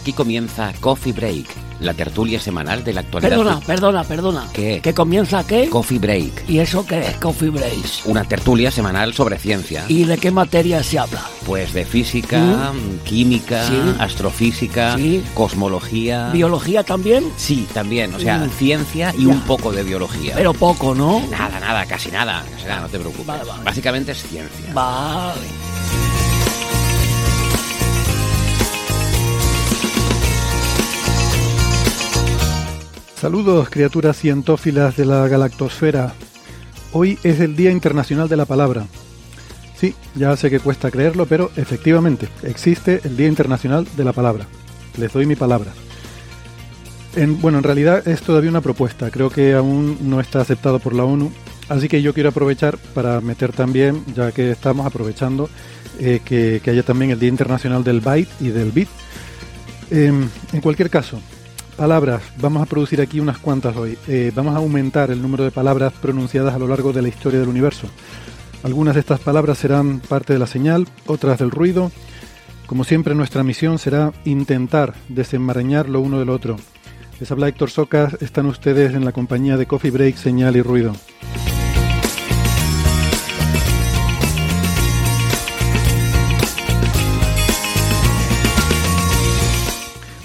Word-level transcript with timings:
Aquí 0.00 0.14
comienza 0.14 0.72
Coffee 0.80 1.12
Break, 1.12 1.44
la 1.80 1.92
tertulia 1.92 2.40
semanal 2.40 2.82
de 2.82 2.94
la 2.94 3.00
actualidad. 3.02 3.28
Perdona, 3.36 3.60
perdona, 3.60 4.02
perdona. 4.04 4.44
¿Qué? 4.50 4.80
¿Que 4.82 4.94
comienza 4.94 5.46
qué? 5.46 5.68
Coffee 5.68 5.98
Break, 5.98 6.48
¿Y 6.48 6.58
eso 6.58 6.86
qué 6.86 7.00
es 7.00 7.16
Coffee 7.18 7.50
Breaks? 7.50 8.06
una 8.06 8.24
tertulia 8.24 8.70
semanal 8.70 9.12
sobre 9.12 9.38
ciencia. 9.38 9.84
¿Y 9.88 10.04
de 10.04 10.16
qué 10.16 10.30
materia 10.30 10.82
se 10.82 10.98
habla? 10.98 11.22
Pues 11.44 11.74
de 11.74 11.84
física, 11.84 12.72
química, 13.04 13.66
Sí. 13.68 13.74
astrofísica, 13.98 14.96
Sí. 14.96 15.22
cosmología. 15.34 16.30
¿Biología 16.30 16.82
también? 16.82 17.30
Sí, 17.36 17.68
también, 17.74 18.14
o 18.14 18.18
sea, 18.18 18.38
Mm. 18.38 18.50
ciencia 18.52 19.14
y 19.18 19.24
Ya. 19.26 19.28
un 19.28 19.42
poco 19.42 19.70
de 19.70 19.82
biología. 19.82 20.32
Pero 20.34 20.54
poco, 20.54 20.94
¿no? 20.94 21.22
Nada, 21.30 21.60
nada, 21.60 21.84
casi 21.84 22.10
nada, 22.10 22.42
casi 22.50 22.64
nada, 22.66 22.80
no 22.80 22.88
te 22.88 22.98
preocupes. 22.98 23.26
Vale, 23.26 23.44
vale. 23.44 23.64
Básicamente 23.64 24.12
es 24.12 24.22
ciencia. 24.22 24.72
Vale. 24.72 25.69
Saludos, 33.20 33.68
criaturas 33.68 34.16
cientófilas 34.16 34.96
de 34.96 35.04
la 35.04 35.28
galactosfera. 35.28 36.14
Hoy 36.92 37.18
es 37.22 37.40
el 37.40 37.54
Día 37.54 37.70
Internacional 37.70 38.28
de 38.28 38.36
la 38.36 38.46
Palabra. 38.46 38.86
Sí, 39.76 39.94
ya 40.14 40.36
sé 40.36 40.50
que 40.50 40.60
cuesta 40.60 40.90
creerlo, 40.90 41.26
pero 41.26 41.50
efectivamente 41.56 42.28
existe 42.42 43.00
el 43.04 43.16
Día 43.16 43.28
Internacional 43.28 43.86
de 43.96 44.04
la 44.04 44.12
Palabra. 44.12 44.46
Les 44.96 45.12
doy 45.12 45.26
mi 45.26 45.36
palabra. 45.36 45.72
En- 47.16 47.40
bueno, 47.40 47.58
en 47.58 47.64
realidad 47.64 48.06
es 48.08 48.22
todavía 48.22 48.50
una 48.50 48.60
propuesta, 48.60 49.10
creo 49.10 49.30
que 49.30 49.52
aún 49.54 49.98
no 50.02 50.20
está 50.20 50.40
aceptado 50.40 50.78
por 50.78 50.94
la 50.94 51.04
ONU, 51.04 51.30
así 51.68 51.88
que 51.88 52.02
yo 52.02 52.14
quiero 52.14 52.28
aprovechar 52.28 52.78
para 52.94 53.20
meter 53.20 53.52
también, 53.52 54.04
ya 54.14 54.32
que 54.32 54.50
estamos 54.52 54.86
aprovechando, 54.86 55.50
eh, 55.98 56.20
que, 56.24 56.60
que 56.62 56.70
haya 56.70 56.82
también 56.84 57.10
el 57.10 57.18
Día 57.18 57.28
Internacional 57.28 57.82
del 57.84 58.00
Byte 58.00 58.30
y 58.40 58.48
del 58.48 58.70
Bit. 58.70 58.88
Em, 59.90 60.28
en 60.52 60.60
cualquier 60.60 60.88
caso, 60.88 61.20
palabras, 61.80 62.20
vamos 62.36 62.60
a 62.60 62.66
producir 62.66 63.00
aquí 63.00 63.20
unas 63.20 63.38
cuantas 63.38 63.74
hoy. 63.74 63.96
Eh, 64.06 64.32
vamos 64.34 64.54
a 64.54 64.58
aumentar 64.58 65.10
el 65.10 65.22
número 65.22 65.44
de 65.44 65.50
palabras 65.50 65.94
pronunciadas 65.94 66.54
a 66.54 66.58
lo 66.58 66.68
largo 66.68 66.92
de 66.92 67.00
la 67.00 67.08
historia 67.08 67.40
del 67.40 67.48
universo. 67.48 67.86
Algunas 68.62 68.92
de 68.92 69.00
estas 69.00 69.18
palabras 69.20 69.56
serán 69.56 70.00
parte 70.00 70.34
de 70.34 70.38
la 70.38 70.46
señal, 70.46 70.86
otras 71.06 71.38
del 71.38 71.50
ruido. 71.50 71.90
Como 72.66 72.84
siempre, 72.84 73.14
nuestra 73.14 73.44
misión 73.44 73.78
será 73.78 74.12
intentar 74.26 74.92
desenmarañar 75.08 75.88
lo 75.88 76.02
uno 76.02 76.18
del 76.18 76.28
otro. 76.28 76.56
Les 77.18 77.30
habla 77.30 77.48
Héctor 77.48 77.70
Socas, 77.70 78.14
están 78.20 78.44
ustedes 78.44 78.92
en 78.92 79.06
la 79.06 79.12
compañía 79.12 79.56
de 79.56 79.64
Coffee 79.64 79.90
Break, 79.90 80.16
Señal 80.16 80.56
y 80.56 80.60
Ruido. 80.60 80.92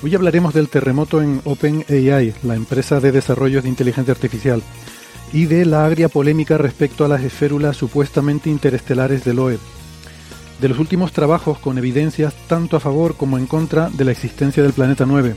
Hoy 0.05 0.13
hablaremos 0.13 0.53
del 0.53 0.69
terremoto 0.69 1.19
en 1.19 1.41
OpenAI, 1.45 2.35
la 2.43 2.53
empresa 2.53 2.99
de 2.99 3.11
desarrollos 3.11 3.63
de 3.63 3.69
inteligencia 3.69 4.13
artificial, 4.13 4.61
y 5.33 5.45
de 5.45 5.65
la 5.65 5.83
agria 5.83 6.09
polémica 6.09 6.59
respecto 6.59 7.05
a 7.05 7.07
las 7.07 7.23
esférulas 7.23 7.75
supuestamente 7.75 8.51
interestelares 8.51 9.25
del 9.25 9.39
OED, 9.39 9.57
de 10.61 10.69
los 10.69 10.77
últimos 10.77 11.11
trabajos 11.11 11.57
con 11.57 11.79
evidencias 11.79 12.35
tanto 12.45 12.77
a 12.77 12.79
favor 12.79 13.17
como 13.17 13.39
en 13.39 13.47
contra 13.47 13.89
de 13.89 14.05
la 14.05 14.11
existencia 14.11 14.61
del 14.61 14.73
planeta 14.73 15.07
9, 15.07 15.33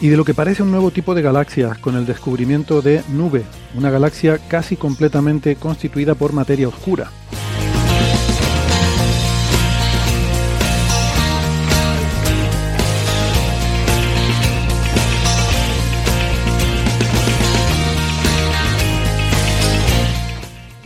y 0.00 0.06
de 0.06 0.16
lo 0.16 0.24
que 0.24 0.32
parece 0.32 0.62
un 0.62 0.70
nuevo 0.70 0.92
tipo 0.92 1.12
de 1.16 1.22
galaxia 1.22 1.76
con 1.80 1.96
el 1.96 2.06
descubrimiento 2.06 2.80
de 2.80 3.02
Nube, 3.08 3.42
una 3.74 3.90
galaxia 3.90 4.38
casi 4.38 4.76
completamente 4.76 5.56
constituida 5.56 6.14
por 6.14 6.32
materia 6.32 6.68
oscura. 6.68 7.10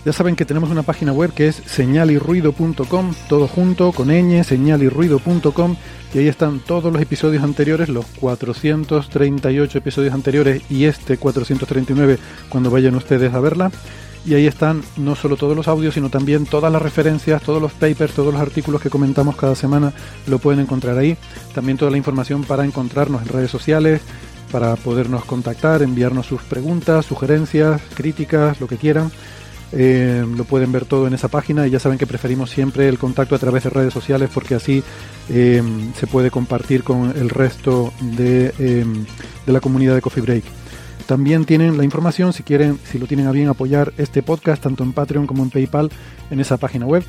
Ya 0.04 0.12
saben 0.12 0.34
que 0.34 0.44
tenemos 0.44 0.70
una 0.70 0.82
página 0.82 1.12
web 1.12 1.32
que 1.32 1.46
es 1.46 1.54
señalirruido.com, 1.54 3.14
todo 3.28 3.46
junto, 3.46 3.92
con 3.92 4.08
ñ, 4.08 4.42
señalirruido.com, 4.42 5.76
y 6.12 6.18
ahí 6.18 6.28
están 6.28 6.58
todos 6.58 6.92
los 6.92 7.00
episodios 7.00 7.44
anteriores, 7.44 7.88
los 7.88 8.04
438 8.18 9.78
episodios 9.78 10.12
anteriores 10.12 10.62
y 10.68 10.84
este 10.86 11.16
439 11.18 12.18
cuando 12.48 12.70
vayan 12.70 12.96
ustedes 12.96 13.32
a 13.32 13.40
verla. 13.40 13.70
Y 14.24 14.34
ahí 14.34 14.46
están 14.46 14.82
no 14.96 15.16
solo 15.16 15.36
todos 15.36 15.56
los 15.56 15.66
audios, 15.68 15.94
sino 15.94 16.08
también 16.08 16.46
todas 16.46 16.72
las 16.72 16.82
referencias, 16.82 17.42
todos 17.42 17.60
los 17.60 17.72
papers, 17.72 18.12
todos 18.12 18.32
los 18.32 18.42
artículos 18.42 18.80
que 18.80 18.90
comentamos 18.90 19.36
cada 19.36 19.54
semana, 19.54 19.92
lo 20.26 20.38
pueden 20.38 20.60
encontrar 20.60 20.98
ahí. 20.98 21.16
También 21.54 21.78
toda 21.78 21.90
la 21.90 21.96
información 21.96 22.44
para 22.44 22.64
encontrarnos 22.64 23.22
en 23.22 23.28
redes 23.28 23.50
sociales, 23.50 24.00
para 24.52 24.76
podernos 24.76 25.24
contactar, 25.24 25.82
enviarnos 25.82 26.26
sus 26.26 26.42
preguntas, 26.42 27.06
sugerencias, 27.06 27.80
críticas, 27.94 28.60
lo 28.60 28.68
que 28.68 28.76
quieran. 28.76 29.10
Eh, 29.74 30.24
lo 30.36 30.44
pueden 30.44 30.70
ver 30.70 30.84
todo 30.84 31.06
en 31.06 31.14
esa 31.14 31.28
página 31.28 31.66
y 31.66 31.70
ya 31.70 31.78
saben 31.78 31.98
que 31.98 32.06
preferimos 32.06 32.50
siempre 32.50 32.88
el 32.88 32.98
contacto 32.98 33.34
a 33.34 33.38
través 33.38 33.64
de 33.64 33.70
redes 33.70 33.92
sociales 33.92 34.28
porque 34.32 34.54
así 34.54 34.82
eh, 35.30 35.62
se 35.96 36.06
puede 36.06 36.30
compartir 36.30 36.84
con 36.84 37.10
el 37.16 37.30
resto 37.30 37.92
de, 38.00 38.52
eh, 38.58 38.84
de 39.46 39.52
la 39.52 39.60
comunidad 39.60 39.94
de 39.94 40.02
Coffee 40.02 40.22
Break. 40.22 40.44
También 41.06 41.44
tienen 41.44 41.76
la 41.76 41.84
información 41.84 42.32
si 42.32 42.42
quieren, 42.42 42.78
si 42.84 42.98
lo 42.98 43.06
tienen 43.06 43.26
a 43.26 43.32
bien 43.32 43.48
apoyar 43.48 43.92
este 43.96 44.22
podcast 44.22 44.62
tanto 44.62 44.84
en 44.84 44.92
Patreon 44.92 45.26
como 45.26 45.42
en 45.42 45.50
PayPal 45.50 45.90
en 46.30 46.40
esa 46.40 46.58
página 46.58 46.86
web. 46.86 47.04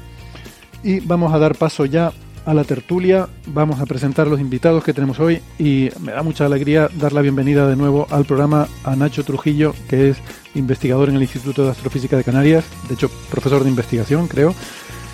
Y 0.83 0.99
vamos 1.01 1.33
a 1.33 1.39
dar 1.39 1.55
paso 1.55 1.85
ya 1.85 2.11
a 2.45 2.53
la 2.53 2.63
tertulia. 2.63 3.27
Vamos 3.47 3.79
a 3.79 3.85
presentar 3.85 4.27
los 4.27 4.39
invitados 4.39 4.83
que 4.83 4.93
tenemos 4.93 5.19
hoy 5.19 5.41
y 5.57 5.89
me 5.99 6.11
da 6.11 6.23
mucha 6.23 6.45
alegría 6.45 6.89
dar 6.93 7.13
la 7.13 7.21
bienvenida 7.21 7.67
de 7.67 7.75
nuevo 7.75 8.07
al 8.09 8.25
programa 8.25 8.67
a 8.83 8.95
Nacho 8.95 9.23
Trujillo, 9.23 9.73
que 9.89 10.09
es 10.09 10.17
investigador 10.55 11.09
en 11.09 11.15
el 11.15 11.21
Instituto 11.21 11.65
de 11.65 11.71
Astrofísica 11.71 12.17
de 12.17 12.23
Canarias, 12.23 12.65
de 12.87 12.95
hecho 12.95 13.09
profesor 13.29 13.63
de 13.63 13.69
investigación, 13.69 14.27
creo. 14.27 14.53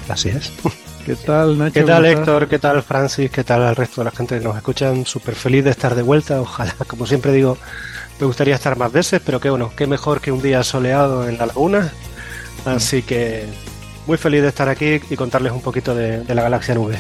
Así 0.08 0.30
es. 0.30 0.52
¿Qué 1.06 1.16
tal, 1.16 1.58
Nacho? 1.58 1.74
¿Qué 1.74 1.84
tal. 1.84 2.06
Héctor? 2.06 2.48
¿Qué 2.48 2.60
tal, 2.60 2.84
Francis? 2.84 3.32
¿Qué 3.32 3.44
tal 3.44 3.62
al 3.64 3.76
resto 3.76 4.02
de 4.02 4.06
la 4.06 4.12
gente 4.12 4.38
que 4.38 4.44
nos 4.44 4.56
escuchan? 4.56 5.06
Súper 5.06 5.36
feliz 5.36 5.64
de 5.64 5.72
estar 5.72 5.96
de 5.96 6.02
vuelta. 6.02 6.42
Ojalá, 6.42 6.76
como 6.88 7.06
siempre 7.06 7.32
digo, 7.32 7.58
me 8.20 8.26
gustaría 8.26 8.56
estar 8.56 8.78
más 8.78 8.92
veces, 8.92 9.22
pero 9.26 9.40
que 9.40 9.50
bueno, 9.50 9.72
qué 9.76 9.88
mejor 9.88 10.22
que 10.22 10.32
un 10.32 10.42
día 10.42 10.64
soleado 10.64 11.28
en 11.28 11.38
la 11.38 11.46
laguna. 11.46 11.92
Así 12.66 13.04
que 13.04 13.46
muy 14.06 14.18
feliz 14.18 14.42
de 14.42 14.50
estar 14.50 14.68
aquí 14.68 15.00
y 15.10 15.16
contarles 15.16 15.54
un 15.54 15.62
poquito 15.62 15.96
de, 15.96 16.24
de 16.24 16.36
la 16.36 16.42
galaxia 16.42 16.76
nube. 16.76 16.98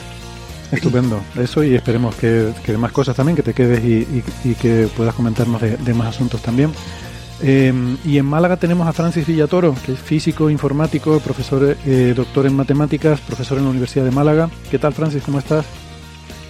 Estupendo, 0.71 1.21
eso 1.35 1.63
y 1.63 1.73
esperemos 1.73 2.15
que, 2.15 2.53
que 2.63 2.77
más 2.77 2.91
cosas 2.91 3.15
también, 3.15 3.35
que 3.35 3.41
te 3.41 3.53
quedes 3.53 3.83
y, 3.83 4.53
que 4.53 4.87
puedas 4.95 5.15
comentarnos 5.15 5.59
de, 5.61 5.93
más 5.93 6.07
asuntos 6.07 6.41
también. 6.41 6.71
Eh, 7.41 7.73
y 8.05 8.17
en 8.17 8.25
Málaga 8.25 8.57
tenemos 8.57 8.87
a 8.87 8.93
Francis 8.93 9.25
Villatoro, 9.25 9.73
que 9.85 9.93
es 9.93 9.99
físico, 9.99 10.49
informático, 10.49 11.19
profesor, 11.21 11.75
eh, 11.85 12.13
doctor 12.15 12.45
en 12.45 12.55
matemáticas, 12.55 13.19
profesor 13.21 13.57
en 13.57 13.63
la 13.63 13.69
Universidad 13.71 14.05
de 14.05 14.11
Málaga. 14.11 14.49
¿Qué 14.69 14.77
tal, 14.77 14.93
Francis? 14.93 15.23
¿Cómo 15.23 15.39
estás? 15.39 15.65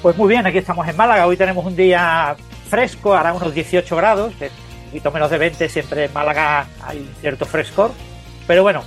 Pues 0.02 0.18
muy 0.18 0.28
bien, 0.28 0.46
aquí 0.46 0.58
estamos 0.58 0.88
en 0.88 0.98
Málaga. 0.98 1.26
Hoy 1.26 1.38
tenemos 1.38 1.66
un 1.66 1.76
día 1.76 2.36
fresco, 2.70 3.14
hará 3.14 3.34
unos 3.34 3.54
18 3.54 3.96
grados, 3.96 4.34
un 4.42 4.86
poquito 4.88 5.12
menos 5.12 5.32
de 5.32 5.38
20. 5.38 5.70
Siempre 5.70 6.06
en 6.06 6.14
Málaga 6.14 6.68
hay 6.82 7.10
cierto 7.22 7.46
frescor. 7.46 7.92
Pero 8.48 8.64
bueno, 8.64 8.84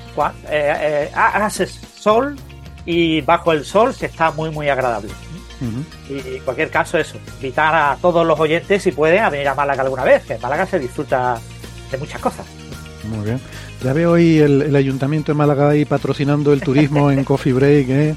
eh, 0.50 1.08
eh, 1.11 1.11
hace 1.14 1.67
sol 1.67 2.37
y 2.87 3.20
bajo 3.20 3.52
el 3.52 3.64
sol 3.64 3.94
se 3.94 4.06
está 4.06 4.31
muy, 4.31 4.50
muy 4.50 4.69
agradable. 4.69 5.11
Y 6.08 6.37
en 6.37 6.43
cualquier 6.44 6.70
caso, 6.70 6.99
eso, 6.99 7.19
invitar 7.37 7.73
a 7.75 7.96
todos 8.00 8.26
los 8.26 8.38
oyentes, 8.40 8.82
si 8.82 8.90
pueden, 8.90 9.23
a 9.23 9.31
venir 9.31 9.46
a 9.46 9.55
Málaga 9.55 9.82
alguna 9.82 10.02
vez, 10.02 10.25
que 10.25 10.34
en 10.34 10.40
Málaga 10.40 10.67
se 10.67 10.79
disfruta 10.79 11.38
de 11.90 11.99
muchas 11.99 12.20
cosas. 12.20 12.46
Muy 13.05 13.25
bien. 13.25 13.40
Ya 13.82 13.93
veo 13.93 14.12
hoy 14.12 14.38
el, 14.38 14.62
el 14.62 14.76
Ayuntamiento 14.76 15.32
de 15.32 15.38
Málaga 15.38 15.70
ahí 15.70 15.84
patrocinando 15.84 16.52
el 16.52 16.61
turismo 16.61 17.11
en 17.11 17.25
Coffee 17.25 17.52
Break. 17.52 17.88
¿eh? 17.90 18.14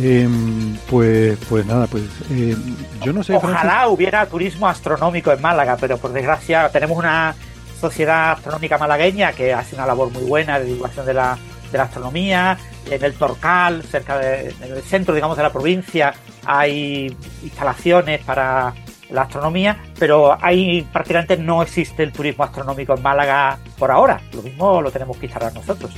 Em, 0.00 0.76
pues, 0.88 1.38
pues 1.48 1.66
nada, 1.66 1.86
pues 1.86 2.04
eh, 2.30 2.56
yo 3.02 3.12
no 3.12 3.22
sé. 3.22 3.34
Ojalá 3.34 3.88
hubiera 3.88 4.26
turismo 4.26 4.68
astronómico 4.68 5.32
en 5.32 5.40
Málaga, 5.40 5.76
pero 5.80 5.98
por 5.98 6.12
desgracia 6.12 6.68
tenemos 6.68 6.96
una 6.96 7.34
sociedad 7.80 8.32
astronómica 8.32 8.78
malagueña 8.78 9.32
que 9.32 9.52
hace 9.52 9.74
una 9.74 9.86
labor 9.86 10.10
muy 10.10 10.24
buena 10.24 10.58
de 10.58 10.66
divulgación 10.66 11.06
de 11.06 11.14
la, 11.14 11.38
de 11.70 11.78
la 11.78 11.84
astronomía. 11.84 12.58
En 12.90 13.02
el 13.04 13.14
Torcal, 13.14 13.82
cerca 13.82 14.18
de, 14.18 14.54
en 14.62 14.72
el 14.72 14.82
centro, 14.82 15.14
digamos, 15.14 15.36
de 15.36 15.42
la 15.42 15.52
provincia, 15.52 16.14
hay 16.44 17.14
instalaciones 17.42 18.20
para 18.24 18.74
la 19.10 19.22
astronomía, 19.22 19.78
pero 19.98 20.36
ahí 20.42 20.86
prácticamente 20.92 21.36
no 21.36 21.62
existe 21.62 22.02
el 22.02 22.12
turismo 22.12 22.44
astronómico 22.44 22.94
en 22.94 23.02
Málaga 23.02 23.58
por 23.78 23.90
ahora. 23.90 24.20
Lo 24.32 24.42
mismo 24.42 24.82
lo 24.82 24.90
tenemos 24.90 25.16
que 25.16 25.26
instalar 25.26 25.52
nosotros. 25.54 25.92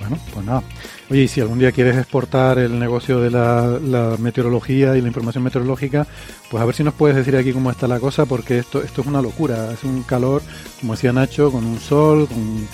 Bueno, 0.00 0.18
pues 0.32 0.46
nada. 0.46 0.62
Oye, 1.10 1.22
y 1.22 1.28
si 1.28 1.40
algún 1.40 1.58
día 1.58 1.72
quieres 1.72 1.96
exportar 1.96 2.58
el 2.58 2.78
negocio 2.78 3.20
de 3.20 3.30
la, 3.30 4.16
meteorología 4.18 4.96
y 4.96 5.00
la 5.00 5.08
información 5.08 5.44
meteorológica, 5.44 6.06
pues 6.50 6.62
a 6.62 6.66
ver 6.66 6.74
si 6.74 6.82
nos 6.82 6.94
puedes 6.94 7.16
decir 7.16 7.36
aquí 7.36 7.52
cómo 7.52 7.70
está 7.70 7.86
la 7.86 8.00
cosa, 8.00 8.24
porque 8.24 8.58
esto, 8.58 8.82
esto 8.82 9.02
es 9.02 9.06
una 9.06 9.22
locura. 9.22 9.70
Es 9.72 9.84
un 9.84 10.02
calor, 10.02 10.42
como 10.80 10.94
decía 10.94 11.12
Nacho, 11.12 11.52
con 11.52 11.64
un 11.66 11.78
sol, 11.78 12.26
con, 12.26 12.66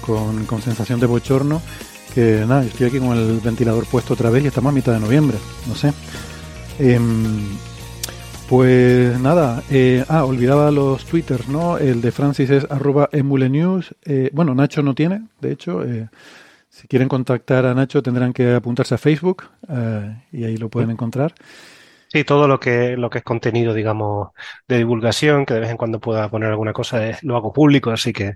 con, 0.00 0.46
sensación 0.62 1.00
de 1.00 1.06
bochorno, 1.06 1.62
que 2.14 2.44
nada, 2.46 2.64
estoy 2.64 2.88
aquí 2.88 2.98
con 2.98 3.16
el 3.16 3.40
ventilador 3.40 3.86
puesto 3.86 4.14
otra 4.14 4.30
vez 4.30 4.44
y 4.44 4.48
estamos 4.48 4.70
a 4.70 4.74
mitad 4.74 4.92
de 4.92 5.00
noviembre, 5.00 5.38
no 5.66 5.74
sé. 5.74 5.92
Em, 6.78 7.58
pues 8.48 9.20
nada, 9.20 9.62
eh, 9.70 10.04
ah, 10.08 10.24
olvidaba 10.24 10.72
los 10.72 11.04
twitters, 11.04 11.48
¿no? 11.48 11.78
El 11.78 12.00
de 12.00 12.10
Francis 12.10 12.50
es 12.50 12.66
arroba 12.68 13.08
emulenews. 13.12 13.94
Eh, 14.04 14.30
bueno, 14.32 14.56
Nacho 14.56 14.82
no 14.82 14.92
tiene, 14.92 15.22
de 15.40 15.52
hecho. 15.52 15.84
Eh, 15.84 16.08
si 16.68 16.88
quieren 16.88 17.08
contactar 17.08 17.64
a 17.66 17.74
Nacho 17.74 18.02
tendrán 18.02 18.32
que 18.32 18.54
apuntarse 18.54 18.96
a 18.96 18.98
Facebook 18.98 19.44
y 20.32 20.44
ahí 20.44 20.56
lo 20.56 20.68
pueden 20.68 20.90
encontrar. 20.90 21.32
Sí, 22.12 22.24
todo 22.24 22.48
lo 22.48 22.58
que, 22.58 22.96
lo 22.96 23.08
que 23.08 23.18
es 23.18 23.24
contenido, 23.24 23.72
digamos, 23.72 24.30
de 24.66 24.78
divulgación, 24.78 25.46
que 25.46 25.54
de 25.54 25.60
vez 25.60 25.70
en 25.70 25.76
cuando 25.76 26.00
pueda 26.00 26.28
poner 26.28 26.50
alguna 26.50 26.72
cosa, 26.72 27.00
lo 27.22 27.36
hago 27.36 27.52
público, 27.52 27.90
así 27.92 28.12
que, 28.12 28.34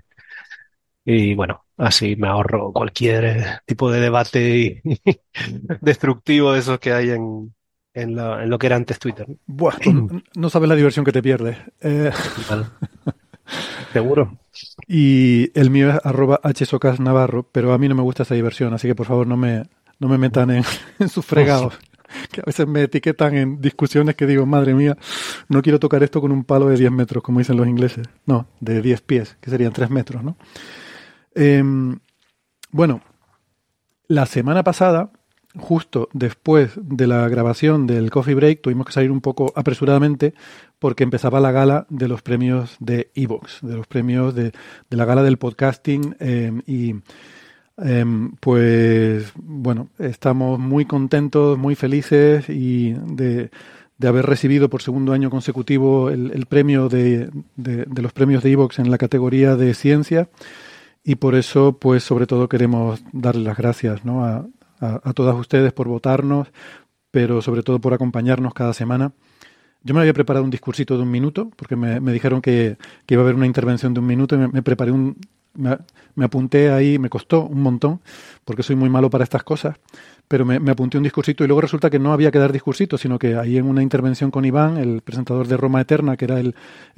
y 1.05 1.35
bueno, 1.35 1.63
así 1.77 2.15
me 2.15 2.27
ahorro 2.27 2.73
cualquier 2.73 3.61
tipo 3.65 3.91
de 3.91 3.99
debate 3.99 4.81
destructivo 5.81 6.53
de 6.53 6.59
esos 6.59 6.79
que 6.79 6.93
hay 6.93 7.11
en, 7.11 7.53
en, 7.93 8.15
lo, 8.15 8.57
que 8.57 8.67
era 8.67 8.75
antes 8.75 8.97
Twitter. 8.97 9.27
Buah, 9.45 9.77
no, 10.35 10.49
sabes 10.49 10.67
la 10.67 10.75
diversión 10.75 11.05
que 11.05 11.11
te 11.11 11.21
pierdes. 11.21 11.57
Eh... 11.81 12.11
Seguro. 13.93 14.39
Y 14.87 15.51
el 15.57 15.69
mío 15.69 15.91
es 15.91 15.99
arroba 16.03 16.39
hsocasnavarro, 16.43 17.43
pero 17.51 17.71
a 17.71 17.77
mí 17.77 17.87
no 17.87 17.95
me 17.95 18.01
gusta 18.01 18.23
esa 18.23 18.35
diversión, 18.35 18.73
así 18.73 18.87
que 18.87 18.95
por 18.95 19.05
favor 19.05 19.27
no 19.27 19.37
me, 19.37 19.63
no 19.99 20.07
me 20.07 20.17
metan 20.17 20.49
en, 20.51 20.63
sus 21.09 21.25
fregados. 21.25 21.77
Que 22.31 22.41
a 22.41 22.43
veces 22.45 22.67
me 22.67 22.83
etiquetan 22.83 23.35
en 23.35 23.61
discusiones 23.61 24.15
que 24.15 24.25
digo, 24.25 24.45
madre 24.45 24.73
mía, 24.73 24.97
no 25.49 25.61
quiero 25.61 25.79
tocar 25.79 26.01
esto 26.03 26.21
con 26.21 26.31
un 26.31 26.43
palo 26.43 26.67
de 26.67 26.77
10 26.77 26.91
metros, 26.91 27.23
como 27.23 27.39
dicen 27.39 27.57
los 27.57 27.67
ingleses. 27.67 28.07
No, 28.25 28.47
de 28.59 28.81
10 28.81 29.01
pies, 29.01 29.37
que 29.41 29.49
serían 29.49 29.73
3 29.73 29.89
metros, 29.89 30.23
¿no? 30.23 30.37
Em, 31.35 31.99
bueno, 32.71 33.01
la 34.07 34.25
semana 34.25 34.63
pasada 34.63 35.11
justo 35.57 36.09
después 36.13 36.71
de 36.75 37.07
la 37.07 37.27
grabación 37.29 37.87
del 37.87 38.09
Coffee 38.09 38.35
Break 38.35 38.61
tuvimos 38.61 38.87
que 38.87 38.93
salir 38.93 39.11
un 39.11 39.21
poco 39.21 39.53
apresuradamente 39.55 40.33
porque 40.79 41.03
empezaba 41.03 41.39
la 41.39 41.51
gala 41.51 41.85
de 41.89 42.07
los 42.07 42.21
premios 42.21 42.75
de 42.79 43.09
Evox, 43.15 43.59
de 43.61 43.75
los 43.75 43.87
premios 43.87 44.35
de, 44.35 44.51
la 44.89 45.05
gala 45.05 45.23
del 45.23 45.37
podcasting 45.37 46.15
em, 46.19 46.61
y 46.67 46.95
em, 47.77 48.31
pues 48.39 49.31
bueno, 49.35 49.89
estamos 49.99 50.59
muy 50.59 50.85
contentos, 50.85 51.57
muy 51.57 51.75
felices 51.75 52.49
y 52.49 52.93
de, 52.93 53.49
haber 54.05 54.25
recibido 54.25 54.69
por 54.69 54.81
segundo 54.81 55.13
año 55.13 55.29
consecutivo 55.29 56.09
el, 56.09 56.45
premio 56.47 56.89
de, 56.89 57.29
de, 57.55 58.01
los 58.01 58.13
premios 58.13 58.43
de 58.43 58.51
Evox 58.51 58.79
en 58.79 58.91
la 58.91 58.97
categoría 58.97 59.55
de 59.55 59.73
ciencia 59.73 60.29
y 61.05 61.15
por 61.15 61.35
eso 61.35 61.77
pues 61.79 62.03
sobre 62.03 62.27
todo 62.27 62.49
queremos 62.49 63.01
darle 63.13 63.43
las 63.43 63.57
gracias 63.57 64.03
¿no? 64.03 64.25
a, 64.25 64.45
a, 64.79 65.13
todas 65.13 65.35
ustedes 65.35 65.71
por 65.71 65.87
votarnos, 65.87 66.47
pero 67.11 67.41
sobre 67.41 67.63
todo 67.63 67.79
por 67.79 67.93
acompañarnos 67.93 68.53
cada 68.53 68.73
semana. 68.73 69.13
Yo 69.83 69.93
me 69.93 70.01
había 70.01 70.13
preparado 70.13 70.43
un 70.43 70.49
discursito 70.49 70.97
de 70.97 71.03
un 71.03 71.11
minuto, 71.11 71.51
porque 71.55 71.75
me, 71.75 71.99
dijeron 72.11 72.41
que, 72.41 72.77
iba 73.07 73.21
a 73.21 73.23
haber 73.23 73.35
una 73.35 73.45
intervención 73.45 73.93
de 73.93 73.99
un 73.99 74.07
minuto 74.07 74.35
y 74.35 74.39
me, 74.39 74.61
preparé 74.63 74.91
un... 74.91 75.15
Me, 75.53 76.25
apunté 76.25 76.69
ahí, 76.71 76.99
me 76.99 77.07
costó 77.07 77.45
un 77.45 77.61
montón, 77.61 78.01
porque 78.43 78.63
soy 78.63 78.75
muy 78.75 78.89
malo 78.89 79.09
para 79.09 79.23
estas 79.23 79.43
cosas, 79.43 79.77
pero 80.27 80.43
me, 80.43 80.57
apunté 80.69 80.97
un 80.97 81.03
discursito 81.03 81.43
y 81.43 81.47
luego 81.47 81.61
resulta 81.61 81.89
que 81.89 81.99
no 81.99 82.11
había 82.11 82.31
que 82.31 82.39
dar 82.39 82.51
discursito, 82.51 82.97
sino 82.97 83.19
que 83.19 83.35
ahí 83.35 83.57
en 83.57 83.67
una 83.67 83.83
intervención 83.83 84.31
con 84.31 84.43
Iván, 84.43 84.77
el 84.77 85.01
presentador 85.01 85.47
de 85.47 85.55
Roma 85.55 85.79
Eterna, 85.79 86.17
que 86.17 86.25
era 86.25 86.39
el, 86.39 86.55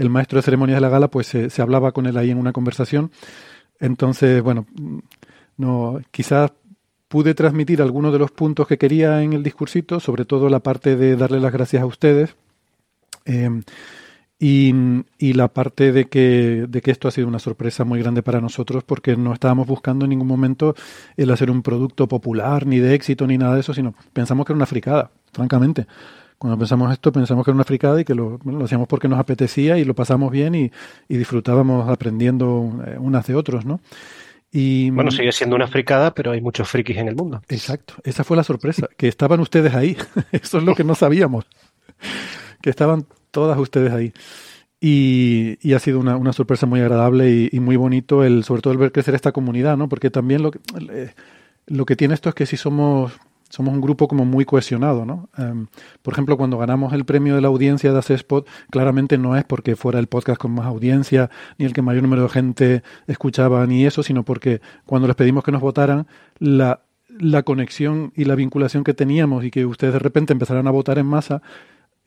maestro 0.09 0.38
de 0.38 0.44
ceremonias 0.44 0.77
de 0.77 0.81
la 0.81 0.89
gala, 0.89 1.09
pues 1.09 1.27
se 1.27 1.62
hablaba 1.62 1.92
con 1.92 2.06
él 2.06 2.18
ahí 2.18 2.31
en 2.31 2.38
una 2.39 2.54
conversación. 2.54 3.12
Entonces, 3.79 4.41
bueno, 4.41 4.65
no, 5.57 6.00
quizás 6.12 6.51
pude 7.07 7.33
transmitir 7.33 7.81
algunos 7.81 8.12
de 8.12 8.19
los 8.19 8.31
puntos 8.31 8.68
que 8.68 8.77
quería 8.77 9.21
en 9.24 9.33
el 9.33 9.44
discursito, 9.44 10.00
sobre 10.00 10.25
todo 10.25 10.50
la 10.50 10.59
parte 10.59 10.95
de 10.95 11.15
darle 11.15 11.39
las 11.39 11.53
gracias 11.53 11.81
a 11.81 11.85
ustedes 11.85 12.35
em, 13.25 13.63
y, 14.39 15.33
la 15.33 15.47
parte 15.47 15.91
de 15.91 16.06
que, 16.06 16.65
de 16.68 16.81
que 16.81 16.91
esto 16.91 17.07
ha 17.07 17.12
sido 17.12 17.27
una 17.27 17.39
sorpresa 17.39 17.85
muy 17.85 18.00
grande 18.00 18.21
para 18.21 18.41
nosotros 18.41 18.83
porque 18.83 19.15
no 19.15 19.33
estábamos 19.33 19.68
buscando 19.68 20.06
en 20.06 20.09
ningún 20.09 20.27
momento 20.27 20.75
el 21.15 21.31
hacer 21.31 21.50
un 21.50 21.63
producto 21.63 22.07
popular, 22.07 22.68
ni 22.68 22.80
de 22.80 22.94
éxito, 22.94 23.25
ni 23.25 23.38
nada 23.38 23.56
de 23.56 23.62
eso, 23.62 23.73
sino 23.73 23.95
pensamos 24.13 24.45
que 24.45 24.53
era 24.53 24.57
una 24.57 24.65
fricada, 24.65 25.12
francamente. 25.31 25.88
Cuando 26.38 26.57
pensamos 26.57 26.92
esto, 26.92 27.12
pensamos 27.12 27.44
que 27.44 27.51
era 27.51 27.56
una 27.56 27.63
fricada 27.63 28.00
y 28.00 28.06
que 28.06 28.13
lo, 28.13 28.39
hacíamos 28.63 28.88
porque 28.88 29.07
nos 29.07 29.19
apetecía 29.19 29.78
y 29.78 29.86
lo 29.86 29.95
pasamos 29.95 30.31
bien 30.31 30.54
y, 30.54 30.72
y 31.07 31.18
disfrutábamos 31.18 31.89
aprendiendo 31.89 32.84
eh, 32.86 32.98
unas 33.00 33.25
de 33.25 33.36
otros, 33.36 33.66
¿no? 33.66 33.80
Y, 34.51 34.92
bueno, 34.92 35.12
sigue 35.12 35.31
siendo 35.31 35.56
una 35.56 35.68
fricada, 35.68 36.13
pero 36.13 36.31
hay 36.31 36.42
muchos 36.42 36.69
frikis 36.69 36.98
en 36.98 37.10
el 37.10 37.16
mundo. 37.16 37.42
Exacto, 37.50 37.95
esa 38.04 38.24
fue 38.24 38.38
la 38.38 38.44
sorpresa, 38.44 38.88
que 38.95 39.07
estaban 39.07 39.39
ustedes 39.39 39.75
ahí. 39.75 39.98
Eso 40.31 40.60
es 40.60 40.63
lo 40.63 40.74
que 40.74 40.84
no 40.84 40.95
sabíamos, 40.95 41.45
que 42.62 42.69
estaban 42.69 43.06
todas 43.31 43.57
ustedes 43.60 43.92
ahí. 43.92 44.13
Y, 44.80 45.57
y 45.62 45.74
ha 45.74 45.80
sido 45.80 46.00
una, 46.00 46.18
una, 46.18 46.33
sorpresa 46.33 46.68
muy 46.68 46.80
agradable 46.80 47.50
y, 47.51 47.60
muy 47.60 47.75
bonito, 47.75 48.24
el, 48.24 48.44
sobre 48.44 48.62
todo 48.62 48.74
el 48.74 48.80
ver 48.80 48.92
crecer 48.92 49.16
esta 49.16 49.31
comunidad, 49.31 49.75
¿no? 49.75 49.90
Porque 49.90 50.12
también 50.12 50.44
lo 50.44 50.51
que, 50.51 50.60
eh, 50.92 51.13
lo 51.66 51.86
que 51.86 51.95
tiene 51.95 52.13
esto 52.13 52.30
es 52.30 52.36
que 52.36 52.45
si 52.45 52.57
somos 52.57 53.13
somos 53.49 53.73
un 53.73 53.81
grupo 53.81 54.07
como 54.07 54.25
muy 54.25 54.45
cohesionado, 54.45 55.05
¿no? 55.05 55.29
Em, 55.38 55.67
por 56.01 56.13
ejemplo, 56.13 56.38
cuando 56.38 56.57
ganamos 56.57 56.94
el 56.94 57.05
premio 57.05 57.35
de 57.35 57.41
la 57.41 57.47
audiencia 57.47 57.94
de 57.94 57.99
Spot, 57.99 58.47
claramente 58.69 59.17
no 59.17 59.35
es 59.35 59.44
porque 59.44 59.75
fuera 59.75 59.99
el 59.99 60.07
podcast 60.07 60.39
con 60.39 60.51
más 60.51 60.66
audiencia, 60.66 61.30
ni 61.57 61.66
el 61.66 61.73
que 61.73 61.81
mayor 61.81 62.04
número 62.04 62.23
de 62.23 62.30
gente 62.30 62.83
escuchaba, 63.07 63.66
ni 63.66 63.85
eso, 63.85 64.04
sino 64.04 64.23
porque 64.23 64.61
cuando 64.85 65.07
les 65.07 65.16
pedimos 65.16 65.44
que 65.44 65.51
nos 65.51 65.61
votaran, 65.61 66.07
la, 66.39 66.81
la 67.19 67.44
conexión 67.44 68.11
y 68.16 68.25
la 68.25 68.35
vinculación 68.35 68.83
que 68.83 68.94
teníamos 68.94 69.44
y 69.44 69.51
que 69.51 69.66
ustedes 69.66 69.94
de 69.94 69.99
repente 69.99 70.33
empezaran 70.33 70.68
a 70.68 70.71
votar 70.71 70.99
en 70.99 71.06
masa, 71.06 71.42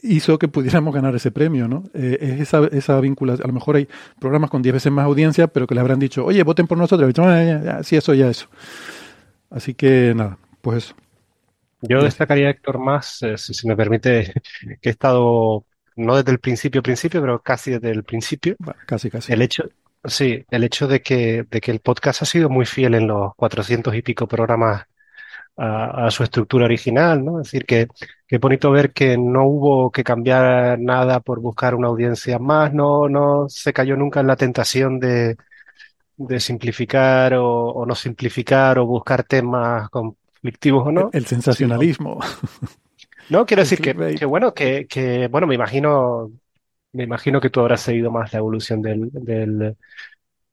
hizo 0.02 0.38
que 0.38 0.48
pudiéramos 0.48 0.94
ganar 0.94 1.14
ese 1.14 1.30
premio, 1.30 1.68
¿no? 1.68 1.84
Eh, 1.94 2.18
es 2.20 2.40
esa, 2.40 2.66
esa 2.72 3.00
vinculación. 3.00 3.44
A 3.44 3.48
lo 3.48 3.54
mejor 3.54 3.76
hay 3.76 3.88
programas 4.18 4.50
con 4.50 4.62
10 4.62 4.74
veces 4.74 4.92
más 4.92 5.04
audiencia, 5.04 5.48
pero 5.48 5.66
que 5.66 5.74
le 5.74 5.80
habrán 5.80 5.98
dicho, 5.98 6.24
oye, 6.24 6.42
voten 6.42 6.66
por 6.66 6.78
nosotros. 6.78 7.10
Y 7.10 7.84
sí, 7.84 7.96
eso, 7.96 8.14
ya 8.14 8.28
eso. 8.28 8.48
Así 9.50 9.74
que 9.74 10.14
nada, 10.14 10.38
pues 10.62 10.84
eso. 10.84 10.94
Yo 11.82 12.02
destacaría, 12.02 12.50
Héctor, 12.50 12.78
más, 12.78 13.22
eh, 13.22 13.38
si 13.38 13.66
me 13.66 13.76
permite, 13.76 14.32
que 14.80 14.88
he 14.88 14.92
estado, 14.92 15.64
no 15.96 16.16
desde 16.16 16.32
el 16.32 16.40
principio, 16.40 16.82
principio, 16.82 17.20
pero 17.20 17.42
casi 17.42 17.72
desde 17.72 17.90
el 17.90 18.04
principio. 18.04 18.56
casi, 18.86 19.10
casi. 19.10 19.32
El 19.32 19.42
hecho, 19.42 19.64
sí, 20.04 20.44
el 20.50 20.64
hecho 20.64 20.86
de 20.86 21.02
que, 21.02 21.44
de 21.48 21.60
que 21.60 21.70
el 21.70 21.80
podcast 21.80 22.22
ha 22.22 22.26
sido 22.26 22.48
muy 22.48 22.66
fiel 22.66 22.94
en 22.94 23.06
los 23.06 23.34
cuatrocientos 23.34 23.94
y 23.94 24.02
pico 24.02 24.26
programas 24.28 24.84
a, 25.56 26.10
su 26.10 26.22
estructura 26.22 26.64
original, 26.64 27.24
¿no? 27.24 27.40
Es 27.40 27.48
decir, 27.48 27.66
que, 27.66 27.88
que 28.26 28.38
bonito 28.38 28.70
ver 28.70 28.92
que 28.92 29.18
no 29.18 29.44
hubo 29.44 29.90
que 29.90 30.04
cambiar 30.04 30.78
nada 30.78 31.20
por 31.20 31.40
buscar 31.40 31.74
una 31.74 31.88
audiencia 31.88 32.38
más, 32.38 32.72
no, 32.72 33.08
no 33.08 33.46
se 33.48 33.72
cayó 33.72 33.96
nunca 33.96 34.20
en 34.20 34.26
la 34.26 34.36
tentación 34.36 34.98
de, 34.98 35.36
de 36.16 36.40
simplificar 36.40 37.34
o, 37.34 37.46
o 37.70 37.86
no 37.86 37.94
simplificar 37.94 38.78
o 38.78 38.86
buscar 38.86 39.24
temas 39.24 39.90
con 39.90 40.16
o 40.72 40.92
no. 40.92 41.10
El 41.12 41.26
sensacionalismo. 41.26 42.20
No, 43.28 43.46
quiero 43.46 43.62
decir 43.62 43.80
que, 43.80 43.92
bueno, 44.26 44.52
que, 44.54 44.86
que, 44.88 45.28
bueno, 45.28 45.46
me 45.46 45.54
imagino, 45.54 46.32
me 46.92 47.04
imagino 47.04 47.40
que 47.40 47.48
tú 47.48 47.60
habrás 47.60 47.80
seguido 47.80 48.10
más 48.10 48.32
la 48.32 48.40
evolución 48.40 48.82
del, 48.82 49.08
del, 49.12 49.76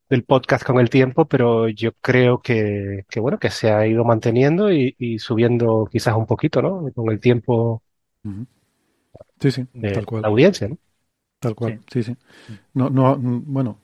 del 0.10 0.24
podcast 0.24 0.64
con 0.64 0.80
el 0.80 0.90
tiempo, 0.90 1.26
pero 1.26 1.68
yo 1.70 1.94
creo 1.94 2.40
que, 2.40 3.06
que 3.10 3.20
bueno, 3.20 3.40
que 3.40 3.50
se 3.50 3.72
ha 3.72 3.88
ido 3.88 4.04
manteniendo 4.04 4.72
y, 4.72 4.96
y, 5.00 5.18
subiendo 5.18 5.88
quizás 5.92 6.16
un 6.16 6.28
poquito, 6.28 6.62
¿no? 6.62 6.88
Con 6.94 7.12
el 7.12 7.20
tiempo. 7.20 7.82
Sí, 9.40 9.52
sí, 9.52 9.66
tal 9.94 10.06
cual. 10.06 10.22
La 10.22 10.28
audiencia, 10.28 10.68
¿no? 10.68 10.78
Tal 11.40 11.56
cual, 11.56 11.80
sí, 11.92 12.04
sí. 12.04 12.16
No, 12.74 12.90
no, 12.90 13.18
bueno, 13.20 13.80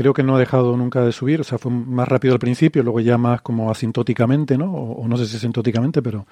creo 0.00 0.14
que 0.14 0.22
no 0.22 0.34
ha 0.34 0.38
dejado 0.38 0.78
nunca 0.78 1.04
de 1.04 1.12
subir, 1.12 1.42
o 1.42 1.44
sea, 1.44 1.58
fue 1.58 1.70
más 1.70 2.08
rápido 2.08 2.32
al 2.32 2.40
principio, 2.40 2.82
luego 2.82 3.00
ya 3.00 3.18
más 3.18 3.42
como 3.42 3.70
asintóticamente, 3.70 4.56
¿no? 4.56 4.72
O, 4.72 5.06
no 5.06 5.18
sé 5.18 5.26
si 5.26 5.36
asintóticamente, 5.36 6.00
pero... 6.00 6.26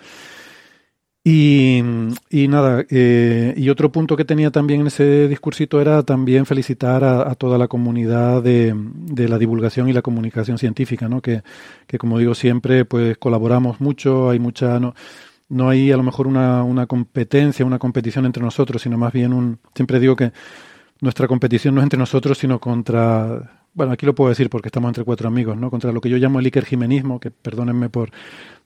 Y, 1.22 1.82
y 2.30 2.48
nada, 2.48 2.86
eh, 2.88 3.52
y 3.54 3.68
otro 3.68 3.92
punto 3.92 4.16
que 4.16 4.24
tenía 4.24 4.50
también 4.50 4.80
en 4.80 4.86
ese 4.86 5.28
discursito 5.28 5.82
era 5.82 6.02
también 6.02 6.46
felicitar 6.46 7.04
a, 7.04 7.30
a 7.30 7.34
toda 7.34 7.58
la 7.58 7.68
comunidad 7.68 8.42
de, 8.42 8.72
de, 8.74 9.28
la 9.28 9.36
divulgación 9.36 9.90
y 9.90 9.92
la 9.92 10.00
comunicación 10.00 10.56
científica, 10.56 11.06
¿no? 11.06 11.20
Que, 11.20 11.42
que 11.86 11.98
como 11.98 12.18
digo 12.18 12.34
siempre, 12.34 12.86
pues 12.86 13.18
colaboramos 13.18 13.82
mucho, 13.82 14.30
hay 14.30 14.38
mucha, 14.38 14.80
no, 14.80 14.94
no 15.50 15.68
hay 15.68 15.92
a 15.92 15.98
lo 15.98 16.02
mejor 16.02 16.26
una, 16.26 16.62
una 16.62 16.86
competencia, 16.86 17.66
una 17.66 17.78
competición 17.78 18.24
entre 18.24 18.42
nosotros, 18.42 18.80
sino 18.80 18.96
más 18.96 19.12
bien 19.12 19.34
un, 19.34 19.58
siempre 19.74 20.00
digo 20.00 20.16
que 20.16 20.32
nuestra 21.00 21.28
competición 21.28 21.74
no 21.74 21.82
es 21.82 21.84
entre 21.84 21.98
nosotros, 21.98 22.38
sino 22.38 22.58
contra, 22.58 23.57
bueno, 23.74 23.92
aquí 23.92 24.06
lo 24.06 24.14
puedo 24.14 24.30
decir 24.30 24.50
porque 24.50 24.68
estamos 24.68 24.88
entre 24.88 25.04
cuatro 25.04 25.28
amigos, 25.28 25.56
¿no? 25.56 25.70
Contra 25.70 25.92
lo 25.92 26.00
que 26.00 26.08
yo 26.08 26.16
llamo 26.16 26.40
el 26.40 26.46
Iker 26.46 26.64
Jimenismo, 26.64 27.20
que 27.20 27.30
perdónenme 27.30 27.88
por, 27.88 28.10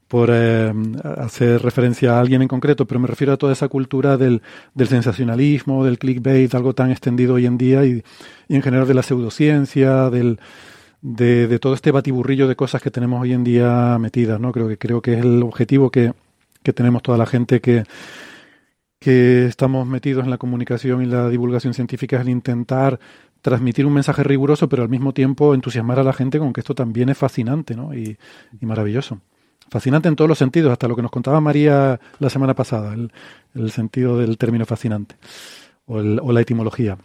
por 0.09 0.30
eh, 0.32 0.73
hacer 1.18 1.62
referencia 1.62 2.16
a 2.16 2.21
alguien 2.21 2.42
en 2.42 2.49
concreto, 2.49 2.87
pero 2.87 3.00
me 3.00 3.09
refiero 3.09 3.32
a 3.32 3.37
toda 3.37 3.52
esa 3.52 3.68
cultura 3.68 4.16
del, 4.16 4.42
del 4.75 4.88
sensacionalismo, 4.88 5.85
del 5.85 5.99
clickbait, 5.99 6.54
algo 6.54 6.75
tan 6.75 6.90
extendido 6.90 7.35
hoy 7.35 7.47
en 7.47 7.56
día 7.59 7.85
y, 7.85 8.02
y 8.49 8.54
en 8.54 8.62
general 8.62 8.87
de 8.87 8.94
la 8.94 9.02
pseudociencia, 9.02 10.11
del, 10.11 10.38
de, 11.00 11.49
de, 11.49 11.59
todo 11.59 11.75
este 11.75 11.90
batiburrillo 11.90 12.47
de 12.47 12.56
cosas 12.56 12.82
que 12.82 12.90
tenemos 12.90 13.21
hoy 13.23 13.32
en 13.32 13.42
día 13.42 13.97
metidas, 13.99 14.38
¿no? 14.38 14.52
Creo 14.52 14.68
que 14.68 14.78
creo 14.78 15.02
que 15.02 15.14
es 15.14 15.25
el 15.25 15.42
objetivo 15.42 15.90
que, 15.90 16.12
que 16.62 16.73
tenemos 16.73 17.02
toda 17.02 17.18
la 17.18 17.26
gente 17.26 17.61
que, 17.61 17.85
que 18.99 19.47
estamos 19.47 19.87
metidos 19.87 20.25
en 20.25 20.30
la 20.30 20.38
comunicación 20.38 21.02
y 21.02 21.06
la 21.06 21.28
divulgación 21.28 21.75
científica 21.75 22.16
es 22.16 22.23
el 22.23 22.28
intentar 22.28 23.00
transmitir 23.42 23.84
un 23.84 23.92
mensaje 23.92 24.22
riguroso, 24.22 24.68
pero 24.68 24.82
al 24.82 24.88
mismo 24.88 25.12
tiempo 25.12 25.54
entusiasmar 25.54 25.99
a 25.99 26.04
la 26.04 26.12
gente 26.12 26.38
con 26.38 26.52
que 26.52 26.61
esto 26.61 26.75
también 26.75 27.08
es 27.08 27.18
fascinante 27.18 27.75
¿no? 27.75 27.92
y, 27.92 28.16
y 28.61 28.66
maravilloso. 28.66 29.20
Fascinante 29.68 30.08
en 30.08 30.16
todos 30.16 30.28
los 30.28 30.38
sentidos, 30.38 30.70
hasta 30.70 30.87
lo 30.88 30.96
que 30.96 31.02
nos 31.02 31.11
contaba 31.11 31.40
María 31.40 31.99
la 32.18 32.30
semana 32.30 32.54
pasada, 32.54 32.94
el, 32.94 33.12
el 33.54 33.70
sentido 33.70 34.18
del 34.18 34.38
término 34.38 34.64
fascinante 34.64 35.16
o, 35.87 35.99
el, 35.99 36.20
o, 36.22 36.32
la 36.32 36.40
etimología. 36.40 36.99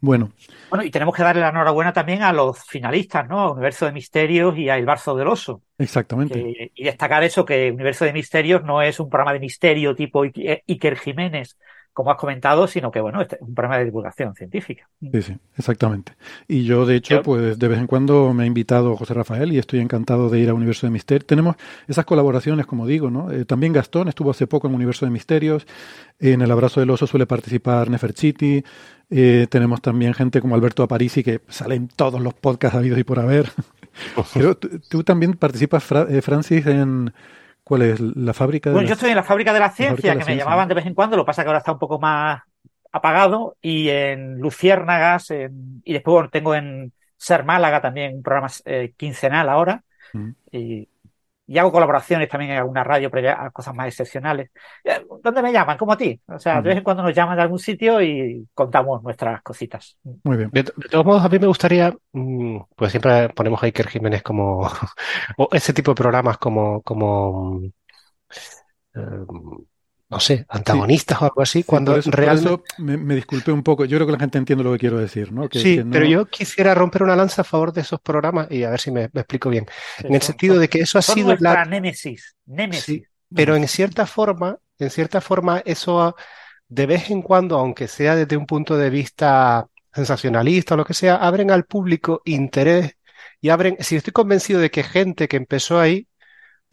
Bueno. 0.00 0.32
Bueno, 0.70 0.84
y 0.84 0.90
tenemos 0.90 1.14
que 1.14 1.22
darle 1.22 1.40
la 1.40 1.50
enhorabuena 1.50 1.92
también 1.92 2.22
a 2.22 2.32
los 2.32 2.62
finalistas, 2.64 3.28
¿no? 3.28 3.40
A 3.40 3.52
Universo 3.52 3.86
de 3.86 3.92
Misterios 3.92 4.56
y 4.58 4.68
a 4.68 4.76
El 4.76 4.84
Barzo 4.84 5.14
del 5.14 5.28
Oso. 5.28 5.62
Exactamente. 5.78 6.42
Que, 6.42 6.72
y 6.74 6.84
destacar 6.84 7.22
eso, 7.22 7.44
que 7.44 7.70
Universo 7.70 8.04
de 8.04 8.12
Misterios 8.12 8.64
no 8.64 8.82
es 8.82 8.98
un 8.98 9.08
programa 9.08 9.32
de 9.32 9.40
misterio 9.40 9.94
tipo 9.94 10.24
Iker 10.24 10.96
Jiménez, 10.96 11.56
como 11.94 12.10
has 12.10 12.18
comentado, 12.18 12.66
sino 12.66 12.90
que, 12.90 13.00
bueno, 13.00 13.22
este 13.22 13.36
es 13.36 13.42
un 13.42 13.54
programa 13.54 13.78
de 13.78 13.84
divulgación 13.84 14.34
científica. 14.34 14.88
Sí, 15.00 15.22
sí, 15.22 15.36
exactamente. 15.56 16.12
Y 16.48 16.64
yo, 16.64 16.84
de 16.86 16.96
hecho, 16.96 17.14
yo, 17.14 17.22
pues 17.22 17.56
de 17.56 17.68
vez 17.68 17.78
en 17.78 17.86
cuando 17.86 18.34
me 18.34 18.42
ha 18.42 18.46
invitado 18.46 18.96
José 18.96 19.14
Rafael 19.14 19.52
y 19.52 19.58
estoy 19.58 19.78
encantado 19.78 20.28
de 20.28 20.40
ir 20.40 20.50
a 20.50 20.54
Universo 20.54 20.88
de 20.88 20.90
Misterios. 20.90 21.24
Tenemos 21.24 21.54
esas 21.86 22.04
colaboraciones, 22.04 22.66
como 22.66 22.84
digo, 22.84 23.10
¿no? 23.10 23.30
Eh, 23.30 23.44
también 23.44 23.72
Gastón 23.72 24.08
estuvo 24.08 24.32
hace 24.32 24.48
poco 24.48 24.66
en 24.66 24.74
Universo 24.74 25.06
de 25.06 25.12
Misterios. 25.12 25.68
En 26.18 26.42
El 26.42 26.50
Abrazo 26.50 26.80
del 26.80 26.90
Oso 26.90 27.06
suele 27.06 27.26
participar 27.26 27.88
Neferchiti. 27.88 28.64
Eh, 29.10 29.46
tenemos 29.48 29.80
también 29.80 30.14
gente 30.14 30.40
como 30.40 30.56
Alberto 30.56 30.82
Aparici, 30.82 31.22
que 31.22 31.42
sale 31.48 31.76
en 31.76 31.86
todos 31.86 32.20
los 32.20 32.34
podcasts 32.34 32.76
habidos 32.76 32.98
y 32.98 33.04
por 33.04 33.20
haber. 33.20 33.52
Pero 34.34 34.56
tú, 34.56 34.80
tú 34.88 35.04
también 35.04 35.34
participas, 35.34 35.84
Fra 35.84 36.06
eh, 36.10 36.20
Francis, 36.22 36.66
en 36.66 37.12
¿Cuál 37.64 37.82
es? 37.82 38.00
¿La 38.00 38.34
fábrica 38.34 38.70
de 38.70 38.74
Bueno, 38.74 38.84
la... 38.84 38.88
yo 38.90 38.94
estoy 38.94 39.10
en 39.10 39.16
la 39.16 39.22
fábrica 39.24 39.52
de 39.52 39.60
la 39.60 39.70
ciencia, 39.70 40.10
de 40.10 40.16
la 40.16 40.20
que 40.20 40.24
ciencia. 40.24 40.34
me 40.34 40.36
llamaban 40.38 40.68
de 40.68 40.74
vez 40.74 40.86
en 40.86 40.94
cuando, 40.94 41.16
lo 41.16 41.24
que 41.24 41.28
pasa 41.28 41.42
es 41.42 41.44
que 41.44 41.48
ahora 41.48 41.58
está 41.58 41.72
un 41.72 41.78
poco 41.78 41.98
más 41.98 42.42
apagado, 42.92 43.56
y 43.62 43.88
en 43.88 44.38
Luciérnagas, 44.38 45.30
en... 45.30 45.82
y 45.84 45.92
después 45.94 46.12
bueno, 46.12 46.28
tengo 46.30 46.54
en 46.54 46.92
Ser 47.16 47.44
Málaga 47.44 47.80
también 47.80 48.16
un 48.16 48.22
programa 48.22 48.48
eh, 48.66 48.92
quincenal 48.96 49.48
ahora, 49.48 49.82
Mm. 50.12 50.30
y, 50.52 50.88
y, 51.46 51.58
hago 51.58 51.72
colaboraciones 51.72 52.28
también 52.28 52.52
en 52.52 52.58
alguna 52.58 52.84
radio, 52.84 53.10
pero 53.10 53.22
ya 53.24 53.50
cosas 53.50 53.74
más 53.74 53.88
excepcionales. 53.88 54.50
¿Dónde 55.22 55.42
me 55.42 55.52
llaman? 55.52 55.76
Como 55.78 55.92
a 55.92 55.96
ti. 55.96 56.20
O 56.28 56.38
sea, 56.38 56.60
Mm. 56.60 56.62
de 56.62 56.68
vez 56.68 56.78
en 56.78 56.84
cuando 56.84 57.02
nos 57.02 57.14
llaman 57.14 57.36
de 57.36 57.42
algún 57.42 57.58
sitio 57.58 58.00
y 58.02 58.46
contamos 58.54 59.02
nuestras 59.02 59.42
cositas. 59.42 59.96
Muy 60.24 60.36
bien. 60.36 60.50
De, 60.52 60.62
de, 60.62 60.88
todos 60.90 61.04
modos, 61.04 61.24
a 61.24 61.28
mí 61.28 61.38
me 61.38 61.46
gustaría, 61.46 61.94
mm, 62.12 62.58
pues 62.76 62.90
siempre 62.90 63.28
ponemos 63.30 63.62
a 63.62 63.66
Iker 63.66 63.88
Jiménez 63.88 64.22
como, 64.22 64.60
o 65.38 65.48
ese 65.52 65.72
tipo 65.72 65.92
de 65.92 65.96
programas 65.96 66.38
como, 66.38 66.82
como, 66.82 67.60
eh, 68.94 69.00
no 70.14 70.20
sé, 70.20 70.46
antagonistas 70.48 71.18
sí. 71.18 71.24
o 71.24 71.26
algo 71.26 71.42
así, 71.42 71.58
sí, 71.58 71.64
cuando 71.64 71.92
por 71.92 71.98
eso, 71.98 72.10
realmente... 72.12 72.50
Por 72.50 72.64
eso 72.64 72.82
me, 72.84 72.96
me, 72.96 73.14
disculpé 73.16 73.50
un 73.50 73.64
poco, 73.64 73.84
yo 73.84 73.96
creo 73.96 74.06
que 74.06 74.12
la 74.12 74.18
gente 74.20 74.38
entiende 74.38 74.62
lo 74.62 74.72
que 74.72 74.78
quiero 74.78 74.98
decir, 74.98 75.32
¿no? 75.32 75.48
Que, 75.48 75.58
sí, 75.58 75.76
que 75.76 75.84
no... 75.84 75.90
pero 75.90 76.06
yo 76.06 76.26
quisiera 76.26 76.72
romper 76.72 77.02
una 77.02 77.16
lanza 77.16 77.42
a 77.42 77.44
favor 77.44 77.72
de 77.72 77.80
esos 77.80 78.00
programas 78.00 78.46
y 78.48 78.62
a 78.62 78.70
ver 78.70 78.80
si 78.80 78.92
me, 78.92 79.10
me 79.12 79.22
explico 79.22 79.50
bien. 79.50 79.66
Sí, 79.98 80.06
en 80.06 80.14
el 80.14 80.20
son, 80.20 80.26
sentido 80.28 80.58
de 80.58 80.68
que 80.68 80.78
eso 80.78 80.98
ha 80.98 81.02
sido 81.02 81.34
la 81.40 81.64
némesis, 81.64 82.36
némesis. 82.46 82.84
Sí, 82.84 83.04
pero 83.34 83.56
en 83.56 83.66
cierta 83.66 84.06
forma, 84.06 84.58
en 84.78 84.90
cierta 84.90 85.20
forma, 85.20 85.62
eso 85.64 86.14
de 86.68 86.86
vez 86.86 87.10
en 87.10 87.20
cuando, 87.20 87.58
aunque 87.58 87.88
sea 87.88 88.14
desde 88.14 88.36
un 88.36 88.46
punto 88.46 88.76
de 88.76 88.90
vista 88.90 89.66
sensacionalista 89.92 90.74
o 90.74 90.76
lo 90.76 90.84
que 90.84 90.94
sea, 90.94 91.16
abren 91.16 91.50
al 91.50 91.64
público 91.64 92.22
interés 92.24 92.96
y 93.40 93.48
abren, 93.48 93.76
si 93.80 93.96
estoy 93.96 94.12
convencido 94.12 94.60
de 94.60 94.70
que 94.70 94.84
gente 94.84 95.26
que 95.26 95.36
empezó 95.36 95.80
ahí 95.80 96.06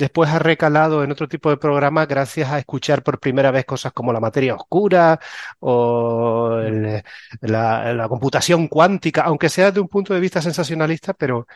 después 0.01 0.29
ha 0.31 0.39
recalado 0.39 1.03
en 1.03 1.11
otro 1.11 1.27
tipo 1.27 1.49
de 1.49 1.57
programas 1.57 2.07
gracias 2.07 2.51
a 2.51 2.57
escuchar 2.59 3.03
por 3.03 3.19
primera 3.19 3.51
vez 3.51 3.65
cosas 3.65 3.93
como 3.93 4.11
la 4.11 4.19
materia 4.19 4.55
oscura 4.55 5.19
o 5.59 6.57
el, 6.57 7.03
la, 7.41 7.93
la, 7.93 8.07
computación 8.09 8.67
cuántica, 8.67 9.21
aunque 9.21 9.47
sea 9.47 9.67
desde 9.67 9.79
un 9.79 9.87
punto 9.87 10.13
de 10.13 10.19
vista 10.19 10.41
sensacionalista, 10.41 11.13
pero 11.13 11.47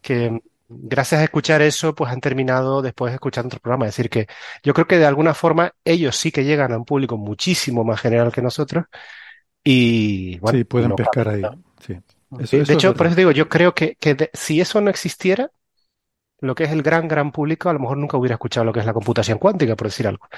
que 0.00 0.40
gracias 0.68 1.20
a 1.20 1.24
escuchar 1.24 1.62
eso, 1.62 1.94
pues 1.94 2.12
han 2.12 2.20
terminado 2.20 2.80
después 2.80 3.12
escuchando 3.12 3.48
otros 3.48 3.60
programas. 3.60 3.88
Es 3.88 3.96
decir, 3.96 4.10
que 4.10 4.26
yo 4.62 4.72
creo 4.72 4.86
que 4.86 4.98
de 4.98 5.06
alguna 5.06 5.34
forma 5.34 5.72
ellos 5.84 6.16
sí 6.16 6.30
que 6.30 6.44
llegan 6.44 6.72
a 6.72 6.78
un 6.78 6.84
público 6.84 7.16
muchísimo 7.16 7.82
más 7.82 8.00
general 8.00 8.32
que 8.32 8.40
nosotros 8.40 8.84
y 9.64 10.38
bueno, 10.38 10.58
sí, 10.58 10.64
pueden 10.64 10.90
no 10.90 10.96
pescar 10.96 11.28
ahí. 11.28 11.42
Sí. 11.84 11.98
Eso, 12.38 12.56
de 12.56 12.62
eso 12.62 12.72
hecho, 12.72 12.94
por 12.94 13.08
eso 13.08 13.16
digo, 13.16 13.32
yo 13.32 13.48
creo 13.48 13.74
que, 13.74 13.96
que 13.96 14.14
de, 14.14 14.30
si 14.32 14.60
eso 14.60 14.80
no 14.80 14.90
existiera, 14.90 15.50
lo 16.40 16.54
que 16.54 16.64
es 16.64 16.70
el 16.70 16.82
gran, 16.82 17.08
gran 17.08 17.32
público, 17.32 17.68
a 17.68 17.72
lo 17.72 17.80
mejor 17.80 17.98
nunca 17.98 18.16
hubiera 18.16 18.34
escuchado 18.34 18.64
lo 18.64 18.72
que 18.72 18.80
es 18.80 18.86
la 18.86 18.92
computación 18.92 19.38
cuántica, 19.38 19.76
por 19.76 19.86
decir 19.88 20.06
algo. 20.06 20.28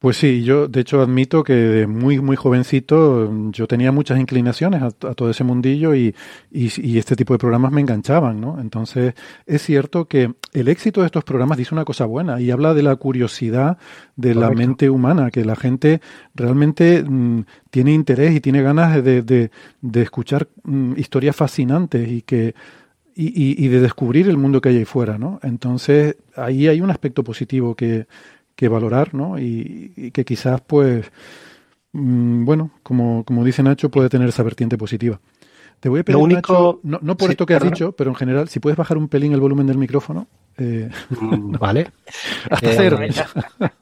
Pues 0.00 0.16
sí, 0.16 0.42
yo 0.44 0.66
de 0.66 0.80
hecho 0.80 1.02
admito 1.02 1.44
que 1.44 1.52
de 1.52 1.86
muy, 1.86 2.20
muy 2.20 2.34
jovencito 2.34 3.30
yo 3.50 3.66
tenía 3.66 3.92
muchas 3.92 4.18
inclinaciones 4.18 4.80
a, 4.80 4.86
a 4.86 5.14
todo 5.14 5.28
ese 5.28 5.44
mundillo 5.44 5.94
y, 5.94 6.14
y, 6.50 6.70
y, 6.80 6.96
este 6.96 7.16
tipo 7.16 7.34
de 7.34 7.38
programas 7.38 7.70
me 7.70 7.82
enganchaban, 7.82 8.40
¿no? 8.40 8.58
Entonces 8.58 9.12
es 9.44 9.60
cierto 9.60 10.06
que 10.08 10.32
el 10.54 10.68
éxito 10.68 11.00
de 11.00 11.06
estos 11.06 11.22
programas 11.22 11.58
dice 11.58 11.74
una 11.74 11.84
cosa 11.84 12.06
buena 12.06 12.40
y 12.40 12.50
habla 12.50 12.72
de 12.72 12.82
la 12.82 12.96
curiosidad 12.96 13.76
de 14.16 14.32
Correcto. 14.32 14.40
la 14.40 14.56
mente 14.56 14.88
humana, 14.88 15.30
que 15.30 15.44
la 15.44 15.54
gente 15.54 16.00
realmente 16.34 17.04
mmm, 17.06 17.42
tiene 17.68 17.92
interés 17.92 18.34
y 18.34 18.40
tiene 18.40 18.62
ganas 18.62 19.04
de, 19.04 19.20
de, 19.20 19.50
de 19.82 20.02
escuchar 20.02 20.48
mmm, 20.62 20.94
historias 20.96 21.36
fascinantes 21.36 22.08
y 22.08 22.22
que 22.22 22.54
y, 23.20 23.28
y, 23.62 23.64
y, 23.66 23.68
de 23.68 23.80
descubrir 23.80 24.28
el 24.28 24.36
mundo 24.38 24.60
que 24.60 24.70
hay 24.70 24.78
ahí 24.78 24.84
fuera, 24.84 25.18
¿no? 25.18 25.40
Entonces, 25.42 26.16
ahí 26.36 26.68
hay 26.68 26.80
un 26.80 26.90
aspecto 26.90 27.24
positivo 27.24 27.74
que, 27.76 28.06
que 28.56 28.68
valorar, 28.68 29.14
¿no? 29.14 29.38
Y, 29.38 29.92
y 29.96 30.10
que 30.12 30.24
quizás, 30.24 30.60
pues, 30.62 31.10
mmm, 31.92 32.44
bueno, 32.44 32.72
como, 32.82 33.24
como 33.24 33.44
dice 33.44 33.62
Nacho, 33.62 33.90
puede 33.90 34.08
tener 34.08 34.28
esa 34.28 34.42
vertiente 34.42 34.78
positiva. 34.78 35.20
Te 35.80 35.88
voy 35.90 36.00
a 36.00 36.04
pedir, 36.04 36.18
Lo 36.18 36.20
único... 36.20 36.52
Nacho, 36.52 36.80
no, 36.84 36.98
no, 37.02 37.16
por 37.16 37.30
sí, 37.30 37.32
esto 37.32 37.46
que 37.46 37.54
has 37.54 37.60
perdón. 37.60 37.64
dicho, 37.64 37.92
pero 37.96 38.10
en 38.10 38.16
general, 38.16 38.48
si 38.48 38.60
puedes 38.60 38.76
bajar 38.78 38.98
un 38.98 39.08
pelín 39.08 39.32
el 39.32 39.40
volumen 39.40 39.66
del 39.66 39.78
micrófono. 39.78 40.28
Eh, 40.58 40.90
Mm, 41.18 41.56
vale. 41.58 41.92
hasta 42.50 42.70
Eh, 42.70 42.74
cero. 42.74 43.06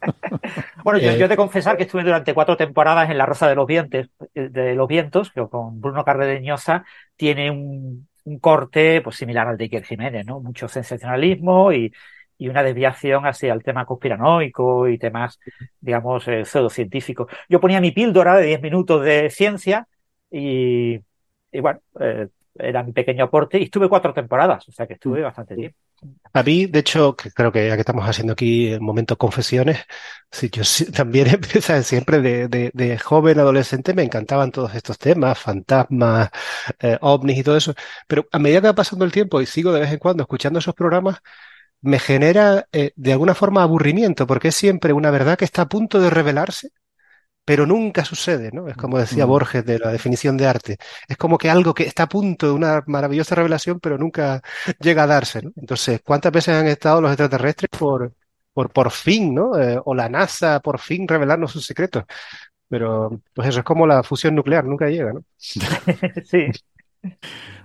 Bueno, 0.82 0.98
yo, 1.00 1.10
Eh, 1.10 1.18
yo 1.18 1.26
he 1.26 1.28
de 1.28 1.36
confesar 1.36 1.76
que 1.76 1.84
estuve 1.84 2.04
durante 2.04 2.34
cuatro 2.34 2.56
temporadas 2.56 3.10
en 3.10 3.18
La 3.18 3.26
Rosa 3.26 3.48
de 3.48 3.54
los 3.54 3.66
Vientos, 3.66 4.08
de 4.34 4.74
los 4.74 4.88
Vientos, 4.88 5.30
que 5.32 5.46
con 5.48 5.80
Bruno 5.80 6.04
Cardeñosa 6.04 6.84
tiene 7.16 7.50
un, 7.50 8.08
un 8.28 8.38
corte 8.38 9.00
pues 9.02 9.16
similar 9.16 9.48
al 9.48 9.56
de 9.56 9.64
Iker 9.64 9.84
Jiménez, 9.84 10.26
¿no? 10.26 10.40
Mucho 10.40 10.68
sensacionalismo 10.68 11.72
y, 11.72 11.92
y 12.38 12.48
una 12.48 12.62
desviación 12.62 13.26
hacia 13.26 13.52
el 13.52 13.62
tema 13.62 13.84
conspiranoico 13.86 14.88
y 14.88 14.98
temas, 14.98 15.38
digamos, 15.80 16.26
eh, 16.28 16.44
pseudocientíficos. 16.44 17.30
Yo 17.48 17.60
ponía 17.60 17.80
mi 17.80 17.90
píldora 17.92 18.36
de 18.36 18.46
10 18.46 18.62
minutos 18.62 19.04
de 19.04 19.30
ciencia 19.30 19.88
y, 20.30 21.00
y 21.52 21.60
bueno, 21.60 21.80
eh, 22.00 22.28
era 22.54 22.82
mi 22.82 22.92
pequeño 22.92 23.24
aporte 23.24 23.58
y 23.58 23.64
estuve 23.64 23.88
cuatro 23.88 24.12
temporadas, 24.14 24.68
o 24.68 24.72
sea 24.72 24.86
que 24.86 24.94
estuve 24.94 25.22
bastante 25.22 25.54
tiempo. 25.56 25.78
A 26.32 26.42
mí, 26.42 26.66
de 26.66 26.80
hecho, 26.80 27.16
creo 27.16 27.50
que 27.50 27.66
ya 27.68 27.74
que 27.74 27.80
estamos 27.80 28.04
haciendo 28.08 28.34
aquí 28.34 28.68
el 28.68 28.80
momento 28.80 29.16
confesiones, 29.18 29.78
sí, 30.30 30.50
yo 30.50 30.62
también 30.94 31.26
empecé 31.28 31.82
siempre 31.82 32.20
de, 32.20 32.48
de, 32.48 32.70
de 32.74 32.98
joven, 32.98 33.38
adolescente, 33.40 33.94
me 33.94 34.02
encantaban 34.04 34.52
todos 34.52 34.74
estos 34.74 34.98
temas, 34.98 35.38
fantasmas, 35.38 36.30
eh, 36.80 36.98
ovnis 37.00 37.38
y 37.38 37.42
todo 37.42 37.56
eso. 37.56 37.74
Pero 38.06 38.26
a 38.30 38.38
medida 38.38 38.60
que 38.60 38.66
va 38.68 38.74
pasando 38.74 39.04
el 39.04 39.12
tiempo 39.12 39.40
y 39.40 39.46
sigo 39.46 39.72
de 39.72 39.80
vez 39.80 39.92
en 39.92 39.98
cuando 39.98 40.22
escuchando 40.22 40.58
esos 40.60 40.74
programas, 40.74 41.18
me 41.82 41.98
genera 41.98 42.68
eh, 42.72 42.92
de 42.96 43.12
alguna 43.12 43.34
forma 43.34 43.62
aburrimiento, 43.62 44.26
porque 44.26 44.48
es 44.48 44.56
siempre 44.56 44.92
una 44.92 45.10
verdad 45.10 45.38
que 45.38 45.44
está 45.46 45.62
a 45.62 45.68
punto 45.68 46.00
de 46.00 46.10
revelarse, 46.10 46.70
pero 47.48 47.64
nunca 47.66 48.04
sucede, 48.04 48.50
¿no? 48.52 48.68
Es 48.68 48.76
como 48.76 48.98
decía 48.98 49.24
Mm. 49.24 49.28
Borges 49.28 49.64
de 49.64 49.78
la 49.78 49.90
definición 49.90 50.36
de 50.36 50.46
arte. 50.46 50.76
Es 51.08 51.16
como 51.16 51.38
que 51.38 51.48
algo 51.50 51.72
que 51.74 51.84
está 51.84 52.02
a 52.04 52.08
punto 52.08 52.46
de 52.48 52.52
una 52.52 52.82
maravillosa 52.86 53.34
revelación, 53.34 53.80
pero 53.80 53.96
nunca 53.98 54.42
llega 54.80 55.04
a 55.04 55.06
darse, 55.06 55.42
¿no? 55.42 55.52
Entonces, 55.56 56.00
¿cuántas 56.04 56.32
veces 56.32 56.54
han 56.54 56.66
estado 56.68 57.00
los 57.00 57.10
extraterrestres 57.10 57.70
por, 57.70 58.12
por, 58.52 58.70
por 58.70 58.90
fin, 58.90 59.34
¿no? 59.34 59.58
Eh, 59.58 59.80
o 59.84 59.94
la 59.94 60.08
NASA 60.10 60.60
por 60.60 60.78
fin 60.78 61.08
revelarnos 61.08 61.52
sus 61.52 61.64
secretos. 61.66 62.04
Pero 62.68 63.22
pues 63.34 63.48
eso 63.48 63.60
es 63.60 63.64
como 63.64 63.86
la 63.86 64.02
fusión 64.02 64.34
nuclear, 64.34 64.64
nunca 64.64 64.88
llega, 64.88 65.12
¿no? 65.14 65.24
sí. 66.24 66.52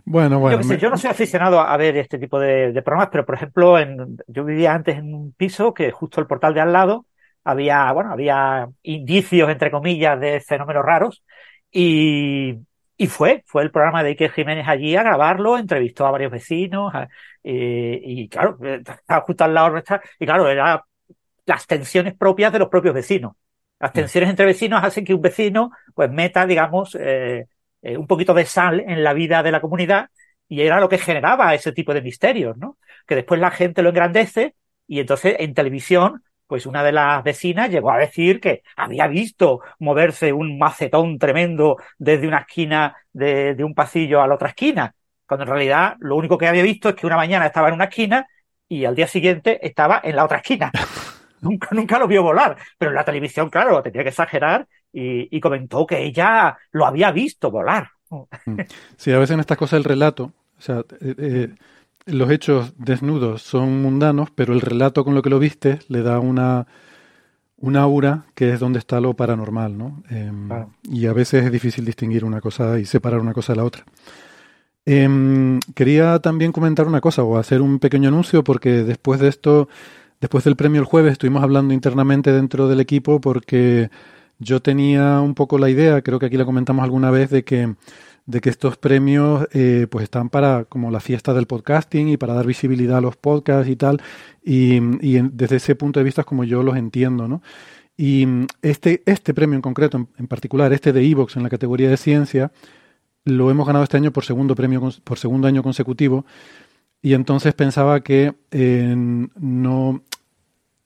Bueno, 0.06 0.40
bueno. 0.40 0.60
Yo, 0.60 0.64
sé, 0.64 0.76
me- 0.76 0.78
yo 0.78 0.90
no 0.90 0.98
soy 0.98 1.10
aficionado 1.10 1.60
a 1.62 1.78
ver 1.78 1.96
este 1.98 2.20
tipo 2.20 2.40
de, 2.40 2.72
de 2.74 2.82
programas, 2.82 3.10
pero 3.12 3.26
por 3.26 3.36
ejemplo, 3.36 3.80
en, 3.80 4.18
yo 4.28 4.44
vivía 4.44 4.74
antes 4.74 4.98
en 4.98 5.14
un 5.14 5.32
piso 5.34 5.74
que 5.74 5.92
justo 5.92 6.20
el 6.22 6.28
portal 6.28 6.54
de 6.54 6.62
al 6.62 6.74
lado 6.74 7.06
había, 7.44 7.92
bueno, 7.92 8.12
había 8.12 8.68
indicios, 8.84 9.50
entre 9.50 9.72
comillas, 9.72 10.20
de 10.20 10.42
fenómenos 10.42 10.86
raros 10.86 11.24
y, 11.72 12.56
y 12.98 13.08
fue, 13.08 13.44
fue 13.48 13.64
el 13.64 13.72
programa 13.72 14.04
de 14.04 14.10
Iker 14.10 14.32
Jiménez 14.32 14.68
allí 14.68 14.96
a 14.96 15.04
grabarlo, 15.04 15.58
entrevistó 15.58 16.06
a 16.06 16.12
varios 16.12 16.32
vecinos 16.32 16.94
a- 16.96 17.08
eh, 17.44 18.00
y 18.04 18.30
claro, 18.30 18.58
estaba 18.64 19.22
justo 19.22 19.44
al 19.44 19.54
lado 19.54 19.70
nuestra 19.72 20.02
y 20.20 20.26
claro, 20.26 20.48
era 20.50 20.84
las 21.46 21.68
tensiones 21.68 22.16
propias 22.16 22.52
de 22.54 22.60
los 22.60 22.70
propios 22.70 22.94
vecinos. 22.94 23.34
Las 23.80 23.92
tensiones 23.94 24.30
entre 24.30 24.46
vecinos 24.46 24.84
hacen 24.84 25.04
que 25.06 25.14
un 25.14 25.22
vecino 25.22 25.72
pues 25.94 26.10
meta, 26.12 26.46
digamos, 26.46 26.96
eh, 27.00 27.48
eh, 27.82 27.98
un 27.98 28.08
poquito 28.08 28.34
de 28.34 28.46
sal 28.46 28.80
en 28.88 29.04
la 29.04 29.14
vida 29.14 29.44
de 29.44 29.52
la 29.52 29.60
comunidad 29.62 30.10
y 30.48 30.62
era 30.62 30.80
lo 30.80 30.88
que 30.90 30.98
generaba 30.98 31.54
ese 31.54 31.72
tipo 31.74 31.94
de 31.94 32.02
misterios, 32.02 32.58
¿no? 32.58 32.78
Que 33.08 33.16
después 33.16 33.40
la 33.42 33.52
gente 33.52 33.82
lo 33.82 33.90
engrandece 33.90 34.56
y 34.88 35.00
entonces 35.00 35.36
en 35.40 35.54
televisión, 35.54 36.24
pues 36.54 36.68
una 36.68 36.84
de 36.84 36.92
las 36.92 37.24
vecinas 37.24 37.72
llegó 37.72 37.90
a 37.90 37.98
decir 37.98 38.40
que 38.40 38.62
había 38.76 39.08
visto 39.08 39.62
moverse 39.80 40.32
un 40.32 40.60
macetón 40.60 41.18
tremendo 41.18 41.78
desde 41.98 42.28
una 42.28 42.42
esquina 42.42 42.96
de, 43.12 43.56
de 43.56 43.64
un 43.64 43.74
pasillo 43.74 44.22
a 44.22 44.28
la 44.28 44.36
otra 44.36 44.50
esquina, 44.50 44.94
cuando 45.26 45.46
en 45.46 45.50
realidad 45.50 45.96
lo 46.00 46.16
único 46.16 46.38
que 46.38 46.48
había 46.48 46.62
visto 46.62 46.90
es 46.90 46.96
que 46.96 47.08
una 47.08 47.16
mañana 47.16 47.48
estaba 47.48 47.70
en 47.70 47.74
una 47.74 47.86
esquina 47.86 48.28
y 48.70 48.86
al 48.86 48.94
día 48.94 49.08
siguiente 49.08 49.66
estaba 49.66 50.00
en 50.04 50.16
la 50.16 50.26
otra 50.26 50.38
esquina. 50.38 50.72
Nunca, 51.42 51.70
nunca 51.72 51.98
lo 51.98 52.08
vio 52.08 52.22
volar, 52.22 52.56
pero 52.78 52.92
en 52.92 52.96
la 52.96 53.04
televisión, 53.04 53.50
claro, 53.50 53.82
tenía 53.82 54.04
que 54.04 54.10
exagerar 54.10 54.68
y, 54.94 55.36
y 55.36 55.40
comentó 55.42 55.88
que 55.88 56.04
ella 56.04 56.56
lo 56.72 56.86
había 56.86 57.12
visto 57.12 57.50
volar. 57.50 57.90
Sí, 58.96 59.12
a 59.12 59.18
veces 59.18 59.34
en 59.34 59.40
estas 59.40 59.58
cosas 59.58 59.78
el 59.78 59.86
relato, 59.86 60.32
o 60.58 60.62
sea, 60.62 60.82
eh, 61.02 61.16
eh, 61.18 61.56
los 62.06 62.30
hechos 62.32 62.74
desnudos 62.78 63.42
son 63.42 63.82
mundanos, 63.82 64.30
pero 64.34 64.54
el 64.54 64.62
relato 64.62 65.04
con 65.04 65.16
lo 65.16 65.22
que 65.22 65.30
lo 65.30 65.40
viste 65.40 65.80
le 65.88 66.02
da 66.02 66.20
una, 66.20 66.68
una 67.58 67.82
aura 67.82 68.26
que 68.36 68.54
es 68.54 68.60
donde 68.60 68.80
está 68.80 69.00
lo 69.00 69.14
paranormal, 69.14 69.78
¿no? 69.78 70.04
Em. 70.10 70.50
Y 70.84 71.06
a 71.06 71.14
veces 71.14 71.46
es 71.46 71.52
difícil 71.52 71.86
distinguir 71.86 72.26
una 72.26 72.42
cosa 72.42 72.80
y 72.80 72.86
separar 72.86 73.20
una 73.20 73.34
cosa 73.34 73.54
de 73.54 73.58
la 73.58 73.66
otra. 73.66 73.86
Em, 74.86 75.60
quería 75.76 76.20
también 76.20 76.52
comentar 76.52 76.88
una 76.88 77.00
cosa 77.00 77.24
o 77.24 77.38
hacer 77.38 77.62
un 77.62 77.80
pequeño 77.80 78.10
anuncio 78.10 78.44
porque 78.44 78.84
después 78.84 79.20
de 79.22 79.30
esto, 79.30 79.70
después 80.20 80.44
del 80.44 80.58
premio 80.58 80.82
el 80.82 80.86
jueves, 80.86 81.14
estuvimos 81.14 81.42
hablando 81.42 81.74
internamente 81.74 82.34
dentro 82.34 82.68
del 82.68 82.82
equipo 82.82 83.22
porque 83.22 83.90
yo 84.40 84.62
tenía 84.62 85.22
un 85.22 85.36
poco 85.36 85.58
la 85.58 85.70
idea, 85.70 86.02
creo 86.02 86.20
que 86.20 86.26
aquí 86.26 86.38
la 86.38 86.46
comentamos 86.46 86.84
alguna 86.84 87.12
vez, 87.12 87.30
de 87.30 87.44
que, 87.44 87.76
de 88.26 88.42
que 88.42 88.50
estos 88.50 88.78
premios 88.78 89.48
eh, 89.52 89.88
pues 89.90 90.04
están 90.04 90.30
para 90.30 90.66
como 90.66 90.92
la 90.92 91.00
fiesta 91.00 91.34
del 91.34 91.46
podcasting 91.46 92.08
y 92.10 92.18
para 92.18 92.34
dar 92.34 92.46
visibilidad 92.46 92.98
a 92.98 93.02
los 93.02 93.18
podcasts 93.18 93.70
y 93.70 93.76
tal. 93.76 94.02
Y, 94.44 94.76
y 95.06 95.22
desde 95.32 95.58
ese 95.58 95.76
punto 95.76 96.00
de 96.00 96.06
vista 96.06 96.22
es 96.22 96.28
como 96.28 96.44
yo 96.44 96.64
los 96.64 96.78
entiendo, 96.78 97.28
¿no? 97.28 97.42
Y 97.98 98.26
mm, 98.26 98.48
este, 98.62 99.04
este 99.06 99.34
premio 99.34 99.56
en 99.56 99.62
concreto, 99.62 99.98
en, 99.98 100.10
en 100.18 100.28
particular, 100.28 100.72
este 100.74 100.94
de 100.94 101.06
Evox 101.06 101.36
en 101.36 101.44
la 101.44 101.50
categoría 101.50 101.90
de 101.90 101.98
ciencia, 101.98 102.52
lo 103.26 103.50
hemos 103.52 103.68
ganado 103.68 103.84
este 103.84 103.98
año 103.98 104.12
por 104.12 104.26
segundo 104.26 104.56
premio 104.56 104.82
por 105.04 105.20
segundo 105.20 105.48
año 105.48 105.64
consecutivo. 105.64 106.26
Y 107.02 107.14
entonces 107.14 107.54
pensaba 107.54 108.02
que 108.02 108.34
eh, 108.52 108.94
no, 108.96 110.04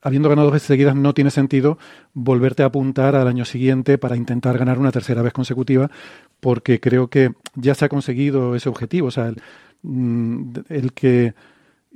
habiendo 0.07 0.29
ganado 0.29 0.47
dos 0.47 0.53
veces 0.53 0.67
seguidas, 0.67 0.95
no 0.95 1.13
tiene 1.13 1.31
sentido 1.31 1.77
volverte 2.13 2.63
a 2.63 2.67
apuntar 2.67 3.15
al 3.15 3.27
año 3.27 3.43
siguiente 3.43 3.97
para 3.97 4.15
intentar 4.15 4.57
ganar 4.57 4.79
una 4.79 4.91
tercera 4.91 5.21
vez 5.21 5.33
consecutiva, 5.33 5.91
porque 6.39 6.79
creo 6.79 7.09
que 7.09 7.33
ya 7.55 7.75
se 7.75 7.85
ha 7.85 7.89
conseguido 7.89 8.55
ese 8.55 8.69
objetivo. 8.69 9.09
O 9.09 9.11
sea, 9.11 9.27
el, 9.27 9.35
mm, 9.83 10.53
que 10.95 11.33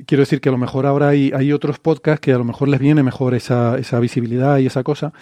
quiero 0.05 0.23
decir 0.23 0.41
que 0.41 0.49
a 0.49 0.51
lo 0.51 0.57
mejor 0.57 0.85
ahora 0.85 1.07
hay, 1.07 1.31
hay 1.33 1.53
otros 1.53 1.79
podcasts 1.79 2.19
que 2.19 2.33
a 2.33 2.37
lo 2.37 2.43
mejor 2.43 2.67
les 2.67 2.81
viene 2.81 3.01
mejor 3.01 3.33
esa, 3.33 3.77
esa 3.77 3.99
visibilidad 4.01 4.57
y 4.57 4.65
esa 4.65 4.83
cosa. 4.83 5.13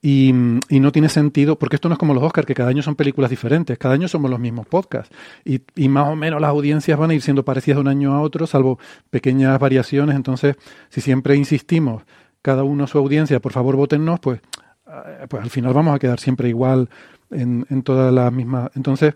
Y, 0.00 0.28
y 0.68 0.78
no 0.78 0.92
tiene 0.92 1.08
sentido, 1.08 1.58
porque 1.58 1.74
esto 1.74 1.88
no 1.88 1.94
es 1.94 1.98
como 1.98 2.14
los 2.14 2.22
Oscars, 2.22 2.46
que 2.46 2.54
cada 2.54 2.70
año 2.70 2.82
son 2.82 2.94
películas 2.94 3.30
diferentes, 3.30 3.76
cada 3.78 3.94
año 3.94 4.06
somos 4.06 4.30
los 4.30 4.38
mismos 4.38 4.64
podcasts. 4.68 5.12
Y, 5.44 5.62
y 5.74 5.88
más 5.88 6.06
o 6.06 6.14
menos 6.14 6.40
las 6.40 6.50
audiencias 6.50 6.96
van 6.96 7.10
a 7.10 7.14
ir 7.14 7.22
siendo 7.22 7.44
parecidas 7.44 7.78
de 7.78 7.80
un 7.80 7.88
año 7.88 8.14
a 8.14 8.20
otro, 8.20 8.46
salvo 8.46 8.78
pequeñas 9.10 9.58
variaciones. 9.58 10.14
Entonces, 10.14 10.54
si 10.88 11.00
siempre 11.00 11.34
insistimos, 11.34 12.04
cada 12.42 12.64
uno 12.64 12.86
su 12.86 12.98
audiencia, 12.98 13.40
por 13.40 13.52
favor 13.52 13.76
votennos, 13.76 14.20
pues, 14.20 14.40
eh, 14.86 15.26
pues 15.28 15.42
al 15.42 15.50
final 15.50 15.74
vamos 15.74 15.94
a 15.94 15.98
quedar 15.98 16.20
siempre 16.20 16.48
igual 16.48 16.88
en, 17.30 17.66
en 17.70 17.82
todas 17.82 18.12
las 18.12 18.32
mismas. 18.32 18.70
Entonces, 18.74 19.14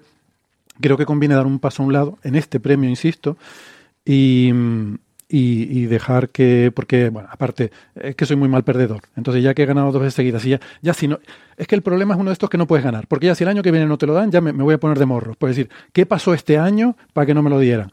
creo 0.80 0.96
que 0.96 1.06
conviene 1.06 1.34
dar 1.34 1.46
un 1.46 1.58
paso 1.58 1.82
a 1.82 1.86
un 1.86 1.92
lado, 1.92 2.18
en 2.22 2.34
este 2.34 2.60
premio, 2.60 2.88
insisto, 2.88 3.36
y, 4.04 4.52
y, 5.28 5.86
dejar 5.86 6.28
que, 6.28 6.72
porque, 6.74 7.08
bueno, 7.08 7.28
aparte, 7.30 7.70
es 7.94 8.14
que 8.16 8.26
soy 8.26 8.36
muy 8.36 8.48
mal 8.48 8.64
perdedor. 8.64 9.00
Entonces, 9.16 9.42
ya 9.42 9.54
que 9.54 9.62
he 9.62 9.66
ganado 9.66 9.90
dos 9.92 10.02
veces 10.02 10.14
seguidas, 10.14 10.44
y 10.44 10.50
ya, 10.50 10.60
ya 10.82 10.92
si 10.92 11.08
no, 11.08 11.20
es 11.56 11.66
que 11.66 11.74
el 11.74 11.82
problema 11.82 12.14
es 12.14 12.20
uno 12.20 12.30
de 12.30 12.34
estos 12.34 12.50
que 12.50 12.58
no 12.58 12.66
puedes 12.66 12.84
ganar, 12.84 13.06
porque 13.06 13.26
ya 13.26 13.34
si 13.34 13.44
el 13.44 13.48
año 13.48 13.62
que 13.62 13.70
viene 13.70 13.86
no 13.86 13.96
te 13.96 14.06
lo 14.06 14.14
dan, 14.14 14.30
ya 14.30 14.40
me, 14.40 14.52
me 14.52 14.62
voy 14.62 14.74
a 14.74 14.78
poner 14.78 14.98
de 14.98 15.06
morro. 15.06 15.34
Puedes 15.38 15.56
decir, 15.56 15.72
¿qué 15.92 16.04
pasó 16.04 16.34
este 16.34 16.58
año 16.58 16.96
para 17.12 17.26
que 17.26 17.34
no 17.34 17.42
me 17.42 17.50
lo 17.50 17.58
dieran? 17.58 17.90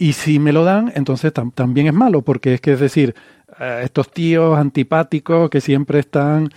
Y 0.00 0.14
si 0.14 0.38
me 0.38 0.52
lo 0.52 0.64
dan, 0.64 0.90
entonces 0.96 1.30
tam- 1.34 1.52
también 1.54 1.86
es 1.86 1.92
malo, 1.92 2.22
porque 2.22 2.54
es 2.54 2.60
que 2.62 2.72
es 2.72 2.80
decir, 2.80 3.14
eh, 3.60 3.82
estos 3.84 4.10
tíos 4.10 4.58
antipáticos 4.58 5.50
que 5.50 5.60
siempre 5.60 5.98
están, 5.98 6.48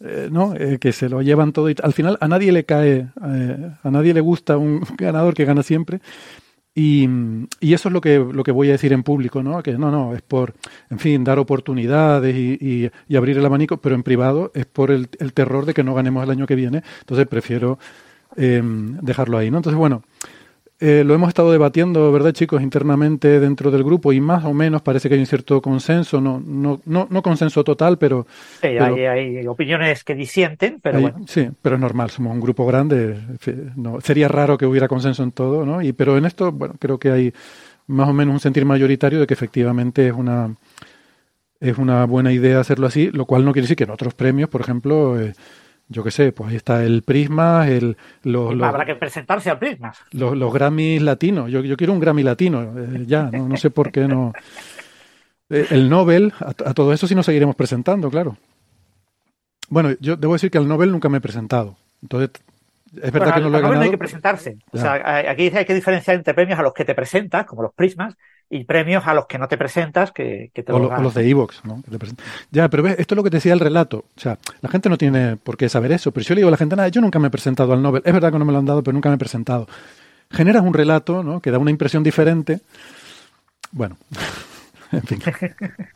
eh, 0.00 0.28
¿no? 0.30 0.54
Eh, 0.56 0.78
que 0.80 0.92
se 0.92 1.08
lo 1.08 1.22
llevan 1.22 1.52
todo 1.52 1.70
y 1.70 1.76
al 1.82 1.92
final 1.94 2.18
a 2.20 2.28
nadie 2.28 2.52
le 2.52 2.64
cae, 2.64 3.08
a 3.82 3.90
nadie 3.90 4.14
le 4.14 4.20
gusta 4.20 4.58
un 4.58 4.80
ganador 4.98 5.34
que 5.34 5.44
gana 5.44 5.62
siempre. 5.64 6.00
Y, 6.76 7.08
y 7.60 7.74
eso 7.74 7.88
es 7.88 7.92
lo 7.92 8.00
que, 8.00 8.18
lo 8.18 8.44
que 8.44 8.52
voy 8.52 8.68
a 8.70 8.72
decir 8.72 8.92
en 8.92 9.02
público, 9.04 9.42
¿no? 9.42 9.62
Que 9.62 9.74
no, 9.78 9.90
no, 9.92 10.14
es 10.14 10.22
por, 10.22 10.54
en 10.90 10.98
fin, 11.00 11.24
dar 11.24 11.38
oportunidades 11.40 12.36
y, 12.36 12.58
y- 12.60 12.90
y 13.08 13.16
abrir 13.16 13.38
el 13.38 13.46
abanico, 13.46 13.78
pero 13.78 13.94
en 13.96 14.02
privado 14.04 14.52
es 14.54 14.66
por 14.66 14.90
el, 14.92 15.08
el 15.20 15.32
terror 15.34 15.66
de 15.66 15.74
que 15.74 15.84
no 15.84 15.94
ganemos 15.94 16.24
el 16.24 16.30
año 16.30 16.46
que 16.46 16.56
viene. 16.56 16.82
Entonces 17.00 17.26
prefiero 17.28 17.78
dejarlo 19.02 19.38
ahí, 19.38 19.50
¿no? 19.50 19.58
Entonces, 19.58 19.78
bueno, 19.78 20.02
eh, 20.86 21.02
lo 21.04 21.14
hemos 21.14 21.28
estado 21.28 21.50
debatiendo, 21.50 22.12
¿verdad, 22.12 22.32
chicos? 22.32 22.60
Internamente 22.62 23.40
dentro 23.40 23.70
del 23.70 23.82
grupo 23.84 24.12
y 24.12 24.20
más 24.20 24.44
o 24.44 24.52
menos 24.52 24.82
parece 24.82 25.08
que 25.08 25.14
hay 25.14 25.20
un 25.20 25.26
cierto 25.26 25.62
consenso, 25.62 26.20
no, 26.20 26.42
no, 26.44 26.80
no, 26.84 27.06
no 27.10 27.22
consenso 27.22 27.64
total, 27.64 27.96
pero 27.96 28.26
Sí, 28.54 28.58
Pero- 28.62 28.84
hay, 28.94 29.04
hay 29.38 29.46
opiniones 29.46 30.04
que 30.04 30.14
disienten, 30.14 30.80
pero 30.82 30.98
hay- 30.98 31.02
bueno. 31.02 31.18
sí, 31.26 31.48
pero 31.62 31.76
es 31.76 31.80
normal, 31.80 32.10
somos 32.10 32.32
un 32.34 32.40
grupo 32.40 32.66
grande, 32.66 33.16
no, 33.76 34.00
sería 34.00 34.28
raro 34.28 34.58
que 34.58 34.66
hubiera 34.66 34.86
consenso 34.88 35.22
en 35.22 35.32
todo, 35.32 35.64
¿no? 35.64 35.80
Y, 35.80 35.92
pero 35.92 36.18
en 36.18 36.26
esto, 36.26 36.52
bueno, 36.52 36.74
creo 36.78 36.98
que 36.98 37.10
hay 37.10 37.32
más 37.86 38.08
o 38.08 38.12
menos 38.12 38.32
un 38.34 38.40
sentir 38.40 38.64
mayoritario 38.64 39.20
de 39.20 39.26
que 39.26 39.34
efectivamente 39.34 40.06
es 40.08 40.12
una 40.14 40.54
es 41.60 41.78
una 41.78 42.04
buena 42.04 42.30
idea 42.32 42.60
hacerlo 42.60 42.86
así, 42.86 43.10
lo 43.10 43.24
cual 43.24 43.44
no 43.44 43.52
quiere 43.52 43.64
decir 43.64 43.76
que 43.76 43.84
en 43.84 43.90
otros 43.90 44.12
premios, 44.12 44.50
por 44.50 44.60
ejemplo, 44.60 45.18
eh, 45.18 45.32
yo 45.94 46.04
qué 46.04 46.10
sé, 46.10 46.32
pues 46.32 46.50
ahí 46.50 46.56
está 46.56 46.84
el 46.84 47.02
Prisma, 47.02 47.68
el, 47.68 47.96
los, 48.24 48.54
los- 48.54 48.68
Habrá 48.68 48.84
que 48.84 48.96
presentarse 48.96 49.48
al 49.50 49.58
Prismas. 49.58 49.96
los, 50.12 50.36
los 50.36 50.52
Grammys 50.52 51.00
latinos. 51.00 51.50
Yo, 51.50 51.60
yo 51.60 51.76
quiero 51.76 51.92
un 51.92 52.00
Grammy 52.00 52.22
latino, 52.22 52.62
eh, 52.62 53.04
ya, 53.06 53.30
no, 53.30 53.48
no 53.48 53.56
sé 53.56 53.70
por 53.70 53.90
qué 53.92 54.06
no. 54.08 54.32
Eh, 55.50 55.66
el 55.70 55.88
Nobel, 55.88 56.32
a, 56.40 56.50
a 56.50 56.74
todo 56.74 56.92
eso 56.92 57.06
sí 57.06 57.14
nos 57.14 57.26
seguiremos 57.26 57.54
presentando, 57.56 58.10
claro. 58.10 58.36
Bueno, 59.68 59.90
yo 60.00 60.16
debo 60.16 60.34
decir 60.34 60.50
que 60.50 60.58
al 60.58 60.68
Nobel 60.68 60.90
nunca 60.92 61.08
me 61.08 61.18
he 61.18 61.20
presentado. 61.20 61.76
Entonces, 62.02 62.30
es 63.02 63.10
verdad 63.12 63.32
Bueno, 63.32 63.34
que 63.34 63.40
no 63.42 63.50
lo 63.50 63.58
he 63.58 63.62
ganado. 63.62 63.80
hay 63.82 63.90
que 63.90 63.98
presentarse. 63.98 64.56
O 64.72 64.78
sea, 64.78 64.94
aquí 65.30 65.50
hay 65.54 65.64
que 65.64 65.74
diferenciar 65.74 66.16
entre 66.16 66.34
premios 66.34 66.58
a 66.58 66.62
los 66.62 66.74
que 66.74 66.84
te 66.84 66.94
presentas, 66.94 67.46
como 67.46 67.62
los 67.62 67.74
Prismas, 67.74 68.14
y 68.50 68.64
premios 68.64 69.06
a 69.06 69.14
los 69.14 69.26
que 69.26 69.38
no 69.38 69.48
te 69.48 69.58
presentas, 69.58 70.12
que, 70.12 70.50
que 70.54 70.62
te 70.62 70.72
O, 70.72 70.78
los 70.78 70.90
lo- 70.90 70.96
o 70.96 71.02
los 71.02 71.14
de 71.14 71.28
Evox, 71.28 71.64
¿no? 71.64 71.82
Ya, 72.50 72.68
pero 72.68 72.82
ves, 72.82 72.96
esto 72.98 73.14
es 73.14 73.16
lo 73.16 73.22
que 73.24 73.30
te 73.30 73.36
decía 73.38 73.52
el 73.52 73.60
relato. 73.60 74.04
O 74.16 74.20
sea, 74.20 74.38
la 74.60 74.68
gente 74.68 74.88
no 74.88 74.98
tiene 74.98 75.36
por 75.36 75.56
qué 75.56 75.68
saber 75.68 75.92
eso, 75.92 76.12
pero 76.12 76.24
si 76.24 76.28
yo 76.30 76.34
le 76.34 76.40
digo 76.40 76.48
a 76.48 76.50
la 76.50 76.56
gente, 76.56 76.76
nada, 76.76 76.88
yo 76.88 77.00
nunca 77.00 77.18
me 77.18 77.28
he 77.28 77.30
presentado 77.30 77.72
al 77.72 77.82
Nobel. 77.82 78.02
Es 78.04 78.12
verdad 78.12 78.32
que 78.32 78.38
no 78.38 78.44
me 78.44 78.52
lo 78.52 78.58
han 78.58 78.66
dado, 78.66 78.82
pero 78.82 78.92
nunca 78.94 79.08
me 79.08 79.16
he 79.16 79.18
presentado. 79.18 79.66
Generas 80.30 80.62
un 80.64 80.74
relato, 80.74 81.22
¿no? 81.22 81.40
Que 81.40 81.50
da 81.50 81.58
una 81.58 81.70
impresión 81.70 82.02
diferente. 82.02 82.60
Bueno, 83.72 83.96
en 84.92 85.02
fin. 85.02 85.22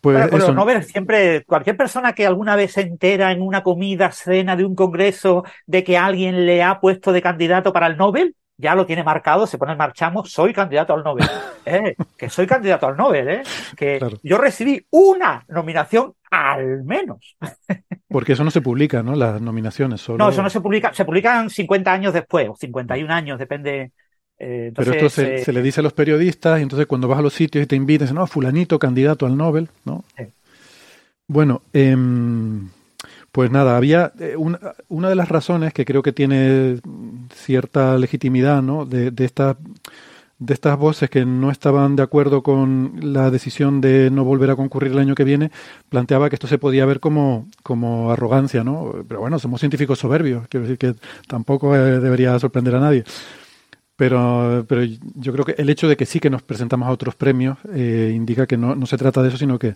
Pues 0.00 0.16
Bueno, 0.16 0.28
pero 0.30 0.44
eso. 0.44 0.52
Nobel 0.54 0.82
siempre, 0.84 1.44
cualquier 1.44 1.76
persona 1.76 2.14
que 2.14 2.26
alguna 2.26 2.56
vez 2.56 2.72
se 2.72 2.80
entera 2.80 3.32
en 3.32 3.42
una 3.42 3.62
comida, 3.62 4.10
cena 4.12 4.56
de 4.56 4.64
un 4.64 4.74
congreso 4.74 5.44
de 5.66 5.84
que 5.84 5.98
alguien 5.98 6.46
le 6.46 6.62
ha 6.62 6.80
puesto 6.80 7.12
de 7.12 7.22
candidato 7.22 7.72
para 7.72 7.86
el 7.86 7.96
Nobel, 7.98 8.34
ya 8.60 8.74
lo 8.74 8.86
tiene 8.86 9.02
marcado, 9.02 9.46
se 9.46 9.58
pone 9.58 9.72
en 9.72 9.78
marchamo, 9.78 10.24
soy 10.24 10.52
candidato 10.52 10.94
al 10.94 11.02
Nobel. 11.04 11.26
Eh, 11.66 11.94
que 12.16 12.30
soy 12.30 12.46
candidato 12.46 12.86
al 12.86 12.96
Nobel, 12.96 13.28
¿eh? 13.28 13.42
Que 13.76 13.98
Claro. 13.98 14.16
yo 14.22 14.38
recibí 14.38 14.84
una 14.90 15.44
nominación 15.48 16.14
al 16.30 16.82
menos. 16.84 17.36
Porque 18.08 18.32
eso 18.32 18.44
no 18.44 18.50
se 18.50 18.62
publica, 18.62 19.02
¿no? 19.02 19.14
Las 19.14 19.40
nominaciones 19.42 20.00
solo. 20.00 20.18
No, 20.24 20.30
eso 20.30 20.42
no 20.42 20.48
se 20.50 20.60
publica, 20.62 20.92
se 20.94 21.04
publican 21.04 21.50
50 21.50 21.92
años 21.92 22.14
después, 22.14 22.48
o 22.48 22.56
51 22.56 23.10
años, 23.12 23.38
depende. 23.38 23.92
eh, 24.38 24.72
Pero 24.74 24.92
esto 24.92 25.10
se, 25.10 25.36
eh, 25.36 25.44
se 25.44 25.52
le 25.52 25.60
dice 25.62 25.80
a 25.80 25.82
los 25.82 25.92
periodistas 25.92 26.58
y 26.58 26.62
entonces 26.62 26.86
cuando 26.86 27.08
vas 27.08 27.18
a 27.18 27.22
los 27.22 27.34
sitios 27.34 27.62
y 27.62 27.66
te 27.66 27.76
invitan, 27.76 28.06
dicen, 28.06 28.16
no, 28.16 28.26
fulanito 28.26 28.78
candidato 28.78 29.26
al 29.26 29.36
Nobel, 29.36 29.68
¿no? 29.84 30.02
Sí. 30.16 30.24
Bueno, 31.28 31.62
em, 31.72 32.68
pues 33.32 33.50
nada, 33.50 33.76
había 33.76 34.12
eh, 34.18 34.36
una, 34.36 34.58
una, 34.88 35.08
de 35.08 35.14
las 35.14 35.28
razones 35.28 35.72
que 35.72 35.84
creo 35.84 36.02
que 36.02 36.12
tiene 36.12 36.80
cierta 37.34 37.96
legitimidad, 37.98 38.62
¿no? 38.62 38.86
De, 38.86 39.10
de 39.10 39.24
esta 39.24 39.56
de 40.40 40.54
estas 40.54 40.78
voces 40.78 41.10
que 41.10 41.26
no 41.26 41.50
estaban 41.50 41.96
de 41.96 42.02
acuerdo 42.02 42.42
con 42.42 42.98
la 43.02 43.30
decisión 43.30 43.82
de 43.82 44.10
no 44.10 44.24
volver 44.24 44.50
a 44.50 44.56
concurrir 44.56 44.92
el 44.92 44.98
año 44.98 45.14
que 45.14 45.22
viene, 45.22 45.50
planteaba 45.90 46.30
que 46.30 46.36
esto 46.36 46.46
se 46.48 46.56
podía 46.58 46.86
ver 46.86 46.98
como, 46.98 47.46
como 47.62 48.10
arrogancia, 48.10 48.64
¿no? 48.64 49.04
Pero 49.06 49.20
bueno, 49.20 49.38
somos 49.38 49.60
científicos 49.60 49.98
soberbios, 49.98 50.48
quiero 50.48 50.64
decir 50.66 50.78
que 50.78 50.94
tampoco 51.28 51.76
eh, 51.76 52.00
debería 52.00 52.38
sorprender 52.38 52.74
a 52.74 52.80
nadie. 52.80 53.04
Pero, 53.96 54.64
pero 54.66 54.82
yo 54.82 55.30
creo 55.32 55.44
que 55.44 55.54
el 55.58 55.68
hecho 55.68 55.86
de 55.86 55.96
que 55.96 56.06
sí 56.06 56.20
que 56.20 56.30
nos 56.30 56.40
presentamos 56.40 56.88
a 56.88 56.92
otros 56.92 57.14
premios 57.14 57.58
eh, 57.74 58.10
indica 58.14 58.46
que 58.46 58.56
no, 58.56 58.74
no, 58.74 58.86
se 58.86 58.96
trata 58.96 59.22
de 59.22 59.28
eso, 59.28 59.36
sino 59.36 59.58
que, 59.58 59.74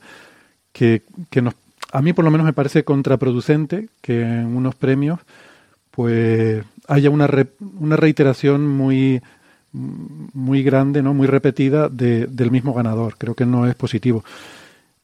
que, 0.73 1.03
que 1.29 1.43
nos, 1.43 1.55
a 1.95 2.03
mí 2.03 2.13
por 2.13 2.25
lo 2.25 2.31
menos 2.33 2.45
me 2.45 2.53
parece 2.53 2.83
contraproducente 2.83 3.89
que 4.03 4.21
en 4.21 4.57
unos 4.57 4.75
premios 4.75 5.21
pues 5.93 6.65
haya 6.89 7.09
una, 7.09 7.29
re, 7.29 7.47
una 7.79 7.97
reiteración 7.97 8.67
muy 8.67 9.23
muy 9.73 10.63
grande, 10.63 11.03
¿no? 11.03 11.15
muy 11.15 11.27
repetida 11.27 11.89
de, 11.89 12.27
del 12.27 12.51
mismo 12.51 12.75
ganador. 12.75 13.17
Creo 13.17 13.35
que 13.35 13.47
no 13.47 13.67
es 13.67 13.75
positivo. 13.75 14.25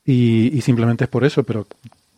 Y, 0.05 0.57
y, 0.57 0.61
simplemente 0.63 1.05
es 1.05 1.11
por 1.11 1.25
eso, 1.25 1.43
pero 1.43 1.67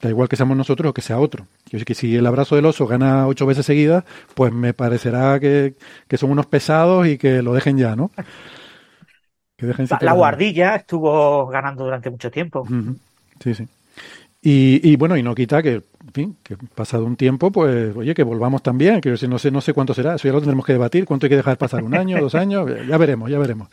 da 0.00 0.10
igual 0.10 0.28
que 0.28 0.36
seamos 0.36 0.56
nosotros 0.56 0.90
o 0.90 0.94
que 0.94 1.00
sea 1.02 1.18
otro. 1.18 1.46
Yo 1.70 1.78
que 1.84 1.94
si 1.94 2.14
el 2.14 2.26
abrazo 2.26 2.56
del 2.56 2.66
oso 2.66 2.86
gana 2.86 3.26
ocho 3.26 3.46
veces 3.46 3.66
seguidas, 3.66 4.04
pues 4.34 4.52
me 4.52 4.72
parecerá 4.74 5.38
que, 5.40 5.74
que 6.08 6.18
son 6.18 6.30
unos 6.30 6.46
pesados 6.46 7.06
y 7.06 7.18
que 7.18 7.42
lo 7.42 7.54
dejen 7.54 7.78
ya, 7.78 7.96
¿no? 7.96 8.10
Que 9.56 9.66
dejen 9.66 9.86
la, 9.90 9.98
la 10.00 10.12
guardilla 10.12 10.76
estuvo 10.76 11.46
ganando 11.46 11.84
durante 11.84 12.10
mucho 12.10 12.30
tiempo. 12.30 12.60
Uh 12.62 12.66
-huh. 12.66 12.96
Sí, 13.40 13.54
sí. 13.54 13.68
Y, 14.44 14.80
y, 14.90 14.96
bueno, 14.96 15.16
y 15.16 15.22
no 15.22 15.34
quita 15.36 15.62
que, 15.62 15.74
en 15.74 16.12
fin, 16.12 16.36
que 16.42 16.56
pasado 16.74 17.04
un 17.04 17.16
tiempo, 17.16 17.52
pues, 17.52 17.94
oye, 17.96 18.12
que 18.12 18.24
volvamos 18.24 18.62
también. 18.62 19.00
Quiero 19.00 19.14
decir, 19.14 19.28
no 19.28 19.38
sé, 19.38 19.50
no 19.52 19.60
sé 19.60 19.72
cuánto 19.72 19.94
será, 19.94 20.16
eso 20.16 20.26
ya 20.26 20.32
lo 20.32 20.40
tendremos 20.40 20.66
que 20.66 20.72
debatir, 20.72 21.04
cuánto 21.04 21.26
hay 21.26 21.30
que 21.30 21.36
dejar 21.36 21.56
pasar, 21.58 21.84
un 21.84 21.94
año, 21.94 22.20
dos 22.20 22.34
años, 22.34 22.68
ya 22.88 22.98
veremos, 22.98 23.30
ya 23.30 23.38
veremos. 23.38 23.68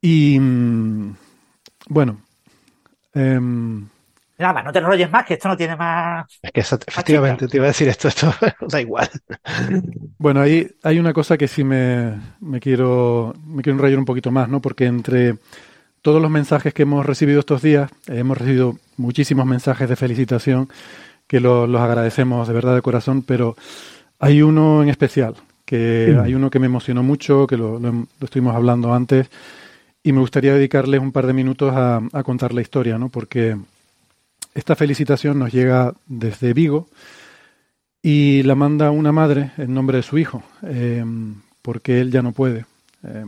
Y 0.00 0.38
bueno. 1.88 2.22
Eh, 3.14 3.40
Nada, 4.38 4.62
no 4.62 4.72
te 4.72 4.80
enrolles 4.80 5.10
más, 5.10 5.24
que 5.24 5.34
esto 5.34 5.48
no 5.48 5.56
tiene 5.56 5.76
más. 5.76 6.26
Es 6.42 6.50
que 6.50 6.60
eso, 6.60 6.78
efectivamente 6.84 7.46
te 7.46 7.58
iba 7.58 7.66
a 7.66 7.68
decir 7.68 7.86
esto, 7.88 8.08
esto 8.08 8.34
da 8.68 8.80
igual. 8.80 9.08
Bueno, 10.18 10.40
ahí 10.40 10.68
hay 10.82 10.98
una 10.98 11.12
cosa 11.12 11.38
que 11.38 11.46
sí 11.46 11.62
me, 11.62 12.18
me 12.40 12.58
quiero 12.58 13.34
me 13.46 13.62
quiero 13.62 13.76
enrollar 13.76 13.98
un 13.98 14.04
poquito 14.04 14.30
más, 14.32 14.48
¿no? 14.48 14.60
Porque 14.60 14.86
entre 14.86 15.36
todos 16.02 16.20
los 16.20 16.30
mensajes 16.30 16.74
que 16.74 16.82
hemos 16.82 17.06
recibido 17.06 17.40
estos 17.40 17.62
días, 17.62 17.90
hemos 18.08 18.36
recibido 18.36 18.76
muchísimos 18.96 19.46
mensajes 19.46 19.88
de 19.88 19.96
felicitación 19.96 20.68
que 21.26 21.40
lo, 21.40 21.66
los 21.66 21.80
agradecemos 21.80 22.46
de 22.46 22.54
verdad 22.54 22.74
de 22.74 22.82
corazón, 22.82 23.22
pero 23.22 23.56
hay 24.18 24.42
uno 24.42 24.82
en 24.82 24.88
especial, 24.88 25.36
que 25.64 26.10
sí. 26.10 26.18
hay 26.18 26.34
uno 26.34 26.50
que 26.50 26.58
me 26.58 26.66
emocionó 26.66 27.02
mucho, 27.02 27.46
que 27.46 27.56
lo, 27.56 27.78
lo, 27.78 27.92
lo, 27.92 28.06
estuvimos 28.20 28.54
hablando 28.54 28.92
antes, 28.92 29.30
y 30.02 30.12
me 30.12 30.20
gustaría 30.20 30.52
dedicarles 30.52 31.00
un 31.00 31.12
par 31.12 31.26
de 31.26 31.32
minutos 31.32 31.72
a, 31.74 32.02
a 32.12 32.22
contar 32.22 32.52
la 32.52 32.60
historia, 32.60 32.98
¿no? 32.98 33.08
Porque 33.08 33.56
esta 34.54 34.76
felicitación 34.76 35.38
nos 35.38 35.52
llega 35.52 35.94
desde 36.06 36.52
Vigo 36.52 36.88
y 38.02 38.42
la 38.42 38.54
manda 38.54 38.90
una 38.90 39.12
madre 39.12 39.52
en 39.56 39.72
nombre 39.72 39.98
de 39.98 40.02
su 40.02 40.18
hijo, 40.18 40.42
eh, 40.62 41.04
porque 41.62 42.00
él 42.00 42.10
ya 42.10 42.20
no 42.22 42.32
puede. 42.32 42.66
Eh, 43.04 43.24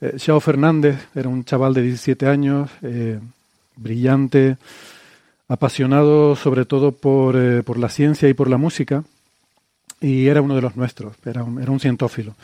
eh, 0.00 0.18
Xiao 0.18 0.40
Fernández 0.40 1.08
era 1.14 1.28
un 1.28 1.44
chaval 1.44 1.74
de 1.74 1.82
17 1.82 2.26
años, 2.26 2.70
eh, 2.82 3.18
brillante, 3.76 4.56
apasionado 5.48 6.36
sobre 6.36 6.64
todo 6.64 6.92
por, 6.92 7.36
eh, 7.36 7.62
por, 7.62 7.78
la 7.78 7.88
ciencia 7.88 8.28
y 8.28 8.34
por 8.34 8.48
la 8.48 8.58
música, 8.58 9.04
y 10.00 10.26
era 10.26 10.42
uno 10.42 10.54
de 10.54 10.62
los 10.62 10.76
nuestros, 10.76 11.16
era 11.24 11.42
un, 11.42 11.60
era 11.60 11.72
un 11.72 11.80
cientófilo. 11.80 12.34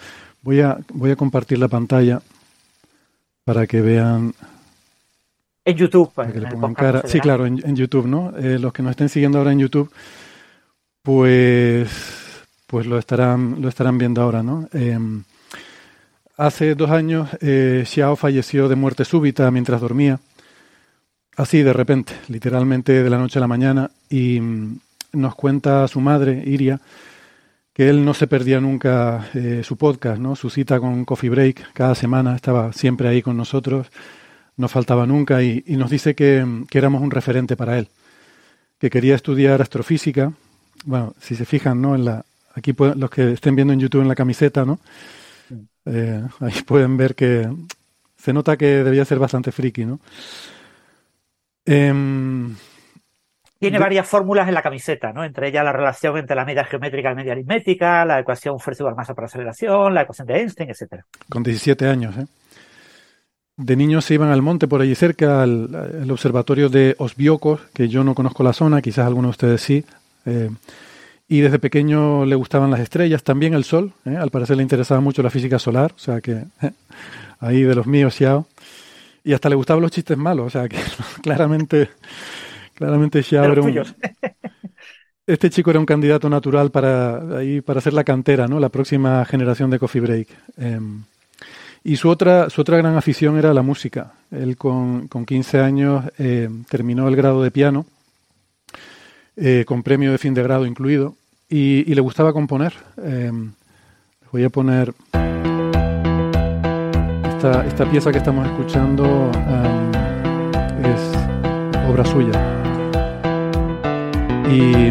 Voy 0.42 0.60
a, 0.60 0.78
voy 0.92 1.10
a 1.10 1.16
compartir 1.16 1.58
la 1.58 1.68
pantalla 1.68 2.20
para 3.44 3.66
que 3.66 3.80
vean. 3.80 4.34
En 5.64 5.76
YouTube, 5.76 6.12
para 6.12 6.32
que 6.32 6.40
le 6.40 6.48
pongan 6.48 6.74
cara. 6.74 7.02
Sí, 7.06 7.20
claro, 7.20 7.46
en, 7.46 7.60
en 7.64 7.76
YouTube, 7.76 8.06
¿no? 8.06 8.32
Eh, 8.36 8.58
los 8.58 8.72
que 8.72 8.82
nos 8.82 8.90
estén 8.90 9.08
siguiendo 9.08 9.38
ahora 9.38 9.52
en 9.52 9.60
YouTube, 9.60 9.90
pues, 11.02 11.88
pues 12.66 12.86
lo 12.86 12.98
estarán, 12.98 13.60
lo 13.60 13.68
estarán 13.68 13.96
viendo 13.96 14.20
ahora, 14.22 14.42
¿no? 14.42 14.68
Eh, 14.72 14.98
Hace 16.36 16.74
dos 16.74 16.90
años 16.90 17.28
eh, 17.40 17.84
Xiao 17.86 18.16
falleció 18.16 18.68
de 18.68 18.74
muerte 18.74 19.04
súbita 19.04 19.48
mientras 19.52 19.80
dormía, 19.80 20.18
así 21.36 21.62
de 21.62 21.72
repente, 21.72 22.12
literalmente 22.26 23.04
de 23.04 23.10
la 23.10 23.18
noche 23.18 23.38
a 23.38 23.40
la 23.40 23.46
mañana, 23.46 23.92
y 24.10 24.40
mm, 24.40 24.78
nos 25.12 25.36
cuenta 25.36 25.86
su 25.86 26.00
madre, 26.00 26.42
Iria, 26.44 26.80
que 27.72 27.88
él 27.88 28.04
no 28.04 28.14
se 28.14 28.26
perdía 28.26 28.60
nunca 28.60 29.30
eh, 29.34 29.62
su 29.62 29.76
podcast, 29.76 30.20
¿no? 30.20 30.34
su 30.34 30.50
cita 30.50 30.80
con 30.80 31.04
Coffee 31.04 31.30
Break, 31.30 31.72
cada 31.72 31.94
semana 31.94 32.34
estaba 32.34 32.72
siempre 32.72 33.06
ahí 33.06 33.22
con 33.22 33.36
nosotros, 33.36 33.86
no 34.56 34.66
faltaba 34.66 35.06
nunca, 35.06 35.40
y, 35.40 35.62
nos 35.68 35.88
dice 35.88 36.16
que, 36.16 36.44
que 36.68 36.78
éramos 36.78 37.00
un 37.00 37.12
referente 37.12 37.56
para 37.56 37.78
él, 37.78 37.90
que 38.80 38.90
quería 38.90 39.14
estudiar 39.14 39.62
astrofísica, 39.62 40.32
bueno, 40.84 41.14
si 41.20 41.36
se 41.36 41.44
fijan, 41.44 41.80
¿no? 41.80 41.94
En 41.94 42.04
la, 42.04 42.24
aquí 42.54 42.74
los 42.76 43.10
que 43.10 43.32
estén 43.34 43.54
viendo 43.54 43.72
en 43.72 43.78
YouTube 43.78 44.02
en 44.02 44.08
la 44.08 44.16
camiseta, 44.16 44.64
¿no? 44.64 44.80
Eh, 45.86 46.22
ahí 46.40 46.62
pueden 46.66 46.96
ver 46.96 47.14
que 47.14 47.48
se 48.16 48.32
nota 48.32 48.56
que 48.56 48.82
debía 48.84 49.04
ser 49.04 49.18
bastante 49.18 49.52
friki, 49.52 49.84
¿no? 49.84 50.00
Eh, 51.66 51.92
Tiene 53.58 53.78
varias 53.78 54.06
fórmulas 54.06 54.46
en 54.48 54.54
la 54.54 54.62
camiseta, 54.62 55.12
¿no? 55.12 55.24
Entre 55.24 55.48
ellas 55.48 55.64
la 55.64 55.72
relación 55.72 56.18
entre 56.18 56.36
la 56.36 56.44
media 56.44 56.64
geométrica 56.64 57.08
y 57.08 57.12
la 57.12 57.16
media 57.16 57.32
aritmética, 57.32 58.04
la 58.04 58.20
ecuación 58.20 58.58
fuerza 58.58 58.82
igual 58.82 58.96
masa 58.96 59.14
por 59.14 59.24
aceleración, 59.24 59.94
la 59.94 60.02
ecuación 60.02 60.26
de 60.26 60.38
Einstein, 60.40 60.70
etcétera. 60.70 61.04
Con 61.30 61.42
17 61.42 61.86
años, 61.88 62.16
¿eh? 62.18 62.26
De 63.56 63.76
niños 63.76 64.04
se 64.04 64.14
iban 64.14 64.30
al 64.30 64.42
monte 64.42 64.66
por 64.66 64.80
allí 64.80 64.94
cerca, 64.96 65.42
al, 65.42 65.72
al 65.74 66.10
observatorio 66.10 66.68
de 66.68 66.96
Osbiocos, 66.98 67.60
que 67.72 67.88
yo 67.88 68.02
no 68.02 68.14
conozco 68.14 68.42
la 68.42 68.52
zona, 68.52 68.82
quizás 68.82 69.06
algunos 69.06 69.28
de 69.28 69.30
ustedes 69.30 69.60
sí. 69.62 69.84
Eh, 70.26 70.50
y 71.28 71.40
desde 71.40 71.58
pequeño 71.58 72.26
le 72.26 72.34
gustaban 72.34 72.70
las 72.70 72.80
estrellas, 72.80 73.22
también 73.22 73.54
el 73.54 73.64
sol, 73.64 73.92
¿eh? 74.04 74.16
al 74.16 74.30
parecer 74.30 74.56
le 74.56 74.62
interesaba 74.62 75.00
mucho 75.00 75.22
la 75.22 75.30
física 75.30 75.58
solar, 75.58 75.92
o 75.94 75.98
sea 75.98 76.20
que 76.20 76.44
¿eh? 76.62 76.72
ahí 77.40 77.62
de 77.62 77.74
los 77.74 77.86
míos 77.86 78.14
Xiao. 78.14 78.46
Y 79.26 79.32
hasta 79.32 79.48
le 79.48 79.54
gustaban 79.54 79.82
los 79.82 79.90
chistes 79.90 80.18
malos, 80.18 80.46
o 80.46 80.50
sea 80.50 80.68
que 80.68 80.76
claramente, 81.22 81.90
claramente 82.74 83.22
Xiao 83.22 83.52
era 83.52 83.62
un, 83.62 83.84
Este 85.26 85.48
chico 85.48 85.70
era 85.70 85.80
un 85.80 85.86
candidato 85.86 86.28
natural 86.28 86.70
para, 86.70 87.38
ahí, 87.38 87.62
para 87.62 87.80
ser 87.80 87.94
la 87.94 88.04
cantera, 88.04 88.46
¿no? 88.46 88.60
la 88.60 88.68
próxima 88.68 89.24
generación 89.24 89.70
de 89.70 89.78
Coffee 89.78 90.02
Break. 90.02 90.28
Eh, 90.58 90.78
y 91.82 91.96
su 91.96 92.10
otra, 92.10 92.50
su 92.50 92.60
otra 92.60 92.76
gran 92.76 92.96
afición 92.96 93.38
era 93.38 93.54
la 93.54 93.62
música. 93.62 94.12
Él 94.30 94.58
con, 94.58 95.08
con 95.08 95.24
15 95.24 95.60
años 95.60 96.04
eh, 96.18 96.50
terminó 96.68 97.08
el 97.08 97.16
grado 97.16 97.42
de 97.42 97.50
piano 97.50 97.86
eh, 99.36 99.64
con 99.66 99.82
premio 99.82 100.12
de 100.12 100.18
fin 100.18 100.34
de 100.34 100.42
grado 100.42 100.66
incluido, 100.66 101.16
y, 101.48 101.94
le 101.94 102.00
gustaba 102.00 102.32
componer. 102.32 102.72
Eh, 103.02 103.30
voy 104.32 104.44
a 104.44 104.50
poner 104.50 104.92
esta, 107.36 107.64
esta, 107.66 107.90
pieza 107.90 108.10
que 108.10 108.18
estamos 108.18 108.46
escuchando 108.46 109.04
um, 109.04 109.90
es 110.84 111.88
obra 111.88 112.04
suya. 112.04 112.32
Y 114.50 114.90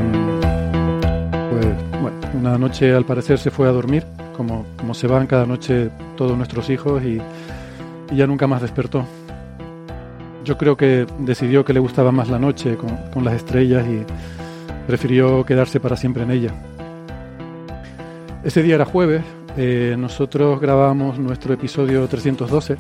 pues, 1.50 2.02
bueno, 2.02 2.18
una 2.34 2.58
noche 2.58 2.94
al 2.94 3.06
parecer 3.06 3.40
se 3.40 3.52
fue 3.52 3.68
a 3.68 3.72
dormir, 3.72 4.06
como, 4.38 4.66
como 4.78 4.94
se 4.94 5.08
van 5.08 5.28
cada 5.28 5.46
noche 5.46 5.90
todos 6.16 6.38
nuestros 6.38 6.70
hijos, 6.70 7.04
y, 7.04 7.20
y 8.12 8.16
ya 8.16 8.28
nunca 8.28 8.48
más 8.48 8.62
despertó 8.62 9.06
yo 10.44 10.58
creo 10.58 10.76
que 10.78 11.06
decidió 11.20 11.64
que 11.66 11.74
le 11.74 11.80
gustaba 11.80 12.12
más 12.12 12.30
la 12.30 12.40
noche 12.40 12.76
con, 12.76 12.96
con, 13.14 13.24
las 13.24 13.36
estrellas 13.36 13.86
y 13.88 14.04
prefirió 14.88 15.46
quedarse 15.46 15.80
para 15.80 15.96
siempre 15.98 16.24
en 16.24 16.32
ella. 16.32 16.54
Ese 18.44 18.62
día 18.62 18.76
era 18.76 18.86
jueves, 18.86 19.24
eh, 19.56 19.96
nosotros 19.98 20.60
grabábamos 20.60 21.20
nuestro 21.20 21.54
episodio 21.54 22.08
312. 22.08 22.78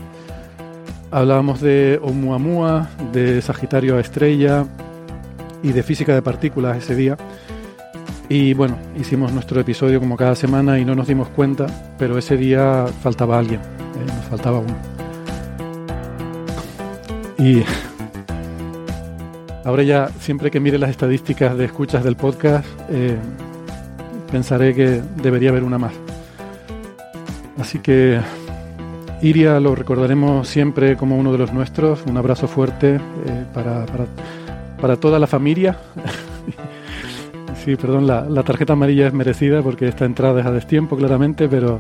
Hablábamos 1.12 1.62
de 1.62 2.00
Oumuamua, 2.02 2.90
de 3.12 3.42
Sagitario 3.42 3.98
a 3.98 4.00
Estrella 4.00 4.66
y 5.62 5.72
de 5.72 5.84
física 5.84 6.16
de 6.16 6.22
partículas 6.22 6.78
ese 6.78 6.96
día. 6.96 7.18
Y 8.28 8.54
bueno, 8.56 8.78
hicimos 8.98 9.32
nuestro 9.32 9.60
episodio 9.62 10.00
como 10.00 10.18
cada 10.18 10.36
semana 10.36 10.80
y 10.80 10.86
no 10.86 10.96
nos 10.96 11.08
dimos 11.08 11.30
cuenta, 11.30 11.68
pero 12.00 12.18
ese 12.18 12.38
día 12.38 12.86
faltaba 13.04 13.38
alguien, 13.38 13.60
eh, 13.62 14.06
nos 14.08 14.26
faltaba 14.26 14.60
uno. 14.60 14.93
Y 17.38 17.64
ahora 19.64 19.84
ya, 19.84 20.10
siempre 20.20 20.52
que 20.52 20.60
mire 20.60 20.78
las 20.78 20.90
estadísticas 20.90 21.58
de 21.58 21.66
escuchas 21.66 22.04
del 22.04 22.16
podcast, 22.16 22.66
eh, 22.90 23.18
pensaré 24.32 24.74
que 24.74 25.02
debería 25.22 25.50
haber 25.50 25.64
una 25.64 25.78
más. 25.78 25.94
Así 27.58 27.80
que 27.80 28.20
Iria 29.22 29.60
lo 29.60 29.74
recordaremos 29.74 30.48
siempre 30.48 30.98
como 30.98 31.18
uno 31.18 31.32
de 31.32 31.38
los 31.38 31.54
nuestros. 31.54 32.04
Un 32.06 32.18
abrazo 32.18 32.48
fuerte 32.48 32.96
eh, 32.96 33.46
para, 33.54 33.86
para, 33.86 34.06
para 34.82 34.98
toda 34.98 35.18
la 35.18 35.28
familia. 35.28 35.78
sí, 37.64 37.76
perdón, 37.76 38.06
la, 38.06 38.22
la, 38.22 38.44
tarjeta 38.44 38.74
amarilla 38.74 39.08
es 39.08 39.14
merecida 39.14 39.62
porque 39.62 39.88
esta 39.88 40.06
entrada 40.06 40.42
es 40.42 40.46
a 40.46 40.52
destiempo, 40.52 40.98
claramente, 40.98 41.48
pero, 41.48 41.80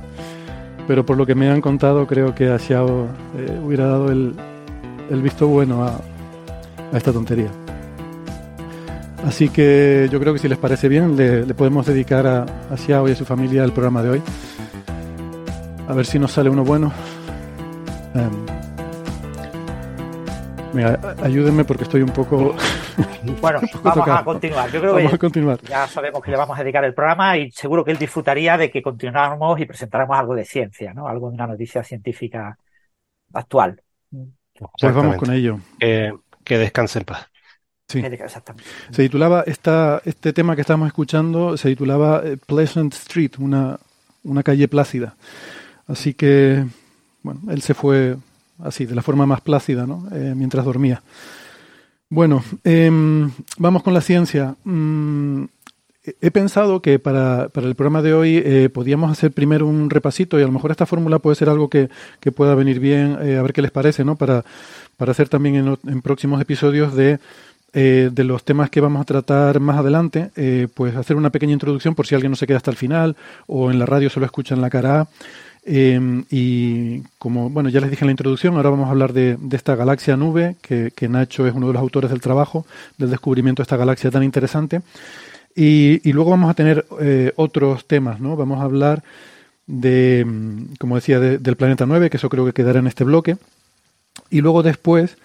pero 0.87 1.05
por 1.05 1.17
lo 1.17 1.25
que 1.25 1.35
me 1.35 1.49
han 1.49 1.59
contado, 1.59 2.07
creo 2.07 2.33
que 2.33 2.49
a 2.49 2.57
Xiao 2.57 3.07
eh, 3.37 3.59
hubiera 3.61 3.87
dado 3.87 4.09
el, 4.09 4.35
el 5.09 5.21
visto 5.21 5.47
bueno 5.47 5.83
a, 5.83 5.99
a, 6.91 6.97
esta 6.97 7.11
tontería. 7.11 7.49
Así 9.25 9.49
que 9.49 10.09
yo 10.11 10.19
creo 10.19 10.33
que 10.33 10.39
si 10.39 10.49
les 10.49 10.57
parece 10.57 10.89
bien, 10.89 11.15
le, 11.15 11.45
le 11.45 11.53
podemos 11.53 11.85
dedicar 11.85 12.27
a, 12.27 12.45
a 12.71 12.77
Xiao 12.77 13.07
y 13.07 13.11
a 13.13 13.15
su 13.15 13.25
familia 13.25 13.63
el 13.63 13.71
programa 13.71 14.03
de 14.03 14.09
hoy. 14.09 14.21
A 15.87 15.93
ver 15.93 16.05
si 16.05 16.19
nos 16.19 16.31
sale 16.31 16.49
uno 16.49 16.63
bueno. 16.63 16.91
Um, 18.15 18.45
Mira, 20.73 20.99
ayúdenme 21.21 21.63
porque 21.65 21.83
estoy 21.83 22.01
un 22.01 22.09
poco. 22.09 22.55
Bueno, 23.41 23.59
vamos 23.81 24.07
a 24.07 24.23
continuar. 24.23 24.69
Yo 24.69 24.79
creo 24.81 24.93
vamos 24.93 25.09
que 25.09 25.15
a 25.15 25.19
continuar. 25.19 25.59
ya 25.61 25.87
sabemos 25.87 26.21
que 26.21 26.29
le 26.29 26.37
vamos 26.37 26.59
a 26.59 26.61
dedicar 26.61 26.83
el 26.83 26.93
programa 26.93 27.37
y 27.37 27.49
seguro 27.51 27.83
que 27.83 27.91
él 27.91 27.97
disfrutaría 27.97 28.57
de 28.57 28.69
que 28.69 28.81
continuáramos 28.83 29.59
y 29.59 29.65
presentáramos 29.65 30.17
algo 30.17 30.35
de 30.35 30.43
ciencia, 30.45 30.93
¿no? 30.93 31.07
Algo 31.07 31.29
de 31.29 31.35
una 31.35 31.47
noticia 31.47 31.83
científica 31.83 32.57
actual. 33.33 33.81
Pues 34.59 34.93
vamos 34.93 35.17
con 35.17 35.31
ello. 35.31 35.59
Que, 35.79 36.13
que 36.43 36.57
descanse 36.57 36.99
en 36.99 37.05
paz. 37.05 37.27
Sí. 37.87 37.99
Exactamente. 37.99 38.69
Se 38.91 39.03
titulaba 39.03 39.43
esta, 39.45 40.01
este 40.05 40.33
tema 40.33 40.55
que 40.55 40.61
estamos 40.61 40.87
escuchando, 40.87 41.57
se 41.57 41.69
titulaba 41.69 42.21
eh, 42.23 42.37
Pleasant 42.37 42.93
Street, 42.93 43.31
una, 43.39 43.79
una 44.23 44.41
calle 44.41 44.67
plácida. 44.67 45.15
Así 45.87 46.13
que, 46.13 46.65
bueno, 47.21 47.41
él 47.49 47.61
se 47.61 47.73
fue 47.73 48.17
así, 48.59 48.85
de 48.85 48.95
la 48.95 49.01
forma 49.01 49.25
más 49.25 49.41
plácida, 49.41 49.85
¿no? 49.85 50.07
Eh, 50.11 50.33
mientras 50.35 50.65
dormía. 50.65 51.03
Bueno, 52.09 52.43
eh, 52.63 52.89
vamos 53.57 53.83
con 53.83 53.93
la 53.93 54.01
ciencia. 54.01 54.55
Mm, 54.63 55.45
he 56.03 56.31
pensado 56.31 56.81
que 56.81 56.99
para, 56.99 57.49
para, 57.49 57.67
el 57.67 57.75
programa 57.75 58.01
de 58.01 58.13
hoy 58.13 58.41
eh, 58.43 58.69
podíamos 58.69 59.11
hacer 59.11 59.31
primero 59.31 59.67
un 59.67 59.89
repasito 59.89 60.39
y 60.39 60.43
a 60.43 60.45
lo 60.45 60.51
mejor 60.51 60.71
esta 60.71 60.85
fórmula 60.85 61.19
puede 61.19 61.35
ser 61.35 61.49
algo 61.49 61.69
que, 61.69 61.89
que 62.19 62.31
pueda 62.31 62.55
venir 62.55 62.79
bien, 62.79 63.17
eh, 63.21 63.37
a 63.37 63.41
ver 63.41 63.53
qué 63.53 63.61
les 63.61 63.71
parece, 63.71 64.03
¿no? 64.03 64.15
Para, 64.15 64.43
para 64.97 65.11
hacer 65.11 65.29
también 65.29 65.77
en, 65.85 66.01
próximos 66.01 66.41
episodios 66.41 66.93
de, 66.93 67.19
eh, 67.73 68.09
de 68.11 68.23
los 68.23 68.43
temas 68.43 68.69
que 68.69 68.81
vamos 68.81 69.01
a 69.01 69.05
tratar 69.05 69.59
más 69.59 69.77
adelante, 69.77 70.31
pues 70.73 70.95
hacer 70.95 71.15
una 71.15 71.29
pequeña 71.29 71.53
introducción 71.53 71.95
por 71.95 72.05
si 72.05 72.15
alguien 72.15 72.31
no 72.31 72.35
se 72.35 72.47
queda 72.47 72.57
hasta 72.57 72.71
el 72.71 72.77
final 72.77 73.15
o 73.47 73.71
en 73.71 73.79
la 73.79 73.85
radio 73.85 74.09
solo 74.09 74.25
escuchan 74.25 74.61
la 74.61 74.69
cara. 74.69 75.07
Eh, 75.65 76.23
y 76.29 77.01
como 77.17 77.49
bueno 77.49 77.69
ya 77.69 77.79
les 77.79 77.89
dije 77.89 78.03
en 78.03 78.07
la 78.07 78.11
introducción, 78.11 78.55
ahora 78.55 78.69
vamos 78.69 78.87
a 78.87 78.91
hablar 78.91 79.13
de, 79.13 79.37
de 79.39 79.55
esta 79.55 79.75
galaxia 79.75 80.17
nube, 80.17 80.57
que, 80.61 80.91
Nacho 81.07 81.47
es 81.47 81.53
uno 81.53 81.67
de 81.67 81.73
los 81.73 81.81
autores 81.81 82.09
del 82.09 82.21
trabajo, 82.21 82.65
del 82.97 83.09
descubrimiento 83.09 83.61
de 83.61 83.63
esta 83.63 83.77
galaxia 83.77 84.11
tan 84.11 84.23
interesante. 84.23 84.81
Y, 85.55 86.11
luego 86.11 86.31
vamos 86.31 86.49
a 86.49 86.55
tener 86.55 86.85
eh, 86.99 87.31
otros 87.35 87.85
temas, 87.85 88.19
¿no? 88.19 88.35
Vamos 88.35 88.59
a 88.59 88.63
hablar 88.63 89.03
de, 89.67 90.25
como 90.79 90.95
decía, 90.95 91.19
de, 91.19 91.37
del 91.37 91.55
planeta 91.55 91.85
9, 91.85 92.09
que 92.09 92.17
eso 92.17 92.29
creo 92.29 92.45
que 92.45 92.53
quedará 92.53 92.79
en 92.79 92.87
este 92.87 93.03
bloque. 93.03 93.37
Y 94.29 94.41
luego 94.41 94.63
después 94.63 95.17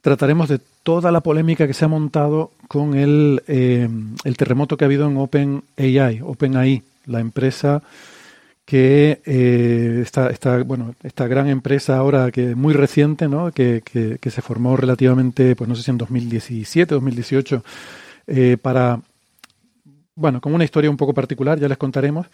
trataremos 0.00 0.48
de 0.48 0.60
toda 0.82 1.12
la 1.12 1.20
polémica 1.20 1.66
que 1.66 1.74
se 1.74 1.84
ha 1.84 1.88
montado 1.88 2.52
con 2.68 2.94
el, 2.94 3.42
eh, 3.48 3.88
el 4.24 4.36
terremoto 4.36 4.76
que 4.76 4.84
ha 4.84 4.86
habido 4.86 5.06
en 5.06 5.16
OpenAI, 5.16 6.20
OpenAI, 6.22 6.82
la 7.06 7.20
empresa 7.20 7.82
que 8.64 9.20
eh, 9.26 9.98
esta, 10.02 10.30
esta, 10.30 10.62
bueno, 10.62 10.94
esta 11.02 11.26
gran 11.26 11.48
empresa 11.48 11.96
ahora 11.96 12.30
que 12.30 12.54
muy 12.54 12.72
reciente, 12.72 13.26
¿no? 13.26 13.50
que, 13.50 13.82
que, 13.84 14.18
que, 14.20 14.30
se 14.30 14.42
formó 14.42 14.76
relativamente, 14.76 15.56
pues 15.56 15.66
no 15.66 15.74
sé 15.74 15.82
si 15.82 15.90
en 15.90 15.98
2017, 15.98 16.94
2018, 16.94 17.64
eh, 18.28 18.56
para, 18.62 19.00
bueno, 20.14 20.40
con 20.40 20.54
una 20.54 20.64
historia 20.64 20.90
un 20.90 20.96
poco 20.96 21.14
particular, 21.14 21.58
ya 21.58 21.68
les 21.68 21.78
contaremos, 21.78 22.26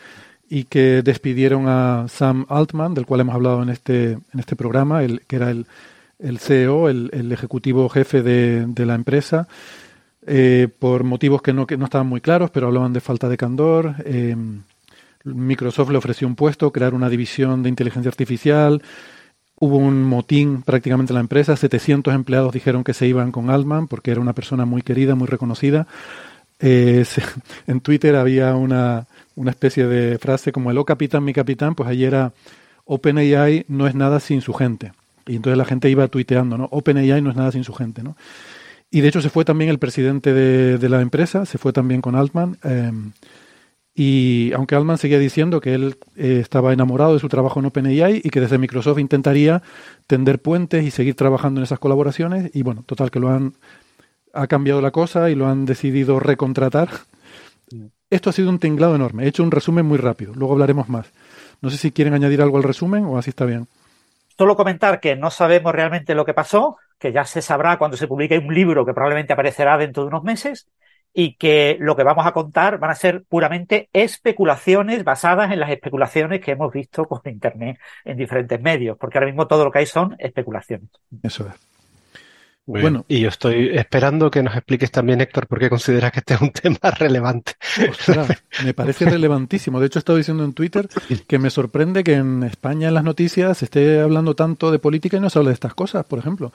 y 0.49 0.65
que 0.65 1.03
despidieron 1.03 1.69
a 1.69 2.07
Sam 2.09 2.47
Altman, 2.49 2.95
del 2.95 3.07
cual 3.07 3.21
hemos 3.21 3.35
hablado 3.35 3.63
en 3.63 3.69
este, 3.69 4.13
en 4.13 4.41
este 4.41 4.57
programa, 4.57 5.03
el, 5.03 5.23
que 5.27 5.37
era 5.37 5.51
el, 5.51 5.67
el 6.19 6.39
CEO, 6.39 6.89
el, 6.89 7.33
ejecutivo 7.33 7.89
jefe 7.89 8.23
de, 8.23 8.67
de 8.67 8.87
la 8.87 8.95
empresa, 8.95 9.49
eh, 10.27 10.69
por 10.79 11.05
motivos 11.05 11.41
que 11.41 11.53
no, 11.53 11.67
que 11.67 11.77
no 11.77 11.85
estaban 11.85 12.09
muy 12.09 12.21
claros, 12.21 12.51
pero 12.51 12.67
hablaban 12.67 12.93
de 12.93 13.01
falta 13.01 13.29
de 13.29 13.37
candor. 13.37 13.95
Eh, 14.05 14.37
Microsoft 15.25 15.91
le 15.91 15.99
ofreció 15.99 16.27
un 16.27 16.35
puesto, 16.35 16.73
crear 16.73 16.95
una 16.95 17.09
división 17.09 17.63
de 17.63 17.69
inteligencia 17.69 18.09
artificial. 18.09 18.83
Hubo 19.59 19.77
un 19.77 20.03
motín 20.03 20.63
prácticamente 20.63 21.13
en 21.13 21.17
la 21.17 21.21
empresa. 21.21 21.57
700 21.57 22.15
empleados 22.15 22.53
dijeron 22.53 22.85
que 22.85 22.93
se 22.95 23.07
iban 23.07 23.33
con 23.33 23.51
Altman 23.51 23.87
porque 23.87 24.11
era 24.11 24.21
una 24.21 24.33
persona 24.33 24.65
muy 24.65 24.83
querida, 24.83 25.15
muy 25.15 25.29
reconocida. 25.29 25.87
Eh, 26.61 27.05
en 27.67 27.81
Twitter 27.81 28.17
había 28.17 28.55
una, 28.55 29.07
una 29.35 29.51
especie 29.51 29.87
de 29.87 30.19
frase 30.19 30.53
como 30.53 30.71
el 30.71 30.79
oh 30.79 30.85
capitán, 30.85 31.25
mi 31.25 31.33
capitán, 31.33 31.75
pues 31.75 31.89
allí 31.89 32.05
era 32.05 32.33
OpenAI 32.85 33.67
no 33.69 33.87
es 33.87 33.95
nada 33.95 34.21
sin 34.21 34.41
su 34.41 34.55
gente. 34.55 34.93
Y 35.27 35.37
entonces 35.37 35.59
la 35.59 35.65
gente 35.65 35.91
iba 35.91 36.07
tuiteando, 36.09 36.57
¿no? 36.57 36.69
OpenAI 36.71 37.21
no 37.21 37.31
es 37.31 37.37
nada 37.37 37.53
sin 37.53 37.65
su 37.65 37.75
gente, 37.75 38.03
¿no? 38.03 38.17
Y 38.91 39.01
de 39.01 39.09
hecho 39.09 39.21
se 39.21 39.31
fue 39.31 39.45
también 39.45 39.71
el 39.71 39.79
presidente 39.79 40.33
de, 40.33 40.89
la 40.89 41.01
empresa, 41.01 41.45
se 41.45 41.59
fue 41.59 41.73
también 41.73 42.01
con 42.01 42.15
Altman. 42.15 42.57
Eh, 42.63 42.93
y 43.95 44.53
aunque 44.53 44.77
Altman 44.77 44.99
seguía 44.99 45.19
diciendo 45.19 45.61
que 45.61 45.75
él 45.75 45.97
eh, 46.17 46.39
estaba 46.41 46.73
enamorado 46.73 47.15
de 47.15 47.19
su 47.19 47.29
trabajo 47.29 47.59
en 47.59 47.67
OpenAI 47.67 48.21
y 48.23 48.31
que 48.31 48.41
desde 48.41 48.59
Microsoft 48.59 48.99
intentaría 48.99 49.63
tender 50.07 50.41
puentes 50.41 50.85
y 50.85 50.91
seguir 50.91 51.15
trabajando 51.15 51.61
en 51.61 51.65
esas 51.65 51.79
colaboraciones, 51.79 52.51
y 52.55 52.63
bueno, 52.63 52.85
total 52.87 53.11
que 53.11 53.21
lo 53.21 53.31
han 53.31 53.55
ha 54.37 54.47
cambiado 54.47 54.81
la 54.81 54.91
cosa 54.91 55.31
y 55.31 55.35
lo 55.35 55.47
han 55.47 55.67
decidido 55.67 56.21
recontratar. 56.21 56.89
Esto 58.09 58.31
ha 58.31 58.33
sido 58.33 58.51
un 58.51 58.59
tinglado 58.59 58.95
enorme. 58.95 59.25
He 59.25 59.29
hecho 59.29 59.43
un 59.43 59.51
resumen 59.51 59.85
muy 59.85 59.99
rápido. 59.99 60.33
Luego 60.35 60.53
hablaremos 60.53 60.89
más. 60.89 61.13
No 61.61 61.71
sé 61.71 61.77
si 61.77 61.91
quieren 61.91 62.15
añadir 62.15 62.41
algo 62.41 62.57
al 62.57 62.63
resumen 62.63 63.05
o 63.05 63.19
así 63.19 63.31
está 63.31 63.45
bien. 63.45 63.67
Solo 64.39 64.55
comentar 64.55 65.01
que 65.01 65.17
no 65.17 65.31
sabemos 65.31 65.73
realmente 65.73 66.15
lo 66.15 66.25
que 66.25 66.35
pasó, 66.35 66.77
que 66.99 67.13
ya 67.13 67.25
se 67.25 67.43
sabrá 67.43 67.79
cuando 67.79 67.97
se 67.97 68.07
publique 68.07 68.39
un 68.39 68.55
libro 68.55 68.85
que 68.85 68.93
probablemente 68.93 69.33
aparecerá 69.33 69.79
dentro 69.79 70.03
de 70.03 70.09
unos 70.09 70.23
meses 70.23 70.69
y 71.19 71.35
que 71.37 71.79
lo 71.81 71.97
que 71.97 72.03
vamos 72.03 72.27
a 72.27 72.33
contar 72.33 72.79
van 72.79 72.91
a 72.91 72.95
ser 72.95 73.25
puramente 73.25 73.89
especulaciones 73.95 75.03
basadas 75.03 75.51
en 75.51 75.61
las 75.61 75.71
especulaciones 75.71 76.43
que 76.43 76.51
hemos 76.53 76.71
visto 76.71 77.07
por 77.07 77.23
Internet 77.25 77.79
en 78.05 78.19
diferentes 78.19 78.61
medios, 78.61 78.99
porque 78.99 79.17
ahora 79.17 79.29
mismo 79.29 79.47
todo 79.47 79.65
lo 79.65 79.73
que 79.73 79.79
hay 79.79 79.87
son 79.87 80.15
especulaciones. 80.19 80.91
Eso 81.23 81.49
es. 81.49 81.76
Muy 82.67 82.81
bueno, 82.81 83.05
bien. 83.09 83.21
y 83.21 83.23
yo 83.23 83.29
estoy 83.29 83.71
esperando 83.77 84.29
que 84.29 84.43
nos 84.43 84.57
expliques 84.57 84.91
también, 84.91 85.21
Héctor, 85.21 85.47
por 85.47 85.61
qué 85.61 85.71
consideras 85.71 86.11
que 86.11 86.19
este 86.19 86.35
es 86.35 86.41
un 86.41 86.51
tema 86.53 86.91
relevante. 86.99 87.53
Ostras, 87.89 88.43
me 88.65 88.75
parece 88.75 89.05
relevantísimo. 89.05 89.79
De 89.79 89.87
hecho, 89.87 89.99
he 89.99 90.01
estado 90.01 90.19
diciendo 90.19 90.45
en 90.45 90.53
Twitter 90.53 90.89
que 91.29 91.39
me 91.39 91.51
sorprende 91.51 92.03
que 92.03 92.15
en 92.15 92.43
España 92.43 92.89
en 92.89 92.95
las 92.95 93.05
noticias 93.05 93.59
se 93.59 93.67
esté 93.67 94.01
hablando 94.01 94.35
tanto 94.35 94.73
de 94.73 94.81
política 94.81 95.17
y 95.17 95.21
no 95.21 95.31
se 95.31 95.39
habla 95.39 95.51
de 95.51 95.55
estas 95.55 95.75
cosas, 95.75 96.05
por 96.07 96.19
ejemplo. 96.19 96.53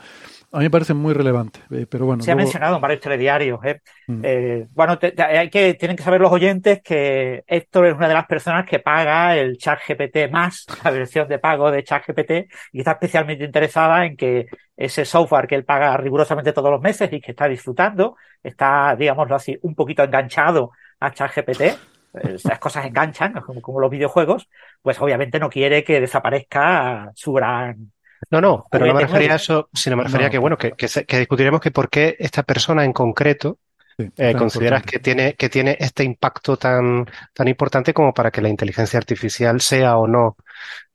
A 0.53 0.57
mí 0.57 0.65
me 0.65 0.69
parece 0.69 0.93
muy 0.93 1.13
relevante, 1.13 1.61
eh, 1.71 1.87
pero 1.89 2.05
bueno. 2.05 2.23
Se 2.23 2.31
luego... 2.31 2.41
ha 2.41 2.43
mencionado 2.43 2.75
en 2.75 2.81
varios 2.81 2.99
telediarios. 2.99 3.59
¿eh? 3.63 3.81
Mm. 4.07 4.21
Eh, 4.21 4.67
bueno, 4.71 4.99
te, 4.99 5.11
te, 5.11 5.23
hay 5.23 5.49
que, 5.49 5.75
tienen 5.75 5.95
que 5.95 6.03
saber 6.03 6.19
los 6.19 6.31
oyentes 6.31 6.81
que 6.81 7.43
Héctor 7.47 7.85
es 7.85 7.93
una 7.95 8.09
de 8.09 8.13
las 8.13 8.25
personas 8.25 8.65
que 8.65 8.79
paga 8.79 9.37
el 9.37 9.57
chat 9.57 9.79
GPT 9.87 10.29
más, 10.29 10.65
la 10.83 10.91
versión 10.91 11.29
de 11.29 11.39
pago 11.39 11.71
de 11.71 11.85
chat 11.85 12.05
GPT, 12.05 12.51
y 12.73 12.79
está 12.79 12.91
especialmente 12.91 13.45
interesada 13.45 14.05
en 14.05 14.17
que 14.17 14.47
ese 14.75 15.05
software 15.05 15.47
que 15.47 15.55
él 15.55 15.63
paga 15.63 15.95
rigurosamente 15.95 16.51
todos 16.51 16.69
los 16.71 16.81
meses 16.81 17.11
y 17.13 17.21
que 17.21 17.31
está 17.31 17.47
disfrutando, 17.47 18.17
está, 18.43 18.93
digámoslo 18.97 19.35
así, 19.35 19.57
un 19.61 19.73
poquito 19.73 20.03
enganchado 20.03 20.71
a 20.99 21.11
chat 21.11 21.33
GPT. 21.33 21.77
Esas 22.13 22.59
cosas 22.59 22.85
enganchan, 22.85 23.31
como, 23.41 23.61
como 23.61 23.79
los 23.79 23.89
videojuegos, 23.89 24.49
pues 24.81 24.99
obviamente 24.99 25.39
no 25.39 25.49
quiere 25.49 25.81
que 25.85 26.01
desaparezca 26.01 27.09
su 27.15 27.31
gran 27.31 27.93
no, 28.29 28.41
no, 28.41 28.65
pero 28.69 28.85
no 28.85 28.93
me 28.93 29.01
refería 29.01 29.33
a 29.33 29.35
eso, 29.35 29.69
sino 29.73 29.97
me 29.97 30.03
refería 30.03 30.27
no. 30.27 30.27
a 30.27 30.31
que, 30.31 30.37
bueno, 30.37 30.57
que, 30.57 30.71
que, 30.73 30.87
que, 31.05 31.19
discutiremos 31.19 31.59
que 31.59 31.71
por 31.71 31.89
qué 31.89 32.15
esta 32.19 32.43
persona 32.43 32.85
en 32.85 32.93
concreto 32.93 33.57
sí, 33.97 34.09
eh, 34.17 34.35
consideras 34.37 34.83
que 34.83 34.99
tiene, 34.99 35.33
que 35.33 35.49
tiene 35.49 35.77
este 35.79 36.03
impacto 36.03 36.57
tan, 36.57 37.05
tan 37.33 37.47
importante 37.47 37.93
como 37.93 38.13
para 38.13 38.31
que 38.31 38.41
la 38.41 38.49
inteligencia 38.49 38.97
artificial 38.97 39.59
sea 39.61 39.97
o 39.97 40.07
no 40.07 40.37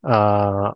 uh, 0.03 0.73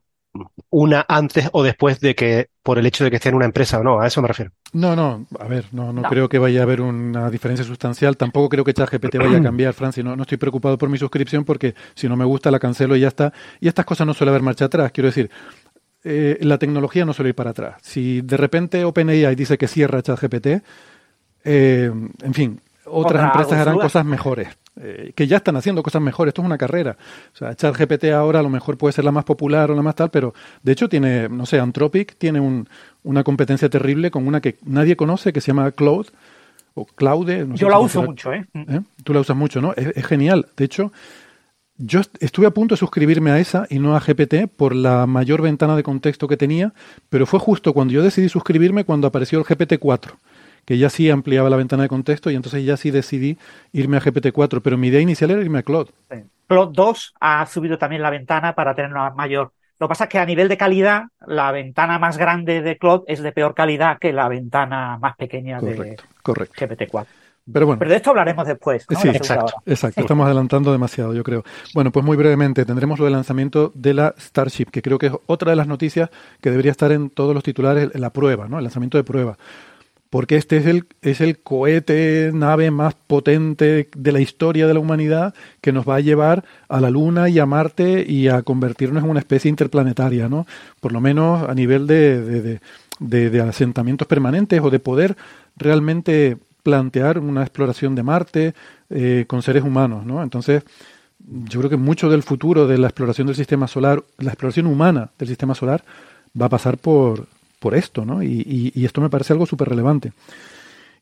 una 0.71 1.05
antes 1.09 1.49
o 1.53 1.63
después 1.63 2.01
de 2.01 2.15
que, 2.15 2.51
por 2.63 2.79
el 2.79 2.87
hecho 2.87 3.03
de 3.03 3.11
que 3.11 3.17
esté 3.17 3.31
en 3.31 3.35
una 3.35 3.47
empresa 3.47 3.81
o 3.81 3.83
no, 3.83 4.01
a 4.01 4.07
eso 4.07 4.23
me 4.23 4.29
refiero. 4.29 4.53
No, 4.73 4.95
no, 4.95 5.27
a 5.39 5.49
ver, 5.49 5.65
no, 5.73 5.93
no, 5.93 6.03
no. 6.03 6.09
creo 6.09 6.29
que 6.29 6.39
vaya 6.39 6.61
a 6.61 6.63
haber 6.63 6.81
una 6.81 7.29
diferencia 7.31 7.65
sustancial. 7.65 8.17
Tampoco 8.17 8.49
creo 8.49 8.65
que 8.65 8.73
ChatGPT 8.73 9.17
vaya 9.17 9.39
a 9.39 9.43
cambiar, 9.43 9.75
Francis. 9.75 10.05
No, 10.05 10.15
no 10.15 10.23
estoy 10.23 10.39
preocupado 10.39 10.79
por 10.79 10.89
mi 10.89 10.99
suscripción 10.99 11.45
porque 11.45 11.75
si 11.95 12.09
no 12.09 12.17
me 12.17 12.25
gusta 12.25 12.51
la 12.51 12.61
cancelo 12.61 12.95
y 12.95 13.01
ya 13.01 13.09
está. 13.09 13.33
Y 13.59 13.67
estas 13.67 13.85
cosas 13.85 14.07
no 14.07 14.15
suele 14.15 14.31
haber 14.31 14.43
marcha 14.43 14.67
atrás. 14.67 14.93
Quiero 14.93 15.09
decir, 15.09 15.31
eh, 16.05 16.39
la 16.41 16.59
tecnología 16.59 17.05
no 17.05 17.13
suele 17.13 17.31
ir 17.31 17.35
para 17.35 17.51
atrás. 17.51 17.77
Si 17.83 18.21
de 18.23 18.37
repente 18.37 18.85
OpenAI 18.85 19.35
dice 19.35 19.59
que 19.59 19.69
cierra 19.69 20.03
ChatGPT, 20.03 20.47
eh, 21.45 21.91
en 22.23 22.35
fin, 22.35 22.61
otras 22.87 23.25
empresas 23.25 23.59
harán 23.59 23.79
cosas 23.79 24.05
mejores, 24.05 24.49
eh, 24.81 25.13
que 25.15 25.27
ya 25.27 25.39
están 25.39 25.57
haciendo 25.57 25.83
cosas 25.83 26.03
mejores. 26.03 26.31
Esto 26.31 26.43
es 26.43 26.47
una 26.47 26.59
carrera. 26.59 26.97
O 27.33 27.37
sea, 27.37 27.55
ChatGPT 27.55 28.05
ahora 28.07 28.41
a 28.41 28.43
lo 28.43 28.51
mejor 28.51 28.79
puede 28.79 28.93
ser 28.93 29.05
la 29.05 29.13
más 29.13 29.25
popular 29.25 29.71
o 29.71 29.75
la 29.75 29.83
más 29.83 29.95
tal, 29.95 30.11
pero 30.11 30.35
de 30.63 30.73
hecho 30.73 30.89
tiene, 30.89 31.29
no 31.29 31.47
sé, 31.47 31.61
Anthropic 31.61 32.17
tiene 32.17 32.41
un, 32.41 32.69
una 33.03 33.23
competencia 33.23 33.69
terrible 33.69 34.11
con 34.11 34.27
una 34.27 34.41
que 34.41 34.57
nadie 34.65 34.97
conoce 34.97 35.33
que 35.33 35.41
se 35.41 35.49
llama 35.49 35.71
Cloud, 35.71 36.07
o 36.75 36.85
Claude. 36.85 37.47
No 37.47 37.57
Yo 37.57 37.69
la 37.69 37.79
uso 37.79 38.03
mucho, 38.03 38.33
¿eh? 38.33 38.47
¿eh? 38.55 38.81
Tú 39.03 39.13
la 39.13 39.21
usas 39.21 39.37
mucho, 39.37 39.61
¿no? 39.61 39.73
Es, 39.75 39.89
es 39.97 40.07
genial. 40.07 40.47
De 40.57 40.65
hecho, 40.65 40.93
yo 41.81 42.01
est- 42.01 42.23
estuve 42.23 42.47
a 42.47 42.51
punto 42.53 42.75
de 42.75 42.79
suscribirme 42.79 43.31
a 43.31 43.39
esa 43.39 43.67
y 43.71 43.79
no 43.79 43.97
a 43.97 44.01
GPT 44.01 44.49
por 44.49 44.75
la 44.75 45.07
mayor 45.07 45.43
ventana 45.43 45.77
de 45.77 45.83
contexto 45.83 46.29
que 46.29 46.37
tenía, 46.37 46.73
pero 47.09 47.27
fue 47.27 47.41
justo 47.41 47.73
cuando 47.73 47.93
yo 47.95 48.03
decidí 48.03 48.29
suscribirme 48.29 48.85
cuando 48.85 49.07
apareció 49.07 49.39
el 49.39 49.45
GPT-4, 49.45 50.13
que 50.65 50.79
ya 50.79 50.91
sí 50.91 51.11
ampliaba 51.11 51.51
la 51.51 51.57
ventana 51.57 51.85
de 51.85 51.89
contexto 51.89 52.31
y 52.31 52.37
entonces 52.37 52.65
ya 52.65 52.77
sí 52.77 52.91
decidí 52.91 53.39
irme 53.73 53.97
a 53.97 54.01
GPT-4, 54.01 54.61
pero 54.63 54.77
mi 54.79 54.89
idea 54.89 55.01
inicial 55.01 55.31
era 55.31 55.41
irme 55.43 55.59
a 55.59 55.63
Claude. 55.63 55.91
Sí. 56.11 56.19
Plot 56.47 56.73
2 56.73 57.15
ha 57.21 57.47
subido 57.47 57.79
también 57.79 58.03
la 58.03 58.11
ventana 58.11 58.55
para 58.55 58.75
tener 58.75 58.91
una 58.91 59.11
mayor. 59.11 59.53
Lo 59.79 59.87
que 59.87 59.91
pasa 59.91 60.05
es 60.05 60.11
que 60.11 60.19
a 60.19 60.27
nivel 60.27 60.49
de 60.49 60.59
calidad, 60.59 61.05
la 61.27 61.53
ventana 61.53 61.99
más 61.99 62.19
grande 62.19 62.61
de 62.61 62.77
Cloud 62.77 63.05
es 63.07 63.23
de 63.23 63.33
peor 63.33 63.55
calidad 63.55 63.99
que 63.99 64.13
la 64.13 64.29
ventana 64.29 64.99
más 64.99 65.17
pequeña 65.17 65.59
Correcto, 65.59 66.05
correcto. 66.23 66.55
de 66.55 66.67
GPT-4. 66.67 67.07
Pero 67.53 67.67
bueno. 67.67 67.79
Pero 67.79 67.91
de 67.91 67.97
esto 67.97 68.11
hablaremos 68.11 68.47
después. 68.47 68.87
¿no? 68.89 69.01
Sí, 69.01 69.09
exacto. 69.09 69.53
Exacto, 69.67 70.01
estamos 70.03 70.27
adelantando 70.27 70.73
demasiado, 70.73 71.15
yo 71.15 71.23
creo. 71.25 71.45
Bueno, 71.75 71.91
pues 71.91 72.05
muy 72.05 72.17
brevemente, 72.17 72.65
tendremos 72.65 72.99
lo 72.99 73.07
del 73.07 73.15
lanzamiento 73.15 73.73
de 73.75 73.95
la 73.95 74.15
Starship, 74.19 74.67
que 74.67 74.83
creo 74.83 74.99
que 74.99 75.07
es 75.07 75.13
otra 75.27 75.51
de 75.51 75.57
las 75.57 75.67
noticias 75.67 76.11
que 76.41 76.51
debería 76.51 76.71
estar 76.71 76.93
en 76.93 77.11
todos 77.11 77.35
los 77.35 77.43
titulares, 77.43 77.91
la 77.95 78.11
prueba, 78.11 78.47
¿no? 78.49 78.59
El 78.59 78.65
lanzamiento 78.65 78.99
de 78.99 79.05
prueba. 79.05 79.37
Porque 80.11 80.35
este 80.37 80.57
es 80.57 80.67
el, 80.67 80.87
es 81.03 81.21
el 81.21 81.39
cohete, 81.39 82.33
nave 82.35 82.73
más 82.73 82.95
potente 82.95 83.89
de 83.97 84.13
la 84.13 84.21
historia 84.21 84.67
de 84.67 84.75
la 84.75 84.81
humanidad 84.81 85.35
que 85.61 85.71
nos 85.73 85.89
va 85.89 85.97
a 85.97 86.01
llevar 86.01 86.45
a 86.69 86.81
la 86.81 86.91
Luna 86.91 87.29
y 87.29 87.39
a 87.39 87.47
Marte 87.47 88.05
y 88.09 88.27
a 88.27 88.43
convertirnos 88.43 89.05
en 89.05 89.11
una 89.11 89.21
especie 89.21 89.49
interplanetaria, 89.49 90.29
¿no? 90.29 90.49
Por 90.81 90.91
lo 90.93 91.01
menos 91.01 91.49
a 91.49 91.55
nivel 91.55 91.87
de- 91.87 92.61
de- 92.99 93.31
de 93.31 93.41
asentamientos 93.41 94.09
permanentes 94.09 94.61
o 94.61 94.69
de 94.69 94.81
poder 94.81 95.17
realmente 95.57 96.37
plantear 96.63 97.19
una 97.19 97.43
exploración 97.43 97.95
de 97.95 98.03
Marte 98.03 98.55
eh, 98.91 99.25
con 99.29 99.43
seres 99.43 99.63
humanos, 99.65 100.05
¿no? 100.07 100.23
Entonces, 100.23 100.63
yo 101.19 101.61
creo 101.61 101.71
que 101.71 101.77
mucho 101.77 102.09
del 102.11 102.23
futuro 102.23 102.67
de 102.67 102.79
la 102.79 102.89
exploración 102.89 103.27
del 103.27 103.37
sistema 103.37 103.69
solar, 103.69 104.03
la 104.19 104.31
exploración 104.31 104.67
humana 104.67 105.11
del 105.19 105.29
sistema 105.29 105.55
solar, 105.55 105.85
va 106.41 106.47
a 106.47 106.51
pasar 106.51 106.79
por, 106.79 107.27
por 107.59 107.75
esto, 107.75 108.05
¿no? 108.05 108.23
Y, 108.23 108.73
y- 108.75 108.85
esto 108.85 109.01
me 109.01 109.11
parece 109.11 109.33
algo 109.33 109.47
súper 109.47 109.69
relevante. 109.69 110.13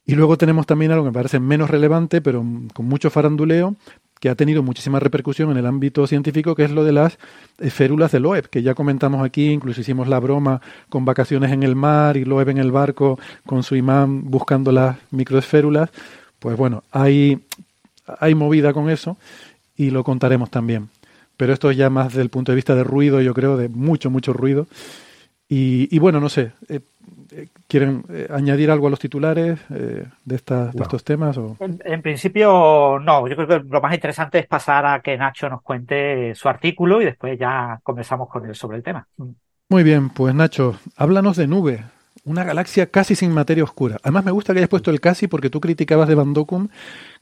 Y 0.07 0.14
luego 0.14 0.38
tenemos 0.38 0.66
también 0.66 0.90
algo 0.90 1.05
que 1.05 1.11
me 1.11 1.14
parece 1.14 1.38
menos 1.38 1.68
relevante, 1.68 2.21
pero 2.23 2.44
con 2.73 2.87
mucho 2.87 3.11
faranduleo, 3.11 3.77
que 4.20 4.28
ha 4.28 4.35
tenido 4.35 4.62
muchísima 4.62 5.00
repercusión 5.00 5.50
en 5.50 5.57
el 5.57 5.66
ámbito 5.66 6.07
científico, 6.07 6.54
que 6.54 6.64
es 6.64 6.70
lo 6.70 6.85
de 6.85 6.92
las 6.92 7.18
esférulas 7.59 8.12
de 8.12 8.20
Loeb, 8.20 8.48
que 8.48 8.62
ya 8.62 8.74
comentamos 8.74 9.24
aquí, 9.24 9.50
incluso 9.50 9.81
hicimos 9.81 10.09
la 10.09 10.18
broma 10.18 10.61
con 10.88 11.04
vacaciones 11.04 11.52
en 11.52 11.62
el 11.62 11.76
mar 11.76 12.16
y 12.16 12.24
Loeb 12.24 12.48
en 12.50 12.59
el 12.59 12.72
barco 12.72 13.18
con 13.46 13.62
su 13.62 13.76
imán 13.76 14.31
buscando 14.31 14.72
las 14.72 14.96
microesférulas. 15.11 15.90
Pues 16.38 16.57
bueno, 16.57 16.85
hay, 16.90 17.40
hay 18.20 18.35
movida 18.35 18.72
con 18.72 18.90
eso 18.90 19.16
y 19.76 19.90
lo 19.90 20.04
contaremos 20.04 20.50
también. 20.50 20.88
Pero 21.37 21.52
esto 21.52 21.70
es 21.70 21.76
ya 21.76 21.88
más 21.88 22.09
desde 22.09 22.22
el 22.22 22.31
punto 22.31 22.52
de 22.52 22.57
vista 22.57 22.74
de 22.74 22.85
ruido, 22.85 23.20
yo 23.20 23.33
creo, 23.33 23.57
de 23.57 23.68
mucho, 23.68 24.11
mucho 24.11 24.33
ruido. 24.33 24.66
Y, 25.48 25.88
y 25.94 25.98
bueno, 25.98 26.20
no 26.20 26.28
sé, 26.28 26.52
eh, 26.68 26.81
eh, 26.81 26.81
¿quieren 27.67 28.05
eh, 28.09 28.29
añadir 28.31 28.71
algo 28.71 28.87
a 28.87 28.91
los 28.91 28.99
titulares 28.99 29.59
eh, 29.71 30.05
de, 30.25 30.35
estas, 30.37 30.73
de 30.73 30.79
No. 30.79 30.83
estos 30.85 31.05
temas? 31.05 31.37
O? 31.38 31.57
En, 31.61 31.81
en 31.85 32.03
principio, 32.03 32.99
no. 33.01 33.29
Yo 33.29 33.37
creo 33.37 33.49
que 33.49 33.61
lo 33.69 33.81
más 33.81 33.95
interesante 33.95 34.38
es 34.38 34.47
pasar 34.47 34.87
a 34.87 35.01
que 35.01 35.17
Nacho 35.17 35.49
nos 35.49 35.62
cuente 35.62 36.35
su 36.35 36.49
artículo 36.49 37.01
y 37.03 37.05
después 37.05 37.38
ya 37.38 37.79
conversamos 37.83 38.29
con 38.29 38.47
él 38.47 38.55
sobre 38.55 38.79
el 38.79 38.83
tema. 38.83 39.07
Muy 39.69 39.83
bien, 39.83 40.09
pues 40.11 40.35
Nacho, 40.35 40.77
háblanos 40.97 41.37
de 41.37 41.47
Nube, 41.47 41.85
una 42.25 42.45
galaxia 42.45 42.87
casi 42.87 43.14
sin 43.14 43.33
materia 43.33 43.64
oscura. 43.64 43.99
Además 44.03 44.25
me 44.25 44.31
gusta 44.33 44.53
que 44.53 44.61
hayas 44.61 44.71
puesto 44.71 44.91
el 44.91 45.01
casi 45.01 45.29
porque 45.29 45.51
tú 45.51 45.61
criticabas 45.61 46.09
de 46.09 46.14
Van 46.14 46.33
Dokum 46.33 46.69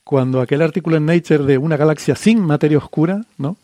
cuando 0.04 0.40
aquel 0.40 0.62
artículo 0.62 0.96
en 0.96 1.06
Nature 1.06 1.44
de 1.44 1.58
una 1.58 1.76
galaxia 1.76 2.14
sin 2.14 2.40
materia 2.40 2.78
oscura, 2.78 3.22
¿no? 3.38 3.56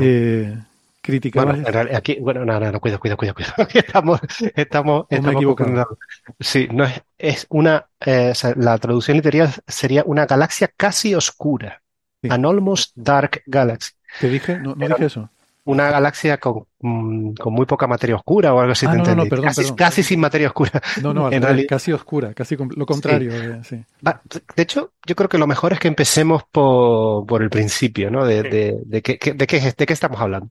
Eh, 0.00 0.56
criticabas... 1.04 1.56
Bueno, 1.56 1.70
realidad 1.70 1.96
aquí, 1.98 2.18
bueno, 2.20 2.44
no, 2.44 2.58
no, 2.58 2.72
no, 2.72 2.80
cuidado, 2.80 2.98
cuidado, 3.00 3.16
cuidado, 3.18 3.34
cuidado. 3.34 3.68
Estamos, 3.74 4.20
estamos, 4.56 5.06
estamos 5.10 5.34
equivocado? 5.34 5.68
confundiendo. 5.68 5.98
Sí, 6.40 6.68
no 6.72 6.84
es, 6.84 7.02
es 7.18 7.46
una, 7.50 7.86
eh, 8.00 8.30
o 8.32 8.34
sea, 8.34 8.54
la 8.56 8.78
traducción 8.78 9.16
literal 9.18 9.50
sería 9.66 10.02
una 10.06 10.26
galaxia 10.26 10.68
casi 10.76 11.14
oscura. 11.14 11.82
Sí. 12.22 12.28
An 12.30 12.46
almost 12.46 12.92
dark 12.96 13.42
galaxy. 13.46 13.92
¿Te 14.18 14.28
dije? 14.30 14.58
No, 14.58 14.74
dije 14.74 15.04
eso. 15.04 15.28
Una 15.66 15.90
galaxia 15.90 16.36
con, 16.38 16.66
mm, 16.80 17.34
con 17.34 17.54
muy 17.54 17.64
poca 17.64 17.86
materia 17.86 18.16
oscura 18.16 18.52
o 18.52 18.60
algo 18.60 18.72
así, 18.72 18.84
Ah, 18.86 18.92
te 18.92 18.98
no, 18.98 19.14
no, 19.14 19.24
perdón, 19.26 19.46
Casi, 19.46 19.60
perdón. 19.62 19.76
casi 19.76 20.02
sin 20.02 20.20
materia 20.20 20.48
oscura. 20.48 20.72
No, 21.02 21.14
no, 21.14 21.30
En 21.32 21.42
realidad- 21.42 21.68
casi 21.70 21.90
oscura, 21.92 22.34
casi 22.34 22.54
lo 22.56 22.84
contrario. 22.84 23.30
eh, 23.32 23.60
sí. 23.64 23.82
Va, 24.06 24.20
de 24.56 24.62
hecho, 24.62 24.92
yo 25.06 25.14
creo 25.16 25.28
que 25.30 25.38
lo 25.38 25.46
mejor 25.46 25.72
es 25.72 25.78
que 25.80 25.88
empecemos 25.88 26.42
por, 26.52 27.24
por 27.26 27.42
el 27.42 27.48
principio, 27.48 28.10
¿no? 28.10 28.26
De, 28.26 28.42
Sí. 28.42 28.48
de, 28.50 28.78
de 28.84 29.02
qué, 29.02 29.18
qué- 29.18 29.32
de 29.32 29.46
qué, 29.46 29.60
de 29.74 29.86
qué 29.86 29.92
estamos 29.94 30.20
hablando. 30.20 30.48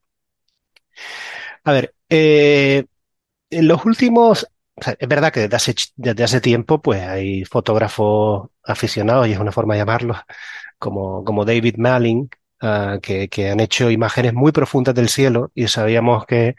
A 1.63 1.71
ver, 1.71 1.95
eh, 2.09 2.85
en 3.49 3.67
los 3.69 3.85
últimos, 3.85 4.47
es 4.99 5.07
verdad 5.09 5.31
que 5.33 5.41
desde 5.41 5.55
hace, 5.55 5.75
ch- 5.75 5.93
desde 5.95 6.23
hace 6.23 6.41
tiempo, 6.41 6.81
pues 6.81 7.03
hay 7.03 7.45
fotógrafos 7.45 8.49
aficionados, 8.63 9.27
y 9.27 9.33
es 9.33 9.39
una 9.39 9.51
forma 9.51 9.75
de 9.75 9.81
llamarlos, 9.81 10.17
como, 10.79 11.23
como 11.25 11.45
David 11.45 11.75
Malin, 11.77 12.29
ah, 12.61 12.99
que, 13.01 13.29
que 13.29 13.49
han 13.51 13.59
hecho 13.59 13.91
imágenes 13.91 14.33
muy 14.33 14.51
profundas 14.51 14.95
del 14.95 15.09
cielo 15.09 15.51
y 15.55 15.67
sabíamos 15.69 16.25
que, 16.25 16.55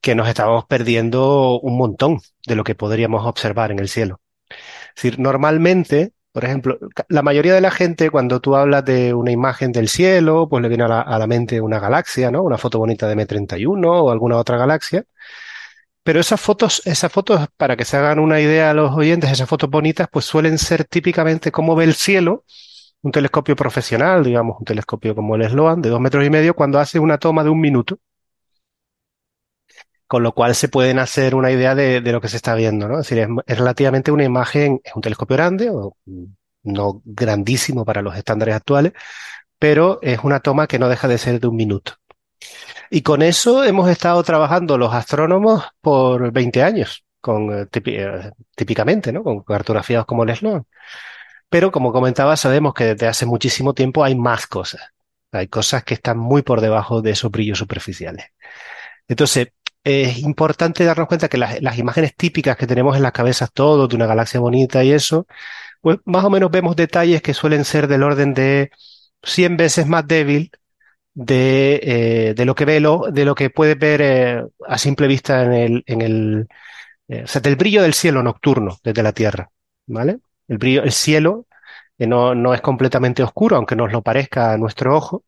que 0.00 0.14
nos 0.14 0.28
estábamos 0.28 0.66
perdiendo 0.66 1.60
un 1.60 1.76
montón 1.78 2.20
de 2.46 2.56
lo 2.56 2.64
que 2.64 2.74
podríamos 2.74 3.26
observar 3.26 3.70
en 3.72 3.78
el 3.80 3.88
cielo. 3.88 4.20
Es 4.96 5.02
decir, 5.04 5.18
normalmente, 5.20 6.12
por 6.34 6.44
ejemplo, 6.44 6.78
la 7.08 7.22
mayoría 7.22 7.54
de 7.54 7.60
la 7.60 7.70
gente, 7.70 8.10
cuando 8.10 8.40
tú 8.40 8.56
hablas 8.56 8.84
de 8.84 9.14
una 9.14 9.30
imagen 9.30 9.70
del 9.70 9.88
cielo, 9.88 10.48
pues 10.48 10.60
le 10.62 10.68
viene 10.68 10.82
a 10.82 10.88
la, 10.88 11.26
mente 11.28 11.60
una 11.60 11.78
galaxia, 11.78 12.32
¿no? 12.32 12.42
Una 12.42 12.58
foto 12.58 12.80
bonita 12.80 13.06
de 13.06 13.14
M31 13.14 13.86
o 13.86 14.10
alguna 14.10 14.36
otra 14.38 14.56
galaxia. 14.58 15.04
Pero 16.02 16.18
esas 16.18 16.40
fotos, 16.40 16.82
esas 16.86 17.12
fotos, 17.12 17.46
para 17.56 17.76
que 17.76 17.84
se 17.84 17.96
hagan 17.96 18.18
una 18.18 18.40
idea 18.40 18.70
a 18.70 18.74
los 18.74 18.92
oyentes, 18.96 19.30
esas 19.30 19.48
fotos 19.48 19.70
bonitas, 19.70 20.08
pues 20.10 20.24
suelen 20.24 20.58
ser 20.58 20.84
típicamente 20.84 21.52
cómo 21.52 21.76
ve 21.76 21.84
el 21.84 21.94
cielo 21.94 22.44
un 23.02 23.12
telescopio 23.12 23.54
profesional, 23.54 24.24
digamos, 24.24 24.56
un 24.58 24.64
telescopio 24.64 25.14
como 25.14 25.36
el 25.36 25.48
Sloan, 25.48 25.82
de 25.82 25.90
dos 25.90 26.00
metros 26.00 26.26
y 26.26 26.30
medio, 26.30 26.54
cuando 26.56 26.80
hace 26.80 26.98
una 26.98 27.18
toma 27.18 27.44
de 27.44 27.50
un 27.50 27.60
minuto. 27.60 27.98
Con 30.14 30.22
lo 30.22 30.30
cual 30.30 30.54
se 30.54 30.68
pueden 30.68 31.00
hacer 31.00 31.34
una 31.34 31.50
idea 31.50 31.74
de, 31.74 32.00
de 32.00 32.12
lo 32.12 32.20
que 32.20 32.28
se 32.28 32.36
está 32.36 32.54
viendo, 32.54 32.86
¿no? 32.86 33.00
Es 33.00 33.08
decir, 33.08 33.26
es, 33.46 33.58
relativamente 33.58 34.12
una 34.12 34.22
imagen, 34.22 34.80
es 34.84 34.94
un 34.94 35.02
telescopio 35.02 35.34
grande, 35.34 35.70
o 35.70 35.96
no 36.62 37.02
grandísimo 37.04 37.84
para 37.84 38.00
los 38.00 38.16
estándares 38.16 38.54
actuales, 38.54 38.92
pero 39.58 39.98
es 40.02 40.20
una 40.22 40.38
toma 40.38 40.68
que 40.68 40.78
no 40.78 40.88
deja 40.88 41.08
de 41.08 41.18
ser 41.18 41.40
de 41.40 41.48
un 41.48 41.56
minuto. 41.56 41.94
Y 42.90 43.02
con 43.02 43.22
eso 43.22 43.64
hemos 43.64 43.90
estado 43.90 44.22
trabajando 44.22 44.78
los 44.78 44.94
astrónomos 44.94 45.64
por 45.80 46.30
20 46.30 46.62
años, 46.62 47.04
con, 47.20 47.52
eh, 47.52 47.68
eh, 47.72 48.30
típicamente, 48.54 49.12
¿no? 49.12 49.24
Con 49.24 49.42
cartografías 49.42 50.04
como 50.04 50.22
el 50.22 50.36
Sloan. 50.36 50.64
Pero 51.48 51.72
como 51.72 51.92
comentaba, 51.92 52.36
sabemos 52.36 52.72
que 52.72 52.84
desde 52.94 53.08
hace 53.08 53.26
muchísimo 53.26 53.74
tiempo 53.74 54.04
hay 54.04 54.14
más 54.14 54.46
cosas. 54.46 54.80
Hay 55.32 55.48
cosas 55.48 55.82
que 55.82 55.94
están 55.94 56.18
muy 56.18 56.42
por 56.42 56.60
debajo 56.60 57.02
de 57.02 57.10
esos 57.10 57.32
brillos 57.32 57.58
superficiales. 57.58 58.26
Entonces, 59.08 59.48
es 59.84 60.18
importante 60.20 60.84
darnos 60.84 61.08
cuenta 61.08 61.28
que 61.28 61.38
las, 61.38 61.60
las 61.62 61.78
imágenes 61.78 62.16
típicas 62.16 62.56
que 62.56 62.66
tenemos 62.66 62.96
en 62.96 63.02
las 63.02 63.12
cabezas 63.12 63.52
todos 63.52 63.88
de 63.88 63.96
una 63.96 64.06
galaxia 64.06 64.40
bonita 64.40 64.82
y 64.82 64.92
eso, 64.92 65.26
pues 65.80 65.98
más 66.06 66.24
o 66.24 66.30
menos 66.30 66.50
vemos 66.50 66.76
detalles 66.76 67.22
que 67.22 67.34
suelen 67.34 67.64
ser 67.64 67.88
del 67.88 68.02
orden 68.02 68.34
de 68.34 68.70
100 69.22 69.56
veces 69.56 69.86
más 69.86 70.06
débil 70.06 70.50
de, 71.14 71.80
eh, 71.82 72.34
de 72.34 72.44
lo 72.44 72.54
que 72.54 72.64
ve 72.64 72.80
lo, 72.80 73.10
de 73.12 73.24
lo 73.24 73.34
que 73.34 73.50
puedes 73.50 73.78
ver 73.78 74.00
eh, 74.02 74.44
a 74.66 74.78
simple 74.78 75.06
vista 75.06 75.44
en 75.44 75.52
el, 75.52 75.84
en 75.86 76.02
el, 76.02 76.48
eh, 77.08 77.22
o 77.24 77.26
sea, 77.26 77.40
del 77.40 77.56
brillo 77.56 77.82
del 77.82 77.94
cielo 77.94 78.22
nocturno 78.22 78.78
desde 78.82 79.02
la 79.02 79.12
Tierra, 79.12 79.50
¿vale? 79.86 80.18
El 80.48 80.58
brillo, 80.58 80.82
el 80.82 80.92
cielo 80.92 81.46
no, 81.98 82.34
no 82.34 82.54
es 82.54 82.60
completamente 82.60 83.22
oscuro, 83.22 83.56
aunque 83.56 83.76
nos 83.76 83.92
lo 83.92 84.02
parezca 84.02 84.52
a 84.52 84.58
nuestro 84.58 84.96
ojo, 84.96 85.24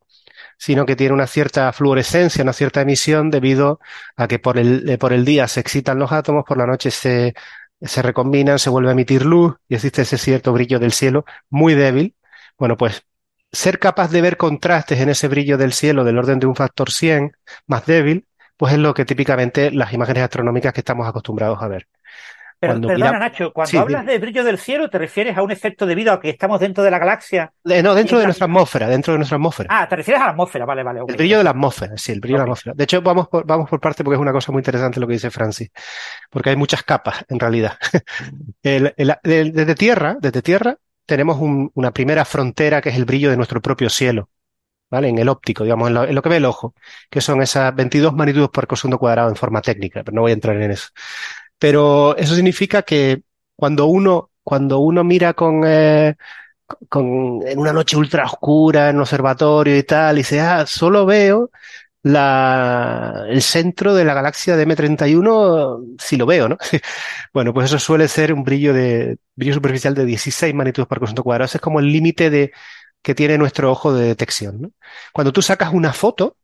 sino 0.57 0.85
que 0.85 0.95
tiene 0.95 1.13
una 1.13 1.27
cierta 1.27 1.71
fluorescencia, 1.73 2.43
una 2.43 2.53
cierta 2.53 2.81
emisión 2.81 3.29
debido 3.29 3.79
a 4.15 4.27
que 4.27 4.39
por 4.39 4.57
el, 4.57 4.89
eh, 4.89 4.97
por 4.97 5.13
el 5.13 5.25
día 5.25 5.47
se 5.47 5.59
excitan 5.59 5.99
los 5.99 6.11
átomos, 6.11 6.43
por 6.45 6.57
la 6.57 6.65
noche 6.65 6.91
se, 6.91 7.33
se 7.81 8.01
recombinan, 8.01 8.59
se 8.59 8.69
vuelve 8.69 8.89
a 8.89 8.93
emitir 8.93 9.25
luz 9.25 9.55
y 9.67 9.75
existe 9.75 10.01
ese 10.03 10.17
cierto 10.17 10.53
brillo 10.53 10.79
del 10.79 10.91
cielo 10.93 11.25
muy 11.49 11.75
débil. 11.75 12.15
Bueno, 12.57 12.77
pues 12.77 13.03
ser 13.51 13.79
capaz 13.79 14.11
de 14.11 14.21
ver 14.21 14.37
contrastes 14.37 14.99
en 14.99 15.09
ese 15.09 15.27
brillo 15.27 15.57
del 15.57 15.73
cielo 15.73 16.03
del 16.03 16.17
orden 16.17 16.39
de 16.39 16.47
un 16.47 16.55
factor 16.55 16.91
100 16.91 17.33
más 17.67 17.85
débil, 17.85 18.27
pues 18.57 18.73
es 18.73 18.79
lo 18.79 18.93
que 18.93 19.05
típicamente 19.05 19.71
las 19.71 19.93
imágenes 19.93 20.23
astronómicas 20.23 20.73
que 20.73 20.81
estamos 20.81 21.07
acostumbrados 21.07 21.61
a 21.61 21.67
ver. 21.67 21.87
Pero 22.59 22.73
Cuando 22.73 22.87
perdona, 22.87 23.11
mira- 23.11 23.19
Nacho, 23.19 23.53
cuando 23.53 23.69
Sí, 23.69 23.77
hablas 23.77 24.01
dime. 24.01 24.13
de 24.13 24.19
brillo 24.19 24.43
del 24.43 24.57
cielo, 24.57 24.89
¿te 24.89 24.97
refieres 24.97 25.37
a 25.37 25.43
un 25.43 25.51
efecto 25.51 25.85
debido 25.85 26.11
a 26.11 26.19
que 26.19 26.29
estamos 26.29 26.59
dentro 26.59 26.83
de 26.83 26.89
la 26.89 26.97
galaxia? 26.97 27.53
Eh, 27.65 27.83
no, 27.83 27.93
dentro 27.93 28.17
de 28.17 28.25
nuestra 28.25 28.45
atmósfera, 28.45 28.87
dentro 28.87 29.13
de 29.13 29.19
nuestra 29.19 29.35
atmósfera. 29.35 29.69
Ah, 29.71 29.87
te 29.87 29.95
refieres 29.95 30.21
a 30.21 30.25
la 30.25 30.31
atmósfera, 30.31 30.65
vale, 30.65 30.81
vale. 30.83 31.01
El 31.07 31.15
brillo 31.15 31.37
de 31.37 31.43
la 31.43 31.51
atmósfera, 31.51 31.97
sí, 31.97 32.11
el 32.13 32.19
brillo 32.19 32.35
de 32.35 32.39
la 32.39 32.43
atmósfera. 32.45 32.73
De 32.75 32.83
hecho, 32.83 33.01
vamos 33.01 33.27
por, 33.27 33.45
vamos 33.45 33.69
por 33.69 33.79
parte 33.79 34.03
porque 34.03 34.15
es 34.15 34.21
una 34.21 34.31
cosa 34.31 34.51
muy 34.51 34.61
interesante 34.61 34.99
lo 34.99 35.05
que 35.07 35.13
dice 35.13 35.29
Francis, 35.29 35.69
porque 36.31 36.49
hay 36.49 36.55
muchas 36.55 36.83
capas 36.83 37.23
en 37.29 37.39
realidad. 37.39 37.77
El- 38.63 38.93
el- 38.97 39.15
el- 39.23 39.53
desde 39.53 39.75
tierra, 39.75 40.17
desde 40.19 40.41
tierra, 40.41 40.77
tenemos 41.05 41.37
un- 41.39 41.71
una 41.75 41.91
primera 41.91 42.25
frontera 42.25 42.81
que 42.81 42.89
es 42.89 42.95
el 42.95 43.05
brillo 43.05 43.29
de 43.29 43.37
nuestro 43.37 43.61
propio 43.61 43.89
cielo, 43.89 44.29
¿vale? 44.91 45.09
En 45.09 45.17
el 45.19 45.29
óptico, 45.29 45.63
digamos, 45.63 45.89
en 45.89 45.93
lo, 45.95 46.03
en 46.05 46.15
lo 46.15 46.21
que 46.21 46.29
ve 46.29 46.37
el 46.37 46.45
ojo, 46.45 46.73
que 47.09 47.21
son 47.21 47.41
esas 47.41 47.75
22 47.75 48.13
magnitudes 48.13 48.49
por 48.49 48.67
segundo 48.77 48.99
cuadrado 48.99 49.29
en 49.29 49.35
forma 49.35 49.61
técnica, 49.61 50.03
pero 50.03 50.15
no 50.15 50.21
voy 50.21 50.31
a 50.31 50.35
entrar 50.35 50.55
en 50.61 50.71
eso. 50.71 50.89
Pero 51.59 52.15
eso 52.17 52.35
significa 52.35 52.83
que 52.83 53.21
cuando 53.55 53.87
uno, 53.87 54.31
cuando 54.43 54.79
uno 54.79 55.03
mira 55.03 55.33
con, 55.33 55.63
eh, 55.65 56.15
con, 56.89 57.41
en 57.45 57.59
una 57.59 57.73
noche 57.73 57.97
ultra 57.97 58.25
oscura, 58.25 58.89
en 58.89 58.97
un 58.97 59.01
observatorio 59.03 59.77
y 59.77 59.83
tal, 59.83 60.15
y 60.17 60.19
dice, 60.19 60.39
ah, 60.41 60.65
solo 60.67 61.05
veo 61.05 61.51
la, 62.03 63.25
el 63.29 63.41
centro 63.41 63.93
de 63.93 64.05
la 64.05 64.13
galaxia 64.13 64.55
de 64.55 64.65
M31, 64.65 65.95
si 65.99 66.17
lo 66.17 66.25
veo, 66.25 66.49
¿no? 66.49 66.57
Bueno, 67.33 67.53
pues 67.53 67.67
eso 67.67 67.79
suele 67.79 68.07
ser 68.07 68.33
un 68.33 68.43
brillo 68.43 68.73
de, 68.73 69.17
brillo 69.35 69.53
superficial 69.53 69.93
de 69.93 70.05
16 70.05 70.53
magnitudes 70.53 70.87
por 70.87 70.99
segundo 70.99 71.23
cuadrado. 71.23 71.49
Es 71.53 71.61
como 71.61 71.79
el 71.79 71.91
límite 71.91 72.29
de, 72.29 72.51
que 73.01 73.15
tiene 73.15 73.37
nuestro 73.37 73.71
ojo 73.71 73.93
de 73.93 74.07
detección, 74.07 74.61
¿no? 74.61 74.71
Cuando 75.13 75.33
tú 75.33 75.41
sacas 75.41 75.73
una 75.73 75.93
foto, 75.93 76.37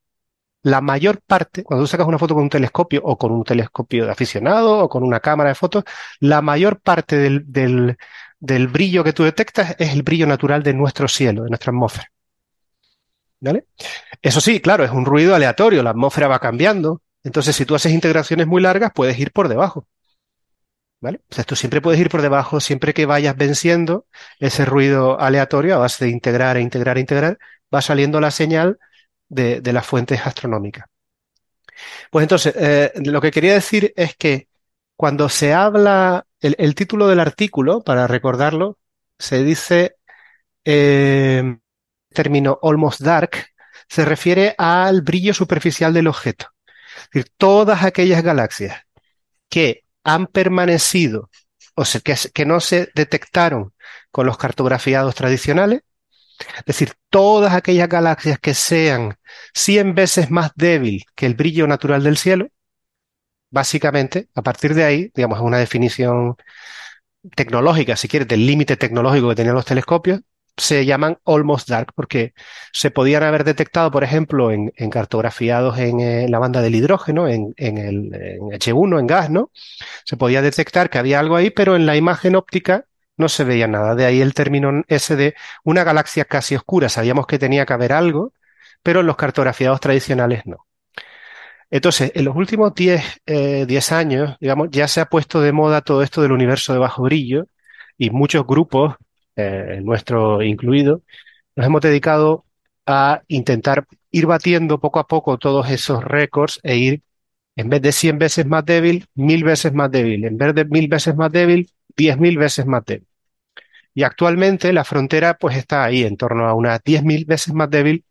la 0.63 0.81
mayor 0.81 1.21
parte, 1.21 1.63
cuando 1.63 1.83
tú 1.83 1.87
sacas 1.87 2.07
una 2.07 2.17
foto 2.17 2.33
con 2.33 2.43
un 2.43 2.49
telescopio 2.49 3.01
o 3.03 3.17
con 3.17 3.31
un 3.31 3.43
telescopio 3.43 4.05
de 4.05 4.11
aficionado 4.11 4.79
o 4.79 4.89
con 4.89 5.03
una 5.03 5.19
cámara 5.19 5.49
de 5.49 5.55
fotos, 5.55 5.83
la 6.19 6.41
mayor 6.41 6.79
parte 6.79 7.17
del, 7.17 7.43
del, 7.51 7.97
del 8.39 8.67
brillo 8.69 9.03
que 9.03 9.13
tú 9.13 9.23
detectas 9.23 9.75
es 9.77 9.91
el 9.91 10.03
brillo 10.03 10.25
natural 10.25 10.63
de 10.63 10.73
nuestro 10.73 11.07
cielo, 11.07 11.43
de 11.43 11.49
nuestra 11.49 11.71
atmósfera. 11.71 12.09
¿Vale? 13.41 13.65
Eso 14.21 14.39
sí, 14.39 14.61
claro, 14.61 14.85
es 14.85 14.91
un 14.91 15.05
ruido 15.05 15.35
aleatorio, 15.35 15.83
la 15.83 15.89
atmósfera 15.89 16.29
va 16.29 16.39
cambiando. 16.39 17.01
Entonces, 17.25 17.55
si 17.55 17.65
tú 17.65 17.75
haces 17.75 17.91
integraciones 17.91 18.47
muy 18.47 18.61
largas, 18.61 18.91
puedes 18.95 19.19
ir 19.19 19.33
por 19.33 19.49
debajo. 19.49 19.85
¿Vale? 21.01 21.19
O 21.29 21.35
sea, 21.35 21.43
tú 21.43 21.57
siempre 21.57 21.81
puedes 21.81 21.99
ir 21.99 22.09
por 22.09 22.21
debajo, 22.21 22.61
siempre 22.61 22.93
que 22.93 23.05
vayas 23.05 23.35
venciendo 23.35 24.05
ese 24.39 24.63
ruido 24.63 25.19
aleatorio 25.19 25.75
a 25.75 25.79
base 25.79 26.05
de 26.05 26.11
integrar 26.11 26.55
e 26.55 26.61
integrar 26.61 26.97
e 26.97 27.01
integrar, 27.01 27.37
va 27.73 27.81
saliendo 27.81 28.21
la 28.21 28.31
señal 28.31 28.79
de, 29.33 29.73
las 29.73 29.85
fuentes 29.85 30.25
astronómicas. 30.25 30.85
Pues 32.11 32.23
entonces, 32.23 32.53
eh, 32.57 32.91
lo 33.05 33.21
que 33.21 33.31
quería 33.31 33.53
decir 33.53 33.93
es 33.95 34.15
que 34.15 34.47
cuando 34.95 35.27
se 35.29 35.53
habla, 35.53 36.25
el, 36.39 36.55
el 36.59 36.75
título 36.75 37.07
del 37.07 37.19
artículo, 37.19 37.81
para 37.81 38.07
recordarlo, 38.07 38.77
se 39.17 39.43
dice, 39.43 39.97
eh, 40.65 41.57
término 42.13 42.59
almost 42.61 43.01
dark, 43.01 43.47
se 43.89 44.05
refiere 44.05 44.55
al 44.57 45.01
brillo 45.01 45.33
superficial 45.33 45.93
del 45.93 46.07
objeto. 46.07 46.47
Es 46.95 47.09
decir, 47.11 47.31
todas 47.37 47.83
aquellas 47.83 48.23
galaxias 48.23 48.83
que 49.49 49.85
han 50.03 50.27
permanecido, 50.27 51.29
o 51.75 51.85
sea, 51.85 52.01
que, 52.01 52.15
que 52.33 52.45
no 52.45 52.59
se 52.59 52.89
detectaron 52.95 53.73
con 54.11 54.25
los 54.25 54.37
cartografiados 54.37 55.15
tradicionales, 55.15 55.81
es 56.57 56.65
decir, 56.65 56.93
todas 57.09 57.53
aquellas 57.53 57.89
galaxias 57.89 58.39
que 58.39 58.53
sean 58.53 59.17
100 59.53 59.95
veces 59.95 60.31
más 60.31 60.51
débil 60.55 61.05
que 61.15 61.25
el 61.25 61.35
brillo 61.35 61.67
natural 61.67 62.03
del 62.03 62.17
cielo, 62.17 62.49
básicamente, 63.49 64.29
a 64.35 64.41
partir 64.41 64.73
de 64.73 64.83
ahí, 64.83 65.11
digamos, 65.13 65.37
es 65.39 65.43
una 65.43 65.59
definición 65.59 66.35
tecnológica, 67.35 67.95
si 67.95 68.07
quieres, 68.07 68.27
del 68.27 68.45
límite 68.45 68.77
tecnológico 68.77 69.29
que 69.29 69.35
tenían 69.35 69.55
los 69.55 69.65
telescopios, 69.65 70.21
se 70.57 70.85
llaman 70.85 71.17
almost 71.25 71.67
dark 71.69 71.93
porque 71.95 72.33
se 72.71 72.91
podían 72.91 73.23
haber 73.23 73.43
detectado, 73.43 73.91
por 73.91 74.03
ejemplo, 74.03 74.51
en, 74.51 74.71
cartografiados 74.91 75.79
en, 75.79 75.99
eh, 75.99 76.27
la 76.29 76.39
banda 76.39 76.61
del 76.61 76.75
hidrógeno, 76.75 77.27
en, 77.27 77.53
en 77.57 77.77
el 77.77 78.13
en 78.13 78.41
H1, 78.51 78.99
en 78.99 79.07
gas, 79.07 79.29
¿no? 79.29 79.51
Se 80.05 80.17
podía 80.17 80.41
detectar 80.41 80.89
que 80.89 80.99
había 80.99 81.19
algo 81.19 81.35
ahí, 81.35 81.49
pero 81.49 81.75
en 81.75 81.85
la 81.85 81.95
imagen 81.95 82.35
óptica 82.35 82.85
no 83.17 83.29
se 83.29 83.43
veía 83.43 83.67
nada. 83.67 83.95
De 83.95 84.05
ahí 84.05 84.21
el 84.21 84.33
término 84.33 84.83
ese 84.87 85.15
de 85.15 85.35
una 85.63 85.83
galaxia 85.83 86.25
casi 86.25 86.55
oscura. 86.55 86.89
Sabíamos 86.89 87.27
que 87.27 87.39
tenía 87.39 87.65
que 87.65 87.73
haber 87.73 87.93
algo, 87.93 88.33
pero 88.83 89.03
los 89.03 89.15
cartografiados 89.15 89.79
tradicionales 89.79 90.45
no. 90.45 90.67
Entonces, 91.71 92.11
en 92.13 92.25
los 92.25 92.35
últimos 92.35 92.75
10 92.75 93.03
eh, 93.25 93.65
10 93.65 93.91
años, 93.93 94.37
digamos, 94.39 94.69
ya 94.71 94.87
se 94.87 95.01
ha 95.01 95.05
puesto 95.07 95.41
de 95.41 95.51
moda 95.51 95.81
todo 95.81 96.03
esto 96.03 96.21
del 96.21 96.31
universo 96.31 96.73
de 96.73 96.79
bajo 96.79 97.03
brillo 97.03 97.47
y 97.97 98.11
muchos 98.11 98.45
grupos, 98.45 98.95
eh, 99.35 99.79
nuestro 99.83 100.43
incluido, 100.43 101.01
nos 101.55 101.65
hemos 101.65 101.81
dedicado 101.81 102.45
a 102.85 103.23
intentar 103.27 103.87
ir 104.11 104.25
batiendo 104.27 104.79
poco 104.79 104.99
a 104.99 105.07
poco 105.07 105.37
todos 105.37 105.69
esos 105.71 106.03
récords 106.03 106.59
e 106.63 106.77
ir, 106.77 107.01
en 107.55 107.69
vez 107.69 107.81
de 107.81 107.91
100 107.91 108.19
veces 108.19 108.45
más 108.45 108.65
débil, 108.65 109.07
mil 109.15 109.43
veces 109.43 109.73
más 109.73 109.91
débil, 109.91 110.25
en 110.25 110.37
vez 110.37 110.53
de 110.55 110.65
mil 110.65 110.87
veces 110.87 111.15
más 111.15 111.31
débil, 111.31 111.69
diez 111.97 112.17
mil 112.19 112.37
veces 112.37 112.65
más 112.65 112.85
débil. 112.85 113.07
Y 113.95 114.03
actualmente 114.03 114.73
la 114.73 114.83
frontera 114.83 115.35
pues 115.39 115.57
está 115.57 115.83
ahí, 115.83 116.03
en 116.03 116.17
torno 116.17 116.47
a 116.47 116.53
unas 116.53 116.81
diez 116.83 117.03
mil 117.03 117.25
veces 117.25 117.53
más 117.53 117.69
débil, 117.69 118.03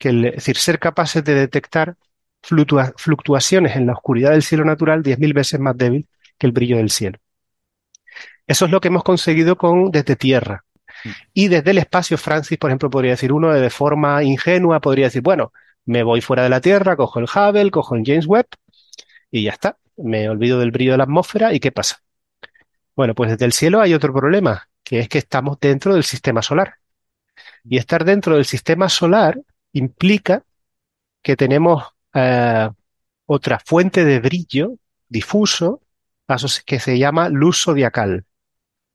que 0.00 0.08
el, 0.08 0.24
es 0.24 0.34
decir, 0.36 0.56
ser 0.56 0.80
capaces 0.80 1.22
de 1.22 1.34
detectar 1.34 1.96
fluctua- 2.42 2.94
fluctuaciones 2.96 3.76
en 3.76 3.86
la 3.86 3.92
oscuridad 3.92 4.32
del 4.32 4.42
cielo 4.42 4.64
natural 4.64 5.04
diez 5.04 5.18
mil 5.20 5.34
veces 5.34 5.60
más 5.60 5.76
débil 5.76 6.08
que 6.38 6.48
el 6.48 6.52
brillo 6.52 6.78
del 6.78 6.90
cielo. 6.90 7.18
Eso 8.46 8.64
es 8.64 8.70
lo 8.70 8.80
que 8.80 8.88
hemos 8.88 9.04
conseguido 9.04 9.56
con 9.56 9.90
desde 9.92 10.16
Tierra. 10.16 10.64
Y 11.32 11.48
desde 11.48 11.70
el 11.70 11.78
espacio, 11.78 12.18
Francis, 12.18 12.58
por 12.58 12.70
ejemplo, 12.70 12.90
podría 12.90 13.12
decir 13.12 13.32
uno 13.32 13.52
de 13.52 13.70
forma 13.70 14.22
ingenua, 14.22 14.80
podría 14.80 15.06
decir, 15.06 15.22
bueno, 15.22 15.52
me 15.84 16.02
voy 16.02 16.20
fuera 16.20 16.42
de 16.42 16.48
la 16.48 16.60
Tierra, 16.60 16.96
cojo 16.96 17.20
el 17.20 17.26
Hubble, 17.26 17.70
cojo 17.70 17.94
el 17.94 18.02
James 18.04 18.26
Webb 18.26 18.48
y 19.30 19.44
ya 19.44 19.52
está. 19.52 19.76
Me 19.96 20.28
olvido 20.28 20.58
del 20.58 20.72
brillo 20.72 20.92
de 20.92 20.98
la 20.98 21.04
atmósfera 21.04 21.54
y 21.54 21.60
¿qué 21.60 21.72
pasa? 21.72 21.98
Bueno, 22.96 23.14
pues 23.14 23.30
desde 23.30 23.44
el 23.44 23.52
cielo 23.52 23.80
hay 23.80 23.94
otro 23.94 24.12
problema, 24.12 24.68
que 24.82 25.00
es 25.00 25.08
que 25.08 25.18
estamos 25.18 25.58
dentro 25.60 25.94
del 25.94 26.04
sistema 26.04 26.42
solar. 26.42 26.74
Y 27.64 27.76
estar 27.78 28.04
dentro 28.04 28.36
del 28.36 28.44
sistema 28.44 28.88
solar 28.88 29.40
implica 29.72 30.44
que 31.22 31.36
tenemos 31.36 31.84
eh, 32.14 32.68
otra 33.26 33.60
fuente 33.64 34.04
de 34.04 34.20
brillo 34.20 34.76
difuso 35.08 35.82
que 36.64 36.78
se 36.78 36.98
llama 36.98 37.28
luz 37.28 37.64
zodiacal. 37.64 38.24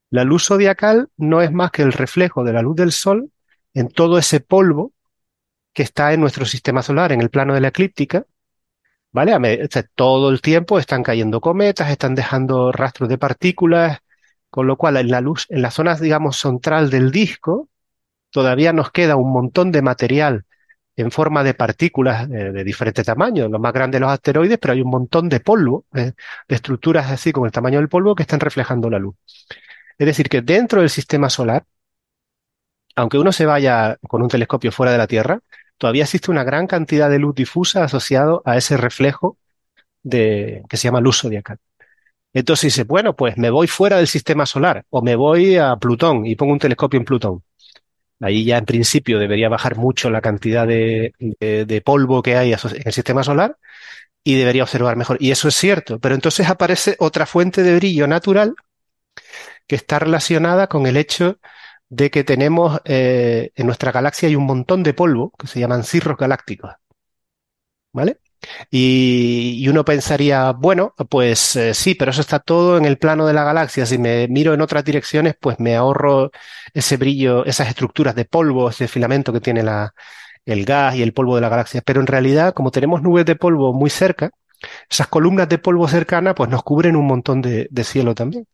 La 0.10 0.24
luz 0.24 0.46
zodiacal 0.46 1.10
no 1.18 1.42
es 1.42 1.52
más 1.52 1.72
que 1.72 1.82
el 1.82 1.92
reflejo 1.92 2.44
de 2.44 2.54
la 2.54 2.62
luz 2.62 2.76
del 2.78 2.92
sol 2.92 3.32
en 3.74 3.90
todo 3.90 4.18
ese 4.18 4.40
polvo 4.40 4.94
que 5.74 5.84
está 5.84 6.14
en 6.14 6.22
nuestro 6.22 6.46
sistema 6.46 6.82
solar, 6.82 7.12
en 7.12 7.22
el 7.22 7.30
plano 7.30 7.54
de 7.54 7.60
la 7.60 7.68
eclíptica, 7.68 8.26
¿vale? 9.12 9.68
Todo 9.96 10.30
el 10.30 10.42
tiempo 10.42 10.80
están 10.80 11.04
cayendo 11.04 11.42
cometas, 11.42 11.90
están 11.90 12.16
dejando 12.16 12.72
rastros 12.72 13.10
de 13.10 13.18
partículas, 13.18 14.00
con 14.50 14.68
lo 14.68 14.78
cual 14.78 14.96
en 14.96 15.12
la 15.12 15.20
luz, 15.20 15.48
en 15.50 15.62
la 15.62 15.72
zona, 15.72 15.96
digamos, 15.96 16.38
central 16.38 16.90
del 16.90 17.12
disco, 17.12 17.68
todavía 18.30 18.72
nos 18.72 18.92
queda 18.92 19.18
un 19.18 19.34
montón 19.34 19.74
de 19.74 19.82
material 19.82 20.46
en 20.96 21.12
forma 21.12 21.44
de 21.44 21.54
partículas 21.54 22.30
de, 22.30 22.52
de 22.52 22.64
diferente 22.64 23.04
tamaño, 23.04 23.48
los 23.50 23.60
más 23.60 23.74
grandes 23.74 24.02
los 24.02 24.12
asteroides, 24.12 24.58
pero 24.60 24.74
hay 24.74 24.82
un 24.82 24.90
montón 24.90 25.30
de 25.30 25.40
polvo, 25.40 25.86
eh, 25.94 26.14
de 26.48 26.56
estructuras 26.56 27.12
así 27.12 27.32
como 27.32 27.46
el 27.46 27.52
tamaño 27.52 27.80
del 27.80 27.90
polvo 27.90 28.16
que 28.16 28.24
están 28.24 28.40
reflejando 28.40 28.90
la 28.90 29.00
luz. 29.00 29.16
Es 29.98 30.08
decir, 30.08 30.30
que 30.30 30.42
dentro 30.42 30.82
del 30.82 30.90
sistema 30.90 31.30
solar, 31.30 31.66
aunque 32.96 33.18
uno 33.18 33.32
se 33.32 33.46
vaya 33.46 33.98
con 34.08 34.22
un 34.22 34.30
telescopio 34.30 34.72
fuera 34.72 34.92
de 34.92 34.98
la 34.98 35.08
Tierra, 35.08 35.40
todavía 35.78 36.04
existe 36.04 36.32
una 36.32 36.44
gran 36.44 36.68
cantidad 36.68 37.10
de 37.10 37.20
luz 37.20 37.36
difusa 37.36 37.84
asociado 37.84 38.42
a 38.46 38.58
ese 38.58 38.78
reflejo 38.78 39.38
de, 40.04 40.64
que 40.70 40.78
se 40.78 40.88
llama 40.88 41.02
luz 41.02 41.20
zodiacal. 41.22 41.58
Entonces 42.34 42.74
dice, 42.74 42.84
bueno, 42.84 43.16
pues 43.16 43.38
me 43.38 43.50
voy 43.50 43.68
fuera 43.68 43.98
del 43.98 44.08
sistema 44.08 44.46
solar 44.46 44.86
o 44.90 45.02
me 45.02 45.16
voy 45.16 45.58
a 45.58 45.76
Plutón 45.78 46.26
y 46.26 46.36
pongo 46.36 46.54
un 46.54 46.60
telescopio 46.60 47.00
en 47.00 47.06
Plutón. 47.06 47.44
Ahí 48.22 48.46
ya 48.46 48.58
en 48.58 48.66
principio 48.66 49.20
debería 49.20 49.50
bajar 49.50 49.76
mucho 49.78 50.10
la 50.10 50.22
cantidad 50.22 50.66
de, 50.68 51.14
de- 51.20 51.66
de 51.66 51.82
polvo 51.82 52.24
que 52.24 52.38
hay 52.38 52.54
en 52.54 52.60
el 52.86 52.94
sistema 52.94 53.24
solar 53.24 53.58
y 54.24 54.38
debería 54.38 54.64
observar 54.64 54.98
mejor. 54.98 55.18
Y 55.22 55.32
eso 55.32 55.48
es 55.50 55.56
cierto, 55.56 56.00
pero 56.00 56.16
entonces 56.16 56.50
aparece 56.50 56.96
otra 57.00 57.26
fuente 57.28 57.64
de 57.64 57.76
brillo 57.78 58.08
natural 58.08 58.56
que 59.68 59.76
está 59.76 60.00
relacionada 60.00 60.68
con 60.68 60.86
el 60.88 60.98
hecho 60.98 61.40
de 61.90 62.10
que 62.12 62.24
tenemos 62.24 62.80
eh, 62.86 63.52
en 63.56 63.66
nuestra 63.68 63.92
galaxia 63.92 64.28
hay 64.30 64.36
un 64.36 64.46
montón 64.46 64.84
de 64.84 64.94
polvo 64.94 65.32
que 65.38 65.48
se 65.48 65.60
llaman 65.60 65.84
cirros 65.84 66.18
galácticos. 66.18 66.72
¿Vale? 67.94 68.20
Y, 68.70 69.68
uno 69.70 69.86
pensaría, 69.86 70.52
bueno, 70.52 70.94
pues 71.10 71.56
eh, 71.56 71.74
sí, 71.74 71.96
pero 71.96 72.12
eso 72.12 72.22
está 72.22 72.40
todo 72.40 72.78
en 72.78 72.86
el 72.86 72.98
plano 72.98 73.26
de 73.26 73.34
la 73.34 73.44
galaxia. 73.44 73.86
Si 73.86 73.98
me 73.98 74.28
miro 74.28 74.54
en 74.54 74.62
otras 74.62 74.84
direcciones, 74.84 75.36
pues 75.40 75.60
me 75.60 75.76
ahorro 75.76 76.32
ese 76.74 76.98
brillo, 76.98 77.46
esas 77.46 77.70
estructuras 77.70 78.16
de 78.16 78.26
polvo, 78.26 78.70
ese 78.70 78.88
filamento 78.88 79.34
que 79.34 79.42
tiene 79.42 79.64
la, 79.64 79.94
el 80.46 80.66
gas 80.66 80.96
y 80.96 81.02
el 81.04 81.14
polvo 81.14 81.36
de 81.36 81.42
la 81.42 81.50
galaxia. 81.50 81.82
Pero 81.86 82.02
en 82.02 82.08
realidad, 82.08 82.54
como 82.54 82.72
tenemos 82.72 83.02
nubes 83.02 83.26
de 83.26 83.36
polvo 83.36 83.74
muy 83.74 83.90
cerca, 83.90 84.32
esas 84.90 85.08
columnas 85.08 85.50
de 85.50 85.58
polvo 85.58 85.88
cercana, 85.88 86.36
pues 86.36 86.50
nos 86.50 86.64
cubren 86.64 86.96
un 86.96 87.08
montón 87.08 87.42
de, 87.42 87.70
cielo 87.84 88.16
también. 88.16 88.48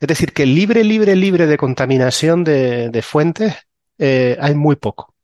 Es 0.00 0.08
decir, 0.08 0.32
que 0.32 0.46
libre, 0.46 0.84
libre, 0.84 1.16
libre 1.16 1.46
de 1.46 1.56
contaminación 1.56 2.44
de, 2.44 2.90
de 2.90 3.02
fuentes 3.02 3.54
eh, 3.98 4.36
hay 4.40 4.54
muy 4.54 4.76
poco. 4.76 5.14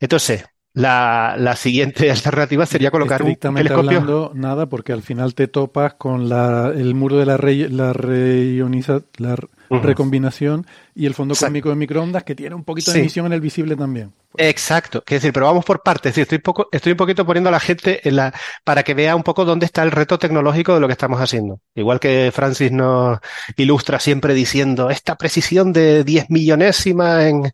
Entonces, 0.00 0.44
la, 0.72 1.34
la, 1.38 1.56
siguiente 1.56 2.10
alternativa 2.10 2.66
sería 2.66 2.90
colocar 2.90 3.22
un 3.22 3.36
telescopio. 3.36 3.76
hablando, 3.76 4.32
nada, 4.34 4.66
porque 4.66 4.92
al 4.92 5.02
final 5.02 5.34
te 5.34 5.48
topas 5.48 5.94
con 5.94 6.28
la, 6.28 6.72
el 6.74 6.94
muro 6.94 7.16
de 7.18 7.26
la, 7.26 7.36
re, 7.36 7.68
la, 7.68 7.92
reioniza, 7.92 9.00
la 9.16 9.36
uh 9.70 9.76
-huh. 9.76 9.82
recombinación 9.82 10.66
y 10.94 11.06
el 11.06 11.14
fondo 11.14 11.34
cósmico 11.34 11.70
de 11.70 11.76
microondas 11.76 12.24
que 12.24 12.34
tiene 12.34 12.54
un 12.54 12.64
poquito 12.64 12.90
sí. 12.90 12.98
de 12.98 13.00
emisión 13.04 13.26
en 13.26 13.32
el 13.32 13.40
visible 13.40 13.76
también. 13.76 14.12
Exacto, 14.36 15.02
es 15.06 15.22
decir, 15.22 15.32
pero 15.32 15.46
vamos 15.46 15.64
por 15.64 15.82
partes. 15.82 16.16
Estoy, 16.16 16.38
poco, 16.38 16.68
estoy 16.70 16.92
un 16.92 16.98
poquito 16.98 17.24
poniendo 17.24 17.48
a 17.48 17.52
la 17.52 17.60
gente 17.60 18.06
en 18.06 18.16
la, 18.16 18.34
para 18.64 18.82
que 18.82 18.94
vea 18.94 19.16
un 19.16 19.22
poco 19.22 19.44
dónde 19.44 19.66
está 19.66 19.82
el 19.82 19.90
reto 19.90 20.18
tecnológico 20.18 20.74
de 20.74 20.80
lo 20.80 20.86
que 20.86 20.92
estamos 20.92 21.20
haciendo. 21.20 21.60
Igual 21.74 21.98
que 21.98 22.30
Francis 22.32 22.70
nos 22.70 23.18
ilustra 23.56 23.98
siempre 23.98 24.34
diciendo 24.34 24.90
esta 24.90 25.16
precisión 25.16 25.72
de 25.72 26.04
10 26.04 26.30
millonésimas 26.30 27.24
en, 27.24 27.52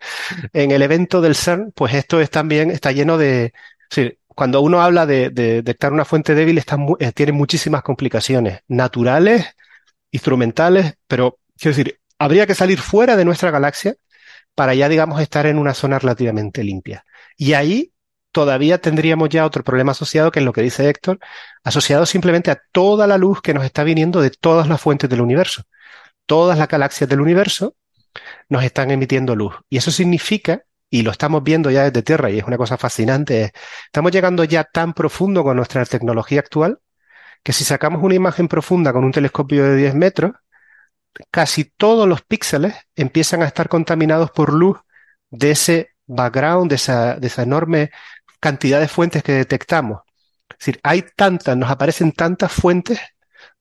en 0.52 0.70
el 0.70 0.82
evento 0.82 1.20
del 1.20 1.34
CERN, 1.34 1.72
pues 1.74 1.94
esto 1.94 2.20
es 2.20 2.30
también, 2.30 2.70
está 2.70 2.92
lleno 2.92 3.16
de, 3.16 3.52
sí, 3.90 4.18
cuando 4.36 4.60
uno 4.60 4.82
habla 4.82 5.06
de, 5.06 5.30
de 5.30 5.54
detectar 5.62 5.94
una 5.94 6.04
fuente 6.04 6.34
débil, 6.34 6.58
está, 6.58 6.76
eh, 6.98 7.10
tiene 7.12 7.32
muchísimas 7.32 7.82
complicaciones 7.82 8.60
naturales, 8.68 9.46
instrumentales, 10.10 10.94
pero 11.06 11.38
quiero 11.58 11.76
decir, 11.76 11.98
habría 12.18 12.46
que 12.46 12.54
salir 12.54 12.78
fuera 12.78 13.16
de 13.16 13.24
nuestra 13.24 13.50
galaxia 13.50 13.96
para 14.54 14.74
ya, 14.74 14.88
digamos, 14.88 15.20
estar 15.20 15.46
en 15.46 15.58
una 15.58 15.74
zona 15.74 15.98
relativamente 15.98 16.64
limpia. 16.64 17.04
Y 17.36 17.52
ahí 17.52 17.92
todavía 18.32 18.78
tendríamos 18.78 19.28
ya 19.28 19.46
otro 19.46 19.64
problema 19.64 19.92
asociado, 19.92 20.30
que 20.30 20.40
es 20.40 20.44
lo 20.44 20.52
que 20.52 20.62
dice 20.62 20.88
Héctor, 20.88 21.18
asociado 21.64 22.06
simplemente 22.06 22.50
a 22.50 22.60
toda 22.72 23.06
la 23.06 23.18
luz 23.18 23.40
que 23.40 23.54
nos 23.54 23.64
está 23.64 23.84
viniendo 23.84 24.20
de 24.20 24.30
todas 24.30 24.68
las 24.68 24.80
fuentes 24.80 25.08
del 25.10 25.20
universo. 25.20 25.64
Todas 26.26 26.58
las 26.58 26.68
galaxias 26.68 27.08
del 27.08 27.20
universo 27.20 27.76
nos 28.48 28.64
están 28.64 28.90
emitiendo 28.90 29.36
luz. 29.36 29.54
Y 29.68 29.78
eso 29.78 29.90
significa, 29.90 30.62
y 30.90 31.02
lo 31.02 31.10
estamos 31.10 31.42
viendo 31.42 31.70
ya 31.70 31.84
desde 31.84 32.02
Tierra, 32.02 32.30
y 32.30 32.38
es 32.38 32.44
una 32.44 32.56
cosa 32.56 32.76
fascinante, 32.78 33.52
estamos 33.86 34.12
llegando 34.12 34.44
ya 34.44 34.64
tan 34.64 34.94
profundo 34.94 35.42
con 35.44 35.56
nuestra 35.56 35.84
tecnología 35.84 36.40
actual, 36.40 36.80
que 37.42 37.52
si 37.52 37.64
sacamos 37.64 38.02
una 38.02 38.14
imagen 38.14 38.48
profunda 38.48 38.92
con 38.92 39.04
un 39.04 39.12
telescopio 39.12 39.64
de 39.64 39.76
10 39.76 39.94
metros, 39.94 40.32
casi 41.30 41.64
todos 41.64 42.08
los 42.08 42.22
píxeles 42.22 42.74
empiezan 42.94 43.42
a 43.42 43.46
estar 43.46 43.68
contaminados 43.68 44.30
por 44.30 44.52
luz 44.52 44.78
de 45.30 45.50
ese 45.52 45.90
background, 46.06 46.70
de 46.70 46.76
esa, 46.76 47.16
de 47.16 47.26
esa 47.26 47.42
enorme 47.42 47.90
cantidad 48.40 48.80
de 48.80 48.88
fuentes 48.88 49.22
que 49.22 49.32
detectamos. 49.32 50.00
Es 50.50 50.58
decir, 50.58 50.80
hay 50.82 51.04
tantas, 51.16 51.56
nos 51.56 51.70
aparecen 51.70 52.12
tantas 52.12 52.52
fuentes 52.52 53.00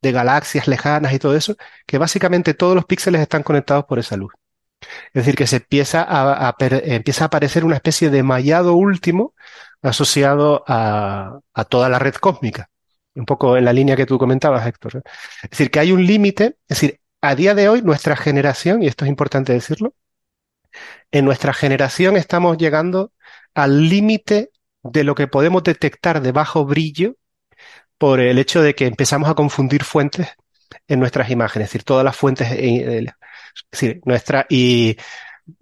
de 0.02 0.12
galaxias 0.12 0.68
lejanas 0.68 1.14
y 1.14 1.20
todo 1.20 1.36
eso, 1.36 1.56
que 1.86 1.98
básicamente 1.98 2.54
todos 2.54 2.76
los 2.76 2.86
píxeles 2.86 3.22
están 3.22 3.44
conectados 3.44 3.86
por 3.86 4.00
esa 4.00 4.16
luz. 4.18 4.34
Es 4.82 5.26
decir, 5.26 5.36
que 5.36 5.48
se 5.48 5.58
empieza 5.58 6.06
a, 6.08 6.56
empieza 6.60 7.26
a 7.26 7.28
aparecer 7.28 7.66
una 7.66 7.76
especie 7.76 8.10
de 8.10 8.24
mallado 8.24 8.76
último 8.76 9.34
asociado 9.82 10.64
a, 10.68 11.40
a 11.54 11.66
toda 11.66 11.90
la 11.90 12.00
red 12.00 12.16
cósmica. 12.16 12.70
Un 13.16 13.26
poco 13.26 13.58
en 13.58 13.66
la 13.66 13.74
línea 13.74 13.96
que 13.96 14.06
tú 14.06 14.18
comentabas, 14.18 14.68
Héctor. 14.68 15.02
Es 15.44 15.50
decir, 15.50 15.72
que 15.72 15.80
hay 15.80 15.92
un 15.92 16.06
límite, 16.06 16.58
es 16.68 16.80
decir, 16.80 17.00
a 17.28 17.36
día 17.36 17.56
de 17.56 17.70
hoy 17.70 17.82
nuestra 17.82 18.16
generación, 18.16 18.84
y 18.84 18.88
esto 18.88 19.06
es 19.06 19.10
importante 19.10 19.54
decirlo, 19.54 19.94
en 21.12 21.26
nuestra 21.26 21.54
generación 21.54 22.18
estamos 22.18 22.58
llegando 22.58 23.12
al 23.54 23.90
límite 23.90 24.52
de 24.84 25.04
lo 25.04 25.16
que 25.16 25.28
podemos 25.28 25.64
detectar 25.64 26.22
de 26.22 26.32
bajo 26.32 26.66
brillo 26.66 27.16
por 27.98 28.20
el 28.20 28.38
hecho 28.40 28.62
de 28.62 28.76
que 28.76 28.86
empezamos 28.86 29.30
a 29.30 29.36
confundir 29.36 29.84
fuentes 29.84 30.28
en 30.88 31.00
nuestras 31.00 31.30
imágenes, 31.30 31.68
es 31.68 31.74
decir, 31.74 31.84
todas 31.84 32.04
las 32.04 32.16
fuentes, 32.16 32.52
es 32.52 33.12
decir, 33.72 34.02
nuestra, 34.06 34.46
y 34.50 34.98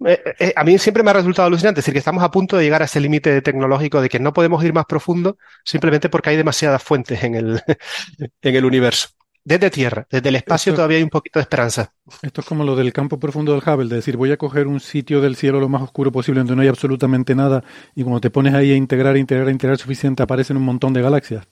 eh, 0.06 0.52
a 0.56 0.64
mí 0.64 0.78
siempre 0.78 1.02
me 1.02 1.10
ha 1.10 1.14
resultado 1.14 1.46
alucinante, 1.46 1.80
es 1.80 1.84
decir, 1.84 1.94
que 1.94 1.98
estamos 1.98 2.24
a 2.24 2.30
punto 2.30 2.56
de 2.56 2.64
llegar 2.64 2.82
a 2.82 2.86
ese 2.86 3.00
límite 3.00 3.40
tecnológico 3.42 4.00
de 4.00 4.08
que 4.08 4.18
no 4.18 4.32
podemos 4.32 4.64
ir 4.64 4.72
más 4.72 4.86
profundo 4.86 5.38
simplemente 5.64 6.08
porque 6.08 6.30
hay 6.30 6.36
demasiadas 6.36 6.82
fuentes 6.82 7.22
en 7.22 7.34
el, 7.34 7.62
en 8.42 8.56
el 8.56 8.64
universo 8.64 9.08
desde 9.44 9.70
tierra, 9.70 10.06
desde 10.10 10.30
el 10.30 10.36
espacio 10.36 10.70
esto, 10.70 10.78
todavía 10.78 10.96
hay 10.96 11.02
un 11.02 11.10
poquito 11.10 11.38
de 11.38 11.42
esperanza. 11.42 11.92
Esto 12.22 12.40
es 12.40 12.46
como 12.46 12.64
lo 12.64 12.74
del 12.74 12.92
campo 12.94 13.18
profundo 13.18 13.52
del 13.52 13.62
Hubble, 13.62 13.90
de 13.90 13.96
decir, 13.96 14.16
voy 14.16 14.32
a 14.32 14.38
coger 14.38 14.66
un 14.66 14.80
sitio 14.80 15.20
del 15.20 15.36
cielo 15.36 15.60
lo 15.60 15.68
más 15.68 15.82
oscuro 15.82 16.10
posible 16.10 16.40
donde 16.40 16.56
no 16.56 16.62
hay 16.62 16.68
absolutamente 16.68 17.34
nada 17.34 17.62
y 17.94 18.02
cuando 18.02 18.22
te 18.22 18.30
pones 18.30 18.54
ahí 18.54 18.72
a 18.72 18.76
integrar, 18.76 19.16
integrar, 19.18 19.50
integrar 19.50 19.76
suficiente, 19.76 20.22
aparecen 20.22 20.56
un 20.56 20.62
montón 20.62 20.94
de 20.94 21.02
galaxias. 21.02 21.46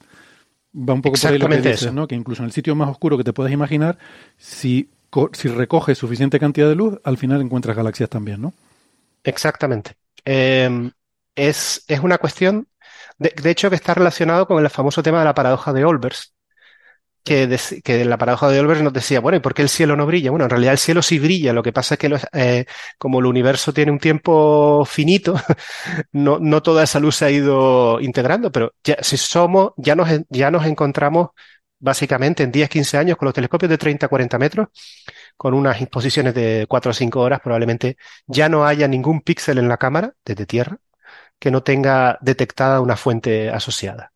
Va 0.75 0.95
un 0.95 1.03
poco 1.03 1.17
por 1.21 1.31
ahí 1.31 1.37
lo 1.37 1.47
que 1.47 1.57
dices, 1.57 1.93
¿no? 1.93 2.07
Que 2.07 2.15
incluso 2.15 2.41
en 2.41 2.47
el 2.47 2.51
sitio 2.51 2.75
más 2.75 2.89
oscuro 2.89 3.15
que 3.15 3.23
te 3.23 3.31
puedas 3.31 3.53
imaginar, 3.53 3.99
si, 4.37 4.89
si 5.33 5.47
recoges 5.49 5.99
suficiente 5.99 6.39
cantidad 6.39 6.67
de 6.67 6.75
luz, 6.75 6.99
al 7.03 7.17
final 7.19 7.41
encuentras 7.41 7.77
galaxias 7.77 8.09
también, 8.09 8.41
¿no? 8.41 8.53
Exactamente. 9.23 9.91
Eh, 10.25 10.89
es, 11.35 11.83
es 11.87 11.99
una 11.99 12.17
cuestión, 12.17 12.67
de, 13.19 13.35
de 13.39 13.51
hecho, 13.51 13.69
que 13.69 13.75
está 13.75 13.93
relacionado 13.93 14.47
con 14.47 14.63
el 14.63 14.69
famoso 14.71 15.03
tema 15.03 15.19
de 15.19 15.25
la 15.25 15.35
paradoja 15.35 15.73
de 15.73 15.85
Olbers, 15.85 16.33
que, 17.23 17.47
de, 17.47 17.59
que 17.83 18.05
la 18.05 18.17
paradoja 18.17 18.49
de 18.49 18.59
Olbers 18.59 18.81
nos 18.81 18.93
decía, 18.93 19.19
bueno, 19.19 19.37
¿y 19.37 19.41
por 19.41 19.53
qué 19.53 19.61
el 19.61 19.69
cielo 19.69 19.95
no 19.95 20.05
brilla? 20.05 20.31
Bueno, 20.31 20.45
en 20.45 20.49
realidad 20.49 20.73
el 20.73 20.77
cielo 20.77 21.01
sí 21.01 21.19
brilla, 21.19 21.53
lo 21.53 21.63
que 21.63 21.73
pasa 21.73 21.95
es 21.95 21.99
que 21.99 22.19
eh, 22.33 22.65
como 22.97 23.19
el 23.19 23.25
universo 23.25 23.73
tiene 23.73 23.91
un 23.91 23.99
tiempo 23.99 24.85
finito, 24.85 25.35
no, 26.11 26.39
no 26.39 26.61
toda 26.61 26.83
esa 26.83 26.99
luz 26.99 27.17
se 27.17 27.25
ha 27.25 27.31
ido 27.31 27.99
integrando, 28.01 28.51
pero 28.51 28.73
ya, 28.83 28.97
si 29.01 29.17
somos, 29.17 29.73
ya 29.77 29.95
nos, 29.95 30.09
ya 30.29 30.51
nos 30.51 30.65
encontramos 30.65 31.29
básicamente 31.79 32.43
en 32.43 32.51
10, 32.51 32.69
15 32.69 32.97
años 32.97 33.17
con 33.17 33.25
los 33.25 33.33
telescopios 33.35 33.69
de 33.69 33.77
30, 33.77 34.07
40 34.07 34.39
metros, 34.39 34.67
con 35.35 35.53
unas 35.53 35.81
exposiciones 35.81 36.33
de 36.33 36.65
4 36.69 36.91
o 36.91 36.93
5 36.93 37.19
horas, 37.19 37.41
probablemente 37.41 37.97
ya 38.27 38.47
no 38.49 38.65
haya 38.65 38.87
ningún 38.87 39.21
píxel 39.21 39.57
en 39.57 39.67
la 39.67 39.77
cámara 39.77 40.13
desde 40.23 40.45
Tierra 40.45 40.77
que 41.39 41.51
no 41.51 41.61
tenga 41.61 42.17
detectada 42.21 42.79
una 42.79 42.95
fuente 42.95 43.49
asociada. 43.49 44.12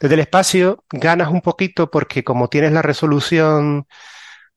Desde 0.00 0.14
el 0.14 0.20
espacio 0.20 0.84
ganas 0.90 1.28
un 1.28 1.40
poquito 1.40 1.90
porque 1.90 2.24
como 2.24 2.48
tienes 2.48 2.72
la 2.72 2.82
resolución 2.82 3.86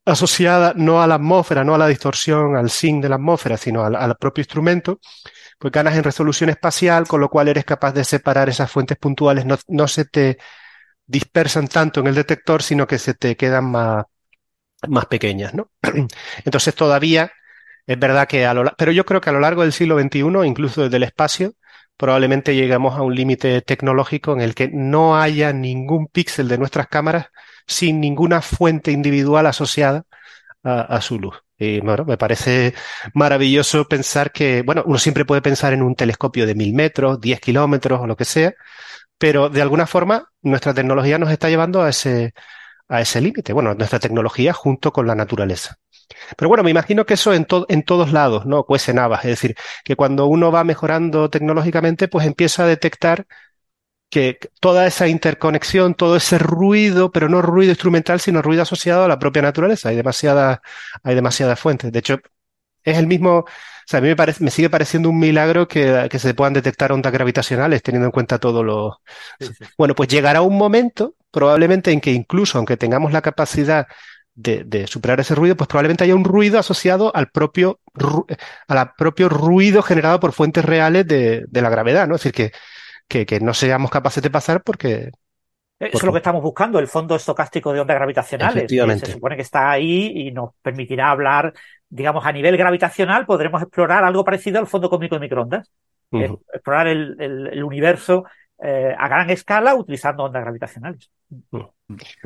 asociada 0.05 0.73
no 0.75 1.01
a 1.01 1.07
la 1.07 1.15
atmósfera, 1.15 1.63
no 1.63 1.75
a 1.75 1.77
la 1.77 1.87
distorsión, 1.87 2.55
al 2.55 2.69
sin 2.69 3.01
de 3.01 3.09
la 3.09 3.15
atmósfera, 3.15 3.57
sino 3.57 3.85
al, 3.85 3.95
al, 3.95 4.15
propio 4.17 4.41
instrumento, 4.41 4.99
pues 5.59 5.71
ganas 5.71 5.95
en 5.95 6.03
resolución 6.03 6.49
espacial, 6.49 7.07
con 7.07 7.21
lo 7.21 7.29
cual 7.29 7.47
eres 7.47 7.65
capaz 7.65 7.93
de 7.93 8.03
separar 8.03 8.49
esas 8.49 8.71
fuentes 8.71 8.97
puntuales, 8.97 9.45
no, 9.45 9.57
no 9.67 9.87
se 9.87 10.05
te 10.05 10.37
dispersan 11.05 11.67
tanto 11.67 11.99
en 12.01 12.07
el 12.07 12.15
detector, 12.15 12.63
sino 12.63 12.87
que 12.87 12.99
se 12.99 13.13
te 13.13 13.35
quedan 13.35 13.65
más, 13.65 14.05
más 14.87 15.05
pequeñas, 15.07 15.53
¿no? 15.53 15.71
Entonces 16.45 16.75
todavía 16.75 17.31
es 17.85 17.99
verdad 17.99 18.27
que 18.27 18.45
a 18.45 18.53
lo, 18.53 18.63
pero 18.77 18.91
yo 18.91 19.05
creo 19.05 19.21
que 19.21 19.29
a 19.31 19.33
lo 19.33 19.39
largo 19.39 19.63
del 19.63 19.73
siglo 19.73 19.99
XXI, 19.99 20.45
incluso 20.45 20.83
desde 20.83 20.97
el 20.97 21.03
espacio, 21.03 21.53
probablemente 21.99 22.55
lleguemos 22.55 22.97
a 22.97 23.01
un 23.01 23.13
límite 23.13 23.61
tecnológico 23.61 24.31
en 24.31 24.39
el 24.39 24.55
que 24.55 24.69
no 24.69 25.19
haya 25.19 25.51
ningún 25.51 26.07
píxel 26.07 26.47
de 26.47 26.57
nuestras 26.57 26.87
cámaras 26.87 27.27
sin 27.67 27.99
ninguna 27.99 28.41
fuente 28.41 28.91
individual 28.91 29.45
asociada 29.45 30.05
a, 30.63 30.81
a, 30.81 31.01
su 31.01 31.19
luz. 31.19 31.35
Y 31.57 31.81
bueno, 31.81 32.05
me 32.05 32.17
parece 32.17 32.73
maravilloso 33.13 33.85
pensar 33.89 34.31
que, 34.31 34.61
bueno, 34.61 34.81
uno 34.85 34.97
siempre 34.97 35.25
puede 35.25 35.41
pensar 35.41 35.73
en 35.73 35.83
un 35.83 35.93
telescopio 35.95 36.47
de 36.47 36.55
mil 36.55 36.73
metros, 36.73 37.19
diez 37.19 37.41
kilómetros 37.41 37.99
o 37.99 38.07
lo 38.07 38.15
que 38.15 38.23
sea, 38.23 38.53
pero 39.17 39.49
de 39.49 39.61
alguna 39.61 39.85
forma 39.85 40.31
nuestra 40.41 40.73
tecnología 40.73 41.17
nos 41.17 41.31
está 41.31 41.49
llevando 41.49 41.81
a 41.83 41.89
ese, 41.89 42.33
a 42.87 43.01
ese 43.01 43.19
límite. 43.19 43.51
Bueno, 43.51 43.75
nuestra 43.75 43.99
tecnología 43.99 44.53
junto 44.53 44.93
con 44.93 45.05
la 45.05 45.15
naturaleza. 45.15 45.75
Pero 46.37 46.49
bueno, 46.49 46.63
me 46.63 46.71
imagino 46.71 47.05
que 47.05 47.15
eso 47.15 47.33
en, 47.33 47.45
to 47.45 47.65
en 47.69 47.83
todos 47.83 48.11
lados, 48.11 48.45
¿no? 48.45 48.63
Cuece 48.63 48.93
navas. 48.93 49.25
Es 49.25 49.31
decir, 49.31 49.55
que 49.83 49.95
cuando 49.95 50.25
uno 50.27 50.51
va 50.51 50.63
mejorando 50.63 51.29
tecnológicamente, 51.29 52.07
pues 52.07 52.25
empieza 52.25 52.63
a 52.63 52.67
detectar 52.67 53.25
que 54.09 54.39
toda 54.59 54.87
esa 54.87 55.07
interconexión, 55.07 55.93
todo 55.93 56.15
ese 56.15 56.39
ruido, 56.39 57.11
pero 57.11 57.29
no 57.29 57.41
ruido 57.41 57.71
instrumental, 57.71 58.19
sino 58.19 58.41
ruido 58.41 58.63
asociado 58.63 59.03
a 59.05 59.07
la 59.07 59.19
propia 59.19 59.41
naturaleza. 59.43 59.89
Hay 59.89 59.95
demasiadas, 59.95 60.59
hay 61.03 61.15
demasiadas 61.15 61.59
fuentes. 61.59 61.91
De 61.91 61.99
hecho, 61.99 62.19
es 62.83 62.97
el 62.97 63.07
mismo, 63.07 63.39
o 63.39 63.45
sea, 63.85 63.99
a 63.99 64.01
mí 64.01 64.07
me, 64.07 64.15
parece, 64.15 64.43
me 64.43 64.51
sigue 64.51 64.69
pareciendo 64.69 65.09
un 65.09 65.19
milagro 65.19 65.67
que, 65.67 66.07
que, 66.09 66.19
se 66.19 66.33
puedan 66.33 66.53
detectar 66.53 66.91
ondas 66.91 67.13
gravitacionales 67.13 67.83
teniendo 67.83 68.07
en 68.07 68.11
cuenta 68.11 68.39
todo 68.39 68.63
lo... 68.63 69.01
Sí, 69.39 69.47
sí. 69.47 69.65
Bueno, 69.77 69.95
pues 69.95 70.09
llegará 70.09 70.41
un 70.41 70.57
momento, 70.57 71.15
probablemente, 71.31 71.91
en 71.91 72.01
que 72.01 72.11
incluso, 72.11 72.57
aunque 72.57 72.77
tengamos 72.77 73.11
la 73.11 73.21
capacidad 73.21 73.87
de, 74.39 74.63
de, 74.63 74.87
superar 74.87 75.19
ese 75.19 75.35
ruido, 75.35 75.57
pues 75.57 75.67
probablemente 75.67 76.05
haya 76.05 76.15
un 76.15 76.23
ruido 76.23 76.59
asociado 76.59 77.13
al 77.13 77.27
propio, 77.29 77.79
al 78.67 78.93
propio 78.97 79.27
ruido 79.27 79.81
generado 79.81 80.19
por 80.19 80.31
fuentes 80.31 80.63
reales 80.63 81.05
de, 81.05 81.43
de 81.47 81.61
la 81.61 81.69
gravedad, 81.69 82.07
¿no? 82.07 82.15
Es 82.15 82.23
decir, 82.23 82.33
que, 82.33 82.57
que, 83.07 83.25
que, 83.25 83.41
no 83.41 83.53
seamos 83.53 83.91
capaces 83.91 84.23
de 84.23 84.29
pasar 84.29 84.63
porque... 84.63 85.11
Eso 85.77 85.97
es 85.97 86.03
lo 86.03 86.11
que 86.11 86.17
estamos 86.17 86.41
buscando, 86.41 86.79
el 86.79 86.87
fondo 86.87 87.15
estocástico 87.15 87.71
de 87.73 87.81
ondas 87.81 87.95
gravitacionales. 87.95 88.67
Que 88.67 89.05
se 89.05 89.11
supone 89.13 89.35
que 89.35 89.41
está 89.41 89.71
ahí 89.71 90.11
y 90.15 90.31
nos 90.31 90.51
permitirá 90.61 91.11
hablar, 91.11 91.53
digamos, 91.89 92.25
a 92.25 92.31
nivel 92.31 92.57
gravitacional, 92.57 93.25
podremos 93.25 93.61
explorar 93.61 94.03
algo 94.03 94.25
parecido 94.25 94.59
al 94.59 94.67
fondo 94.67 94.89
cósmico 94.89 95.15
de 95.15 95.21
microondas. 95.21 95.71
Uh 96.11 96.19
-huh. 96.19 96.39
Explorar 96.53 96.87
el, 96.87 97.15
el, 97.19 97.47
el 97.47 97.63
universo 97.63 98.25
eh, 98.61 98.93
a 98.97 99.07
gran 99.07 99.29
escala 99.29 99.75
utilizando 99.75 100.23
ondas 100.23 100.41
gravitacionales. 100.43 101.09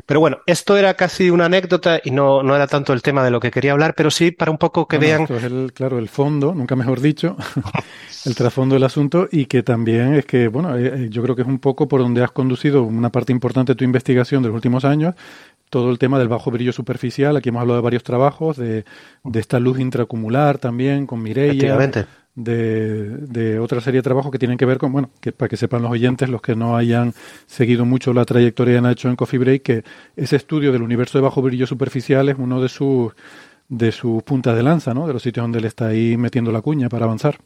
Pero 0.06 0.20
bueno, 0.20 0.38
esto 0.46 0.76
era 0.76 0.94
casi 0.94 1.30
una 1.30 1.46
anécdota 1.46 2.00
y 2.02 2.10
no, 2.10 2.42
no 2.42 2.54
era 2.54 2.66
tanto 2.66 2.92
el 2.92 3.02
tema 3.02 3.24
de 3.24 3.30
lo 3.30 3.40
que 3.40 3.50
quería 3.50 3.72
hablar, 3.72 3.94
pero 3.94 4.10
sí 4.10 4.30
para 4.30 4.50
un 4.50 4.58
poco 4.58 4.86
que 4.88 4.98
Bueno, 4.98 5.14
vean. 5.14 5.22
esto 5.22 5.36
es 5.36 5.44
el, 5.44 5.72
claro, 5.72 5.98
el 5.98 6.08
fondo, 6.08 6.54
nunca 6.54 6.76
mejor 6.76 7.00
dicho, 7.00 7.36
el 8.24 8.34
trasfondo 8.34 8.74
del 8.74 8.84
asunto 8.84 9.28
y 9.30 9.46
que 9.46 9.62
también 9.62 10.14
es 10.14 10.26
que, 10.26 10.48
bueno, 10.48 10.76
eh, 10.78 11.04
eh, 11.06 11.08
yo 11.10 11.22
creo 11.22 11.34
que 11.34 11.42
es 11.42 11.48
un 11.48 11.58
poco 11.58 11.88
por 11.88 12.00
donde 12.00 12.22
has 12.22 12.30
conducido 12.30 12.82
una 12.84 13.10
parte 13.10 13.32
importante 13.32 13.72
de 13.72 13.76
tu 13.76 13.84
investigación 13.84 14.42
de 14.42 14.48
los 14.48 14.54
últimos 14.56 14.84
años, 14.84 15.14
todo 15.70 15.90
el 15.90 15.98
tema 15.98 16.18
del 16.18 16.28
bajo 16.28 16.50
brillo 16.50 16.72
superficial, 16.72 17.36
aquí 17.36 17.48
hemos 17.48 17.62
hablado 17.62 17.78
de 17.80 17.84
varios 17.84 18.04
trabajos, 18.04 18.56
de, 18.56 18.84
de 19.24 19.40
esta 19.40 19.58
luz 19.58 19.80
intracumular 19.80 20.58
también, 20.58 21.06
con 21.06 21.22
Mireia, 21.22 21.50
Efectivamente. 21.52 22.06
De, 22.34 23.58
otra 23.60 23.80
serie 23.80 23.98
de 23.98 24.02
trabajos 24.02 24.32
que 24.32 24.38
tienen 24.38 24.58
que 24.58 24.66
ver 24.66 24.78
con, 24.78 24.92
bueno, 24.92 25.10
que 25.20 25.32
para 25.32 25.48
que 25.48 25.56
sepan 25.56 25.82
los 25.82 25.92
oyentes, 25.92 26.28
los 26.28 26.42
que 26.42 26.56
no 26.56 26.76
hayan 26.76 27.14
seguido 27.46 27.84
mucho 27.84 28.12
la 28.12 28.24
trayectoria 28.24 28.74
de 28.74 28.80
Nacho 28.80 29.08
en 29.08 29.16
Coffee 29.16 29.38
Break, 29.38 29.62
que 29.62 29.84
ese 30.16 30.36
estudio 30.36 30.72
del 30.72 30.82
universo 30.82 31.18
de 31.18 31.22
bajo 31.22 31.42
brillo 31.42 31.66
superficial 31.66 32.28
es 32.28 32.36
uno 32.38 32.60
de 32.60 32.68
sus 32.68 33.12
de 33.68 33.92
sus 33.92 34.22
puntas 34.22 34.56
de 34.56 34.62
lanza, 34.62 34.92
¿no? 34.92 35.06
De 35.06 35.12
los 35.12 35.22
sitios 35.22 35.44
donde 35.44 35.58
él 35.58 35.64
está 35.64 35.86
ahí 35.86 36.16
metiendo 36.16 36.52
la 36.52 36.60
cuña 36.60 36.88
para 36.88 37.06
avanzar. 37.06 37.38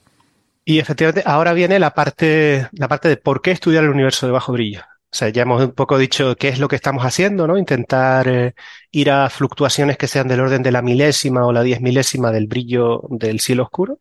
Y 0.64 0.78
efectivamente, 0.78 1.22
ahora 1.24 1.52
viene 1.52 1.78
la 1.78 1.94
parte, 1.94 2.68
la 2.72 2.88
parte 2.88 3.08
de 3.08 3.16
por 3.16 3.40
qué 3.40 3.52
estudiar 3.52 3.84
el 3.84 3.90
universo 3.90 4.26
de 4.26 4.32
bajo 4.32 4.52
brillo. 4.52 4.82
O 5.10 5.16
sea, 5.16 5.30
ya 5.30 5.42
hemos 5.42 5.62
un 5.64 5.72
poco 5.72 5.96
dicho 5.96 6.36
qué 6.36 6.48
es 6.48 6.58
lo 6.58 6.68
que 6.68 6.76
estamos 6.76 7.04
haciendo, 7.04 7.46
¿no? 7.46 7.56
Intentar 7.56 8.28
eh, 8.28 8.54
ir 8.90 9.10
a 9.10 9.30
fluctuaciones 9.30 9.96
que 9.96 10.06
sean 10.06 10.28
del 10.28 10.40
orden 10.40 10.62
de 10.62 10.72
la 10.72 10.82
milésima 10.82 11.46
o 11.46 11.52
la 11.52 11.62
diez 11.62 11.80
milésima 11.80 12.30
del 12.30 12.46
brillo 12.46 13.02
del 13.08 13.40
cielo 13.40 13.62
oscuro. 13.62 14.00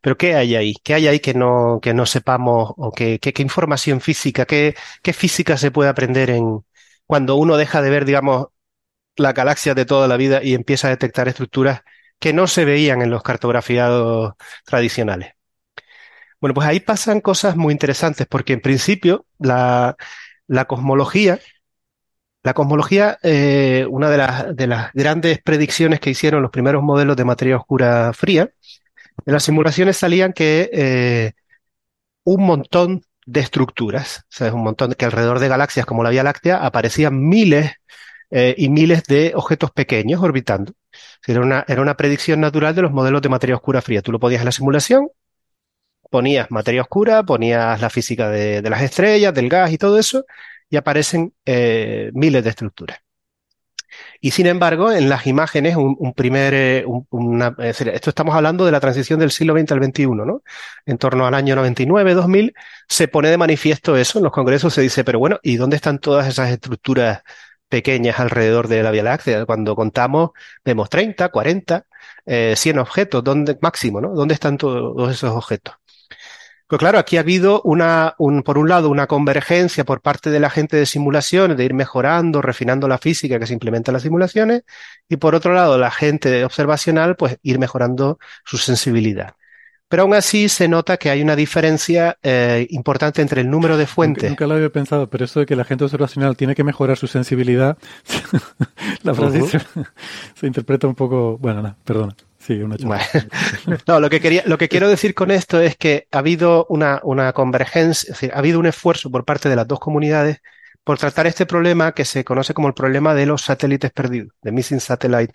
Pero 0.00 0.16
¿qué 0.16 0.34
hay 0.34 0.54
ahí? 0.56 0.74
¿Qué 0.82 0.94
hay 0.94 1.08
ahí 1.08 1.20
que 1.20 1.34
no, 1.34 1.80
que 1.82 1.94
no 1.94 2.06
sepamos 2.06 2.72
o 2.76 2.92
qué, 2.92 3.18
qué 3.20 3.42
información 3.42 4.00
física, 4.00 4.46
qué, 4.46 4.74
qué 5.02 5.12
física 5.12 5.56
se 5.56 5.70
puede 5.70 5.90
aprender 5.90 6.30
en 6.30 6.64
cuando 7.06 7.36
uno 7.36 7.56
deja 7.56 7.82
de 7.82 7.90
ver, 7.90 8.04
digamos, 8.04 8.48
la 9.16 9.32
galaxia 9.32 9.74
de 9.74 9.86
toda 9.86 10.08
la 10.08 10.16
vida 10.16 10.42
y 10.42 10.54
empieza 10.54 10.88
a 10.88 10.90
detectar 10.90 11.28
estructuras 11.28 11.82
que 12.20 12.32
no 12.32 12.46
se 12.46 12.64
veían 12.64 13.02
en 13.02 13.10
los 13.10 13.22
cartografiados 13.22 14.34
tradicionales? 14.64 15.34
Bueno, 16.40 16.54
pues 16.54 16.68
ahí 16.68 16.80
pasan 16.80 17.20
cosas 17.20 17.56
muy 17.56 17.72
interesantes, 17.72 18.26
porque 18.28 18.52
en 18.52 18.60
principio 18.60 19.26
la, 19.38 19.96
la 20.46 20.66
cosmología, 20.66 21.40
la 22.42 22.54
cosmología, 22.54 23.18
eh, 23.22 23.86
una 23.90 24.10
de 24.10 24.16
las, 24.16 24.56
de 24.56 24.66
las 24.66 24.92
grandes 24.92 25.40
predicciones 25.42 26.00
que 26.00 26.10
hicieron 26.10 26.42
los 26.42 26.50
primeros 26.50 26.82
modelos 26.82 27.16
de 27.16 27.24
materia 27.24 27.56
oscura 27.56 28.12
fría, 28.12 28.50
en 29.26 29.32
las 29.32 29.44
simulaciones 29.44 29.96
salían 29.96 30.32
que 30.32 30.70
eh, 30.72 31.32
un 32.24 32.44
montón 32.44 33.02
de 33.26 33.40
estructuras, 33.40 34.20
o 34.20 34.26
sea, 34.30 34.54
un 34.54 34.62
montón 34.62 34.94
que 34.94 35.04
alrededor 35.04 35.38
de 35.38 35.48
galaxias 35.48 35.86
como 35.86 36.02
la 36.02 36.10
Vía 36.10 36.22
Láctea 36.22 36.64
aparecían 36.64 37.28
miles 37.28 37.72
eh, 38.30 38.54
y 38.56 38.68
miles 38.68 39.04
de 39.04 39.32
objetos 39.34 39.70
pequeños 39.70 40.22
orbitando. 40.22 40.72
Era 41.26 41.40
una, 41.40 41.64
era 41.68 41.82
una 41.82 41.96
predicción 41.96 42.40
natural 42.40 42.74
de 42.74 42.82
los 42.82 42.92
modelos 42.92 43.22
de 43.22 43.28
materia 43.28 43.56
oscura 43.56 43.82
fría. 43.82 44.02
Tú 44.02 44.12
lo 44.12 44.20
podías 44.20 44.40
en 44.40 44.46
la 44.46 44.52
simulación, 44.52 45.08
ponías 46.10 46.50
materia 46.50 46.82
oscura, 46.82 47.22
ponías 47.22 47.80
la 47.80 47.90
física 47.90 48.28
de, 48.30 48.62
de 48.62 48.70
las 48.70 48.82
estrellas, 48.82 49.34
del 49.34 49.48
gas 49.48 49.72
y 49.72 49.78
todo 49.78 49.98
eso, 49.98 50.24
y 50.70 50.76
aparecen 50.76 51.34
eh, 51.44 52.10
miles 52.14 52.44
de 52.44 52.50
estructuras. 52.50 52.98
Y 54.20 54.32
sin 54.32 54.46
embargo, 54.46 54.90
en 54.92 55.08
las 55.08 55.26
imágenes, 55.26 55.76
un, 55.76 56.12
primer, 56.14 56.54
eh, 56.54 56.84
un, 56.86 57.06
una, 57.10 57.54
esto 57.58 58.10
estamos 58.10 58.34
hablando 58.34 58.64
de 58.64 58.72
la 58.72 58.80
transición 58.80 59.20
del 59.20 59.30
siglo 59.30 59.54
XX 59.56 59.72
al 59.72 59.84
XXI, 59.84 60.06
¿no? 60.06 60.42
En 60.86 60.98
torno 60.98 61.26
al 61.26 61.34
año 61.34 61.54
99, 61.56 62.14
2000, 62.14 62.54
se 62.88 63.08
pone 63.08 63.30
de 63.30 63.38
manifiesto 63.38 63.96
eso, 63.96 64.18
en 64.18 64.24
los 64.24 64.32
congresos 64.32 64.74
se 64.74 64.82
dice, 64.82 65.04
pero 65.04 65.18
bueno, 65.18 65.38
¿y 65.42 65.56
dónde 65.56 65.76
están 65.76 65.98
todas 65.98 66.26
esas 66.26 66.50
estructuras 66.50 67.22
pequeñas 67.68 68.18
alrededor 68.20 68.68
de 68.68 68.82
la 68.82 68.90
Vía 68.90 69.02
Láctea? 69.02 69.46
Cuando 69.46 69.76
contamos, 69.76 70.30
vemos 70.64 70.88
30, 70.90 71.28
40, 71.28 71.86
eh, 72.26 72.54
100 72.56 72.78
objetos, 72.78 73.24
¿dónde, 73.24 73.58
máximo, 73.60 74.00
¿no? 74.00 74.10
¿Dónde 74.14 74.34
están 74.34 74.58
todos 74.58 75.12
esos 75.12 75.30
objetos? 75.30 75.76
Pues 76.68 76.78
claro, 76.78 76.98
aquí 76.98 77.16
ha 77.16 77.20
habido 77.20 77.62
una, 77.62 78.14
un, 78.18 78.42
por 78.42 78.58
un 78.58 78.68
lado, 78.68 78.90
una 78.90 79.06
convergencia 79.06 79.84
por 79.84 80.02
parte 80.02 80.28
de 80.28 80.38
la 80.38 80.50
gente 80.50 80.76
de 80.76 80.84
simulaciones, 80.84 81.56
de 81.56 81.64
ir 81.64 81.72
mejorando, 81.72 82.42
refinando 82.42 82.86
la 82.88 82.98
física 82.98 83.38
que 83.38 83.46
se 83.46 83.54
implementa 83.54 83.90
en 83.90 83.94
las 83.94 84.02
simulaciones, 84.02 84.64
y 85.08 85.16
por 85.16 85.34
otro 85.34 85.54
lado, 85.54 85.78
la 85.78 85.90
gente 85.90 86.44
observacional, 86.44 87.16
pues 87.16 87.38
ir 87.42 87.58
mejorando 87.58 88.18
su 88.44 88.58
sensibilidad. 88.58 89.34
Pero 89.88 90.02
aún 90.02 90.12
así 90.12 90.50
se 90.50 90.68
nota 90.68 90.98
que 90.98 91.08
hay 91.08 91.22
una 91.22 91.34
diferencia 91.34 92.18
eh, 92.22 92.66
importante 92.68 93.22
entre 93.22 93.40
el 93.40 93.48
número 93.48 93.78
de 93.78 93.84
Nunca, 93.84 93.94
fuentes. 93.94 94.28
nunca 94.28 94.46
lo 94.46 94.54
había 94.54 94.68
pensado, 94.68 95.08
pero 95.08 95.24
eso 95.24 95.40
de 95.40 95.46
que 95.46 95.56
la 95.56 95.64
gente 95.64 95.84
observacional 95.84 96.36
tiene 96.36 96.54
que 96.54 96.64
mejorar 96.64 96.98
su 96.98 97.06
sensibilidad, 97.06 97.78
la 99.02 99.14
frase 99.14 99.40
se, 99.40 99.60
se 100.34 100.46
interpreta 100.46 100.86
un 100.86 100.94
poco, 100.94 101.38
bueno, 101.38 101.62
no, 101.62 101.74
perdona. 101.82 102.14
Sí, 102.48 102.62
una. 102.62 102.76
Bueno, 102.80 103.04
no, 103.86 104.00
lo 104.00 104.08
que 104.08 104.20
quería, 104.20 104.42
lo 104.46 104.56
que 104.56 104.70
quiero 104.70 104.88
decir 104.88 105.14
con 105.14 105.30
esto 105.30 105.60
es 105.60 105.76
que 105.76 106.08
ha 106.10 106.20
habido 106.20 106.64
una, 106.70 106.98
una 107.02 107.34
convergencia, 107.34 108.06
es 108.06 108.14
decir, 108.14 108.30
ha 108.32 108.38
habido 108.38 108.58
un 108.58 108.64
esfuerzo 108.64 109.10
por 109.10 109.26
parte 109.26 109.50
de 109.50 109.56
las 109.56 109.68
dos 109.68 109.78
comunidades 109.78 110.38
por 110.82 110.96
tratar 110.98 111.26
este 111.26 111.44
problema 111.44 111.92
que 111.92 112.06
se 112.06 112.24
conoce 112.24 112.54
como 112.54 112.68
el 112.68 112.72
problema 112.72 113.14
de 113.14 113.26
los 113.26 113.42
satélites 113.42 113.90
perdidos, 113.92 114.32
de 114.40 114.50
missing 114.50 114.80
satellite, 114.80 115.34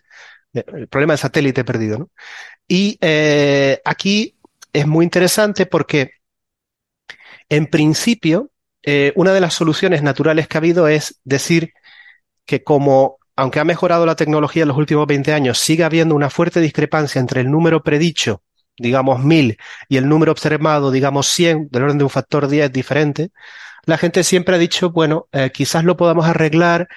el 0.54 0.88
problema 0.88 1.14
del 1.14 1.20
satélite 1.20 1.64
perdido, 1.64 2.00
¿no? 2.00 2.10
Y 2.68 2.98
eh, 3.00 3.80
aquí 3.86 4.36
es 4.74 4.88
muy 4.88 5.06
interesante 5.06 5.68
porque, 5.68 6.14
en 7.48 7.68
principio, 7.68 8.50
eh, 8.82 9.14
una 9.16 9.34
de 9.34 9.42
las 9.42 9.54
soluciones 9.54 10.02
naturales 10.02 10.48
que 10.48 10.58
ha 10.58 10.62
habido 10.62 10.88
es 10.88 11.20
decir 11.24 11.74
que 12.44 12.64
como, 12.64 13.20
aunque 13.36 13.60
ha 13.60 13.64
mejorado 13.64 14.06
la 14.06 14.16
tecnología 14.16 14.64
en 14.64 14.70
los 14.70 14.78
últimos 14.78 15.08
20 15.08 15.34
años, 15.34 15.60
sigue 15.60 15.84
habiendo 15.84 16.16
una 16.16 16.30
fuerte 16.30 16.60
discrepancia 16.60 17.20
entre 17.20 17.42
el 17.42 17.52
número 17.52 17.84
predicho, 17.84 18.44
digamos 18.78 19.24
1000, 19.24 19.58
y 19.90 19.98
el 19.98 20.08
número 20.08 20.32
observado, 20.32 20.92
digamos 20.92 21.28
100, 21.28 21.70
del 21.70 21.84
orden 21.84 21.98
de 21.98 22.04
un 22.04 22.10
factor 22.10 22.48
10 22.48 22.72
diferente, 22.72 23.32
la 23.86 23.98
gente 23.98 24.24
siempre 24.24 24.56
ha 24.56 24.60
dicho, 24.60 24.92
bueno, 24.92 25.28
eh, 25.32 25.52
quizás 25.54 25.84
lo 25.84 25.98
podamos 25.98 26.26
arreglar 26.26 26.88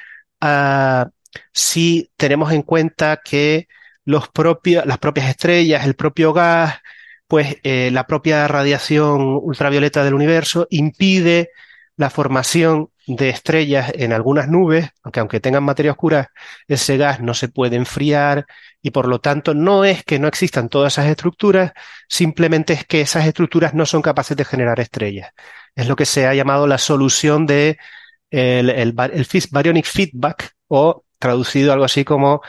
ah, 0.41 1.09
si 1.53 2.11
tenemos 2.17 2.53
en 2.53 2.63
cuenta 2.63 3.21
que 3.25 3.69
las 4.05 4.29
propias 4.29 5.29
estrellas, 5.29 5.85
el 5.85 5.97
propio 5.97 6.33
gas, 6.33 6.77
pues 7.27 7.57
eh, 7.65 7.91
la 7.93 8.07
propia 8.07 8.47
radiación 8.47 9.21
ultravioleta 9.43 10.05
del 10.05 10.15
universo 10.15 10.69
impide 10.71 11.51
la 11.97 12.11
formación 12.11 12.91
de 13.07 13.29
estrellas 13.29 13.93
en 13.95 14.13
algunas 14.13 14.49
nubes, 14.49 14.91
aunque 15.03 15.21
aunque 15.21 15.41
tengan 15.41 15.63
materia 15.63 15.93
oscura, 15.93 16.33
ese 16.67 16.97
gas 16.97 17.21
no 17.21 17.35
se 17.35 17.49
puede 17.49 17.77
enfriar 17.77 18.47
y 18.83 18.91
por 18.91 19.07
lo 19.09 19.21
tanto 19.21 19.55
no 19.55 19.85
es 19.85 20.05
que 20.05 20.19
no 20.19 20.29
existan 20.29 20.69
todas 20.69 20.95
esas 20.95 21.07
estructuras, 21.07 21.73
simplemente 22.09 22.73
es 22.73 22.85
que 22.85 23.01
esas 23.01 23.27
estructuras 23.27 23.75
no 23.75 23.87
son 23.87 24.03
capaces 24.03 24.37
de 24.37 24.45
generar 24.45 24.81
estrellas. 24.81 25.31
Es 25.75 25.89
lo 25.89 25.97
que 25.97 26.07
se 26.07 26.27
ha 26.27 26.35
llamado 26.35 26.67
la 26.67 26.79
solución 26.79 27.47
de 27.47 27.79
el, 28.31 28.71
el, 28.71 28.95
el 28.99 29.27
baryonic 29.51 29.87
feedback 29.87 30.53
o 30.69 31.05
traducido 31.19 31.73
algo 31.73 31.85
así 31.85 32.05
como 32.05 32.43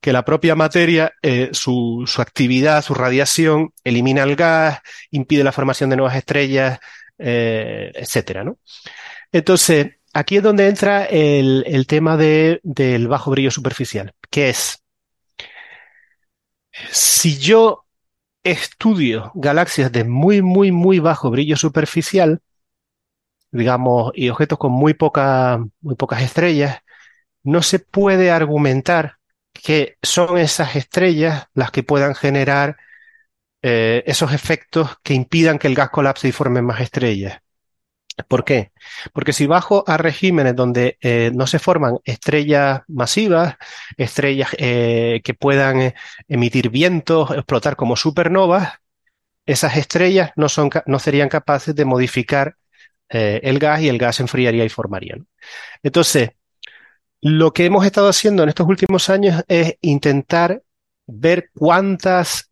que 0.00 0.12
la 0.12 0.24
propia 0.24 0.54
materia, 0.54 1.14
eh, 1.22 1.48
su, 1.52 2.04
su 2.06 2.20
actividad, 2.20 2.84
su 2.84 2.92
radiación, 2.94 3.72
elimina 3.82 4.22
el 4.22 4.36
gas, 4.36 4.80
impide 5.10 5.42
la 5.42 5.52
formación 5.52 5.88
de 5.90 5.96
nuevas 5.96 6.16
estrellas, 6.16 6.78
eh, 7.16 7.90
etcétera, 7.94 8.44
¿no? 8.44 8.58
Entonces, 9.32 9.96
aquí 10.14 10.36
es 10.38 10.42
donde 10.42 10.68
entra 10.68 11.04
el, 11.04 11.86
tema 11.86 12.16
de, 12.16 12.60
del 12.62 13.08
bajo 13.08 13.30
brillo 13.30 13.50
superficial, 13.50 14.14
que 14.30 14.48
es, 14.48 14.82
si 16.90 17.38
yo 17.38 17.84
estudio 18.42 19.32
galaxias 19.34 19.92
de 19.92 20.04
muy, 20.04 20.42
muy, 20.42 20.72
muy 20.72 20.98
bajo 21.00 21.30
brillo 21.30 21.56
superficial, 21.56 22.40
digamos, 23.50 24.12
y 24.14 24.28
objetos 24.28 24.58
con 24.58 24.72
muy 24.72 24.94
poca, 24.94 25.64
muy 25.80 25.94
pocas 25.96 26.22
estrellas, 26.22 26.78
no 27.42 27.62
se 27.62 27.78
puede 27.78 28.30
argumentar 28.30 29.18
que 29.52 29.96
son 30.02 30.38
esas 30.38 30.76
estrellas 30.76 31.46
las 31.54 31.70
que 31.70 31.82
puedan 31.82 32.14
generar 32.14 32.76
eh, 33.62 34.02
esos 34.06 34.32
efectos 34.32 34.96
que 35.02 35.14
impidan 35.14 35.58
que 35.58 35.68
el 35.68 35.74
gas 35.74 35.90
colapse 35.90 36.28
y 36.28 36.32
forme 36.32 36.62
más 36.62 36.80
estrellas. 36.80 37.43
¿Por 38.28 38.44
qué? 38.44 38.72
Porque 39.12 39.32
si 39.32 39.46
bajo 39.46 39.84
a 39.86 39.96
regímenes 39.96 40.54
donde 40.54 40.98
eh, 41.00 41.32
no 41.34 41.46
se 41.46 41.58
forman 41.58 41.98
estrellas 42.04 42.82
masivas, 42.86 43.56
estrellas 43.96 44.50
eh, 44.58 45.20
que 45.24 45.34
puedan 45.34 45.80
eh, 45.80 45.94
emitir 46.28 46.70
vientos, 46.70 47.30
explotar 47.32 47.76
como 47.76 47.96
supernovas, 47.96 48.74
esas 49.46 49.76
estrellas 49.76 50.30
no, 50.36 50.48
son, 50.48 50.70
no 50.86 50.98
serían 50.98 51.28
capaces 51.28 51.74
de 51.74 51.84
modificar 51.84 52.56
el 53.08 53.60
gas 53.60 53.80
y 53.80 53.88
el 53.88 53.98
gas 53.98 54.16
se 54.16 54.22
enfriaría 54.22 54.64
y 54.64 54.68
formaría. 54.68 55.16
Entonces, 55.84 56.30
lo 57.20 57.52
que 57.52 57.64
hemos 57.66 57.86
estado 57.86 58.08
haciendo 58.08 58.42
en 58.42 58.48
estos 58.48 58.66
últimos 58.66 59.08
años 59.08 59.44
es 59.46 59.76
intentar 59.82 60.62
ver 61.06 61.50
cuántas, 61.54 62.50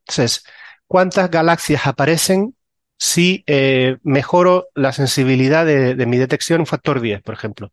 cuántas 0.87 1.31
galaxias 1.31 1.87
aparecen 1.87 2.55
si 3.03 3.43
eh, 3.49 3.97
mejoro 4.05 4.69
la 4.77 4.93
sensibilidad 4.93 5.67
de, 5.67 6.07
mi 6.07 6.19
detección 6.19 6.61
un 6.61 6.67
factor 6.67 7.01
10, 7.01 7.23
por 7.23 7.35
ejemplo. 7.35 7.73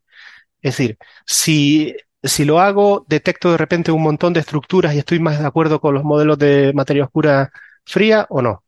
Es 0.61 0.77
decir, 0.77 0.97
si, 1.25 1.95
si 2.23 2.45
lo 2.45 2.59
hago, 2.59 3.05
detecto 3.07 3.51
de 3.51 3.57
repente 3.57 3.91
un 3.91 4.01
montón 4.01 4.33
de 4.33 4.39
estructuras 4.39 4.95
y 4.95 4.99
estoy 4.99 5.19
más 5.19 5.39
de 5.39 5.45
acuerdo 5.45 5.79
con 5.81 5.93
los 5.93 6.03
modelos 6.03 6.39
de 6.39 6.73
materia 6.73 7.03
oscura 7.05 7.51
fría 7.85 8.25
o 8.29 8.41
no. 8.41 8.63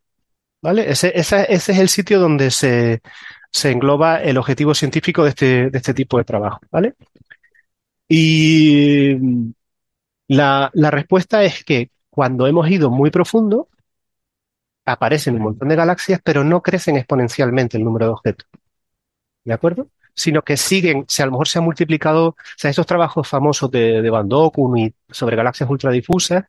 ¿Vale? 0.62 0.88
Ese 0.90 1.12
es 1.16 1.68
el 1.68 1.88
sitio 1.88 2.20
donde 2.20 2.50
se, 2.52 3.02
se 3.50 3.70
engloba 3.72 4.22
el 4.22 4.38
objetivo 4.38 4.74
científico 4.74 5.24
de 5.24 5.30
este, 5.30 5.70
de 5.70 5.78
este 5.78 5.94
tipo 5.94 6.18
de 6.18 6.24
trabajo. 6.24 6.60
¿Vale? 6.70 6.94
Y 8.08 9.16
la, 10.28 10.70
la 10.74 10.90
respuesta 10.92 11.42
es 11.42 11.64
que 11.64 11.90
cuando 12.10 12.46
hemos 12.46 12.70
ido 12.70 12.90
muy 12.90 13.10
profundo, 13.10 13.68
aparecen 14.86 15.36
un 15.36 15.42
montón 15.42 15.68
de 15.68 15.76
galaxias, 15.76 16.20
pero 16.24 16.44
no 16.44 16.62
crecen 16.62 16.96
exponencialmente 16.96 17.76
el 17.76 17.84
número 17.84 18.06
de 18.06 18.12
objetos. 18.12 18.48
¿De 19.44 19.52
acuerdo? 19.52 19.88
Sino 20.14 20.42
que 20.42 20.56
siguen, 20.56 21.04
si 21.08 21.22
a 21.22 21.26
lo 21.26 21.32
mejor 21.32 21.48
se 21.48 21.58
ha 21.58 21.62
multiplicado, 21.62 22.28
o 22.28 22.36
sea, 22.56 22.70
esos 22.70 22.86
trabajos 22.86 23.28
famosos 23.28 23.70
de, 23.70 24.02
de 24.02 24.10
Van 24.10 24.28
Dokun 24.28 24.78
y 24.78 24.94
sobre 25.10 25.36
galaxias 25.36 25.68
ultradifusas, 25.70 26.44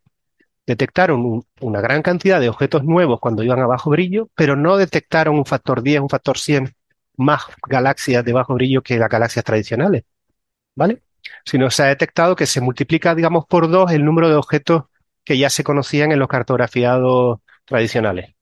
detectaron 0.67 1.21
un- 1.25 1.45
una 1.61 1.81
gran 1.81 2.01
cantidad 2.01 2.39
de 2.39 2.49
objetos 2.49 2.83
nuevos 2.83 3.19
cuando 3.19 3.43
iban 3.43 3.59
a 3.59 3.67
bajo 3.67 3.89
brillo, 3.91 4.29
pero 4.35 4.55
no 4.55 4.77
detectaron 4.77 5.35
un 5.37 5.45
factor 5.45 5.81
10, 5.83 6.01
un 6.01 6.09
factor 6.09 6.37
100 6.39 6.73
más 7.17 7.43
galaxias 7.67 8.25
de 8.25 8.33
bajo 8.33 8.53
brillo 8.55 8.81
que 8.83 8.97
las 8.99 9.09
galaxias 9.09 9.45
tradicionales, 9.45 10.03
¿vale? 10.75 11.03
Sino 11.45 11.69
se 11.71 11.83
ha 11.83 11.87
detectado 11.87 12.35
que 12.35 12.45
se 12.45 12.61
multiplica, 12.61 13.15
digamos, 13.15 13.45
por 13.47 13.69
dos 13.69 13.91
el 13.91 14.05
número 14.05 14.29
de 14.29 14.35
objetos 14.35 14.83
que 15.25 15.37
ya 15.37 15.49
se 15.49 15.63
conocían 15.63 16.11
en 16.11 16.19
los 16.19 16.27
cartografiados 16.27 17.39
tradicionales. 17.65 18.33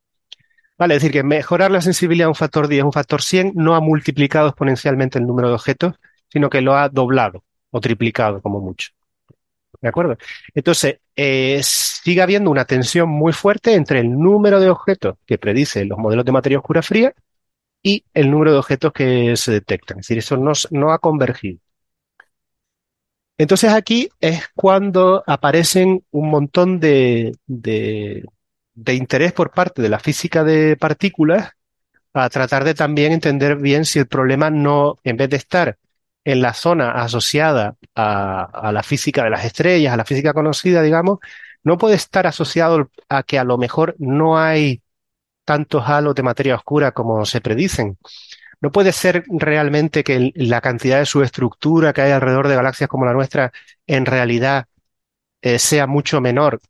Vale, 0.78 0.96
es 0.96 1.02
decir, 1.02 1.12
que 1.12 1.24
mejorar 1.24 1.72
la 1.72 1.82
sensibilidad 1.82 2.26
a 2.28 2.30
un 2.30 2.36
factor 2.36 2.68
10, 2.68 2.84
un 2.86 2.94
factor 2.94 3.22
100, 3.22 3.54
no 3.56 3.76
ha 3.76 3.82
multiplicado 3.82 4.48
exponencialmente 4.48 5.20
el 5.20 5.28
número 5.28 5.50
de 5.50 5.56
objetos, 5.56 5.96
sino 6.30 6.50
que 6.50 6.62
lo 6.62 6.76
ha 6.76 6.90
doblado 6.90 7.44
o 7.70 7.80
triplicado 7.82 8.42
como 8.42 8.60
mucho. 8.60 8.90
¿De 9.82 9.90
acuerdo? 9.90 10.18
Entonces, 10.54 11.00
eh, 11.16 11.60
sigue 11.64 12.22
habiendo 12.22 12.52
una 12.52 12.66
tensión 12.66 13.10
muy 13.10 13.34
fuerte 13.34 13.74
entre 13.76 14.00
el 14.00 14.12
número 14.12 14.60
de 14.60 14.70
objetos 14.70 15.18
que 15.26 15.38
predicen 15.38 15.90
los 15.90 15.98
modelos 15.98 16.26
de 16.26 16.32
materia 16.32 16.60
oscura 16.60 16.82
fría 16.82 17.14
y 17.84 18.04
el 18.14 18.30
número 18.32 18.54
de 18.54 18.60
objetos 18.60 18.94
que 18.94 19.36
se 19.38 19.52
detectan. 19.54 20.00
Es 20.00 20.08
decir, 20.08 20.20
eso 20.20 20.38
no, 20.38 20.54
no 20.72 20.92
ha 20.92 21.00
convergido. 21.00 21.60
Entonces 23.38 23.74
aquí 23.74 24.10
es 24.20 24.44
cuando 24.56 25.24
aparecen 25.26 26.06
un 26.12 26.30
montón 26.30 26.80
de, 26.80 27.34
de 28.74 28.94
interés 28.96 29.34
por 29.34 29.52
parte 29.52 29.82
de 29.82 29.90
la 29.90 30.00
física 30.00 30.44
de 30.44 30.78
partículas 30.78 31.52
a 32.14 32.30
tratar 32.30 32.64
de 32.64 32.74
también 32.74 33.12
entender 33.14 33.56
bien 33.56 33.86
si 33.86 34.00
el 34.00 34.08
problema 34.08 34.50
no, 34.50 34.98
en 35.04 35.18
vez 35.18 35.30
de 35.30 35.38
estar 35.38 35.78
en 36.24 36.42
la 36.42 36.54
zona 36.54 36.92
asociada 36.92 37.76
a, 37.96 38.72
la 38.74 38.84
física 38.84 39.24
de 39.24 39.30
las 39.30 39.46
estrellas, 39.46 39.94
a 39.94 39.98
la 39.98 40.06
física 40.06 40.34
conocida, 40.34 40.82
digamos, 40.82 41.20
no 41.64 41.78
puede 41.78 41.96
estar 41.96 42.28
asociado 42.28 42.90
a 43.10 43.24
que 43.24 43.40
a 43.40 43.44
lo 43.44 43.58
mejor 43.58 43.96
no 44.00 44.38
hay 44.38 44.82
tantos 45.46 45.84
halos 45.88 46.16
de 46.16 46.24
materia 46.24 46.56
oscura 46.56 46.92
como 46.92 47.26
se 47.26 47.42
predicen. 47.42 47.98
No 48.62 48.72
puede 48.72 48.92
ser 48.92 49.24
realmente 49.30 50.04
que 50.04 50.32
la 50.36 50.62
cantidad 50.62 51.00
de 51.00 51.06
subestructura 51.06 51.94
que 51.94 52.02
hay 52.02 52.12
alrededor 52.12 52.48
de 52.48 52.56
galaxias 52.56 52.90
como 52.90 53.06
la 53.06 53.14
nuestra 53.14 53.52
en 53.88 54.06
realidad 54.06 54.66
eh, 55.42 55.60
sea 55.60 55.88
mucho 55.88 56.22
menor 56.22 56.62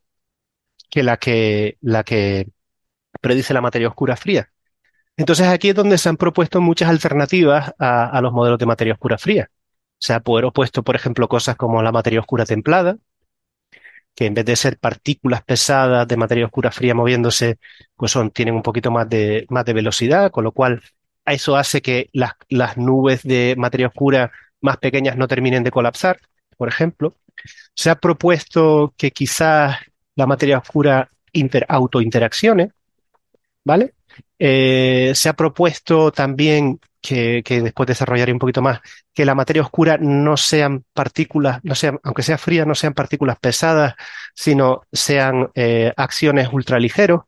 que 0.91 1.03
la 1.03 1.17
que, 1.17 1.77
la 1.81 2.03
que 2.03 2.49
predice 3.21 3.53
la 3.53 3.61
materia 3.61 3.87
oscura 3.87 4.15
fría. 4.17 4.51
Entonces 5.17 5.47
aquí 5.47 5.69
es 5.69 5.75
donde 5.75 5.97
se 5.97 6.09
han 6.09 6.17
propuesto 6.17 6.61
muchas 6.61 6.89
alternativas 6.89 7.73
a, 7.79 8.19
los 8.21 8.33
modelos 8.33 8.59
de 8.59 8.65
materia 8.65 8.93
oscura 8.93 9.17
fría. 9.17 9.49
Se 9.97 10.13
ha 10.13 10.19
propuesto, 10.19 10.83
por 10.83 10.95
ejemplo, 10.95 11.27
cosas 11.27 11.55
como 11.55 11.81
la 11.81 11.91
materia 11.91 12.19
oscura 12.19 12.45
templada, 12.45 12.97
que 14.15 14.25
en 14.25 14.33
vez 14.33 14.45
de 14.45 14.55
ser 14.55 14.77
partículas 14.77 15.43
pesadas 15.43 16.07
de 16.07 16.17
materia 16.17 16.45
oscura 16.45 16.71
fría 16.71 16.93
moviéndose, 16.93 17.59
pues 17.95 18.11
son, 18.11 18.31
tienen 18.31 18.55
un 18.55 18.63
poquito 18.63 18.91
más 18.91 19.07
de, 19.09 19.45
más 19.49 19.65
de 19.65 19.73
velocidad, 19.73 20.31
con 20.31 20.43
lo 20.43 20.51
cual 20.51 20.81
eso 21.25 21.55
hace 21.55 21.81
que 21.81 22.09
las, 22.13 22.33
las 22.49 22.77
nubes 22.77 23.23
de 23.23 23.55
materia 23.57 23.87
oscura 23.87 24.31
más 24.59 24.77
pequeñas 24.77 25.17
no 25.17 25.27
terminen 25.27 25.63
de 25.63 25.71
colapsar, 25.71 26.19
por 26.57 26.67
ejemplo. 26.67 27.15
Se 27.75 27.89
ha 27.89 27.95
propuesto 27.95 28.93
que 28.97 29.11
quizás 29.11 29.77
la 30.15 30.27
materia 30.27 30.57
oscura 30.57 31.09
inter, 31.33 31.65
autointeraccione, 31.67 32.71
¿vale? 33.63 33.93
Eh, 34.37 35.11
se 35.15 35.29
ha 35.29 35.33
propuesto 35.33 36.11
también 36.11 36.79
que, 37.01 37.43
después 37.63 37.87
desarrollaré 37.87 38.31
un 38.31 38.39
poquito 38.39 38.61
más, 38.61 38.79
que 39.13 39.25
la 39.25 39.35
materia 39.35 39.61
oscura 39.61 39.97
no 39.99 40.37
sean 40.37 40.83
partículas, 40.93 41.59
no 41.63 41.75
sean, 41.75 41.99
aunque 42.03 42.23
sea 42.23 42.37
fría, 42.37 42.65
no 42.65 42.75
sean 42.75 42.93
partículas 42.93 43.37
pesadas, 43.39 43.95
sino 44.33 44.83
sean 44.91 45.49
eh, 45.55 45.93
acciones 45.97 46.49
ultraligeros 46.51 47.21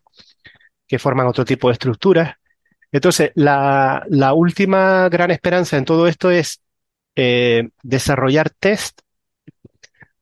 que 0.87 0.99
forman 0.99 1.27
otro 1.27 1.45
tipo 1.45 1.69
de 1.69 1.73
estructuras. 1.73 2.35
Entonces, 2.91 3.31
la, 3.35 4.05
la 4.09 4.33
última 4.33 5.09
gran 5.09 5.31
esperanza 5.31 5.77
en 5.77 5.85
todo 5.85 6.07
esto 6.07 6.29
es 6.29 6.61
eh, 7.15 7.69
desarrollar 7.81 8.49
test 8.51 9.01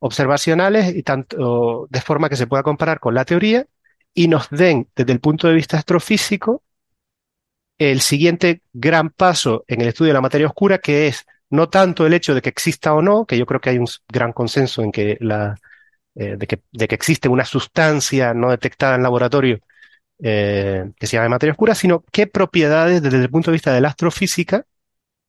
observacionales 0.01 0.95
y 0.95 1.03
tanto 1.03 1.87
de 1.89 2.01
forma 2.01 2.27
que 2.27 2.35
se 2.35 2.47
pueda 2.47 2.63
comparar 2.63 2.99
con 2.99 3.13
la 3.13 3.23
teoría 3.23 3.67
y 4.13 4.27
nos 4.27 4.49
den, 4.49 4.89
desde 4.95 5.13
el 5.13 5.19
punto 5.19 5.47
de 5.47 5.53
vista 5.53 5.77
astrofísico, 5.77 6.63
el 7.77 8.01
siguiente 8.01 8.63
gran 8.73 9.11
paso 9.11 9.63
en 9.67 9.81
el 9.81 9.89
estudio 9.89 10.09
de 10.09 10.15
la 10.15 10.21
materia 10.21 10.47
oscura, 10.47 10.79
que 10.79 11.07
es 11.07 11.25
no 11.49 11.69
tanto 11.69 12.05
el 12.05 12.13
hecho 12.13 12.33
de 12.33 12.41
que 12.41 12.49
exista 12.49 12.93
o 12.93 13.01
no, 13.01 13.25
que 13.25 13.37
yo 13.37 13.45
creo 13.45 13.61
que 13.61 13.69
hay 13.69 13.77
un 13.77 13.87
gran 14.07 14.33
consenso 14.33 14.81
en 14.81 14.91
que 14.91 15.17
la, 15.19 15.55
eh, 16.15 16.35
de, 16.35 16.47
que, 16.47 16.61
de 16.71 16.87
que 16.87 16.95
existe 16.95 17.29
una 17.29 17.45
sustancia 17.45 18.33
no 18.33 18.49
detectada 18.49 18.95
en 18.95 19.03
laboratorio 19.03 19.59
eh, 20.19 20.91
que 20.99 21.07
se 21.07 21.17
llama 21.17 21.29
materia 21.29 21.53
oscura, 21.53 21.75
sino 21.75 22.03
qué 22.11 22.25
propiedades 22.27 23.01
desde 23.03 23.17
el 23.17 23.29
punto 23.29 23.51
de 23.51 23.55
vista 23.55 23.73
de 23.73 23.81
la 23.81 23.89
astrofísica 23.89 24.65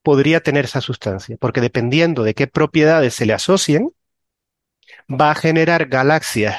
podría 0.03 0.41
tener 0.41 0.65
esa 0.65 0.81
sustancia, 0.81 1.37
porque 1.39 1.61
dependiendo 1.61 2.23
de 2.23 2.35
qué 2.35 2.47
propiedades 2.47 3.15
se 3.15 3.27
le 3.27 3.35
asocien, 3.35 3.91
va 5.09 5.31
a 5.31 5.35
generar 5.35 5.87
galaxias, 5.87 6.57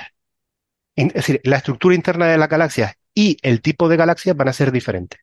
es 0.95 1.13
decir, 1.13 1.41
la 1.43 1.57
estructura 1.57 1.95
interna 1.95 2.27
de 2.27 2.37
las 2.37 2.49
galaxias 2.49 2.93
y 3.13 3.37
el 3.41 3.61
tipo 3.61 3.89
de 3.89 3.97
galaxias 3.97 4.35
van 4.35 4.47
a 4.47 4.53
ser 4.53 4.71
diferentes. 4.71 5.19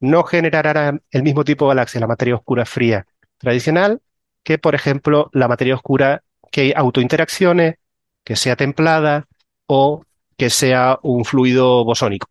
No 0.00 0.22
generará 0.24 0.98
el 1.10 1.22
mismo 1.22 1.44
tipo 1.44 1.64
de 1.66 1.74
galaxia 1.74 2.00
la 2.00 2.06
materia 2.06 2.36
oscura 2.36 2.64
fría 2.64 3.06
tradicional 3.38 4.00
que, 4.42 4.58
por 4.58 4.74
ejemplo, 4.74 5.30
la 5.32 5.48
materia 5.48 5.74
oscura 5.74 6.22
que 6.50 6.72
autointeraccione, 6.76 7.78
que 8.24 8.36
sea 8.36 8.56
templada 8.56 9.26
o 9.66 10.04
que 10.36 10.50
sea 10.50 10.98
un 11.02 11.24
fluido 11.24 11.84
bosónico. 11.84 12.28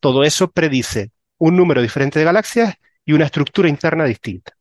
Todo 0.00 0.24
eso 0.24 0.50
predice 0.50 1.12
un 1.38 1.56
número 1.56 1.80
diferente 1.80 2.18
de 2.18 2.24
galaxias 2.24 2.74
y 3.04 3.12
una 3.12 3.26
estructura 3.26 3.68
interna 3.68 4.04
distinta. 4.04 4.52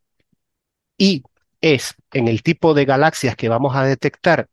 Y 0.97 1.23
es 1.61 1.95
en 2.13 2.27
el 2.27 2.43
tipo 2.43 2.73
de 2.73 2.85
galaxias 2.85 3.35
que 3.35 3.49
vamos 3.49 3.75
a 3.75 3.83
detectar 3.83 4.47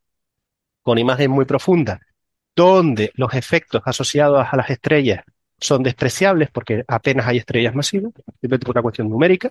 con 0.87 0.99
imagen 0.99 1.32
muy 1.32 1.47
profunda, 1.47 2.01
donde 2.55 3.11
los 3.14 3.34
efectos 3.34 3.82
asociados 3.84 4.47
a 4.49 4.57
las 4.57 4.70
estrellas 4.70 5.24
son 5.59 5.82
despreciables 5.82 6.49
porque 6.53 6.84
apenas 6.87 7.26
hay 7.26 7.39
estrellas 7.39 7.74
masivas, 7.74 8.12
simplemente 8.41 8.66
por 8.66 8.76
una 8.76 8.82
cuestión 8.82 9.09
numérica, 9.11 9.51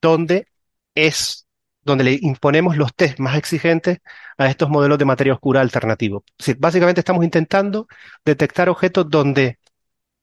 donde 0.00 0.46
es 0.94 1.44
donde 1.82 2.04
le 2.04 2.18
imponemos 2.22 2.76
los 2.76 2.94
test 2.94 3.18
más 3.18 3.36
exigentes 3.36 3.98
a 4.36 4.48
estos 4.48 4.68
modelos 4.70 4.96
de 4.98 5.06
materia 5.06 5.32
oscura 5.32 5.60
alternativos. 5.60 6.22
Es 6.38 6.46
decir, 6.46 6.56
básicamente 6.60 7.00
estamos 7.00 7.24
intentando 7.24 7.88
detectar 8.24 8.68
objetos 8.68 9.10
donde 9.10 9.58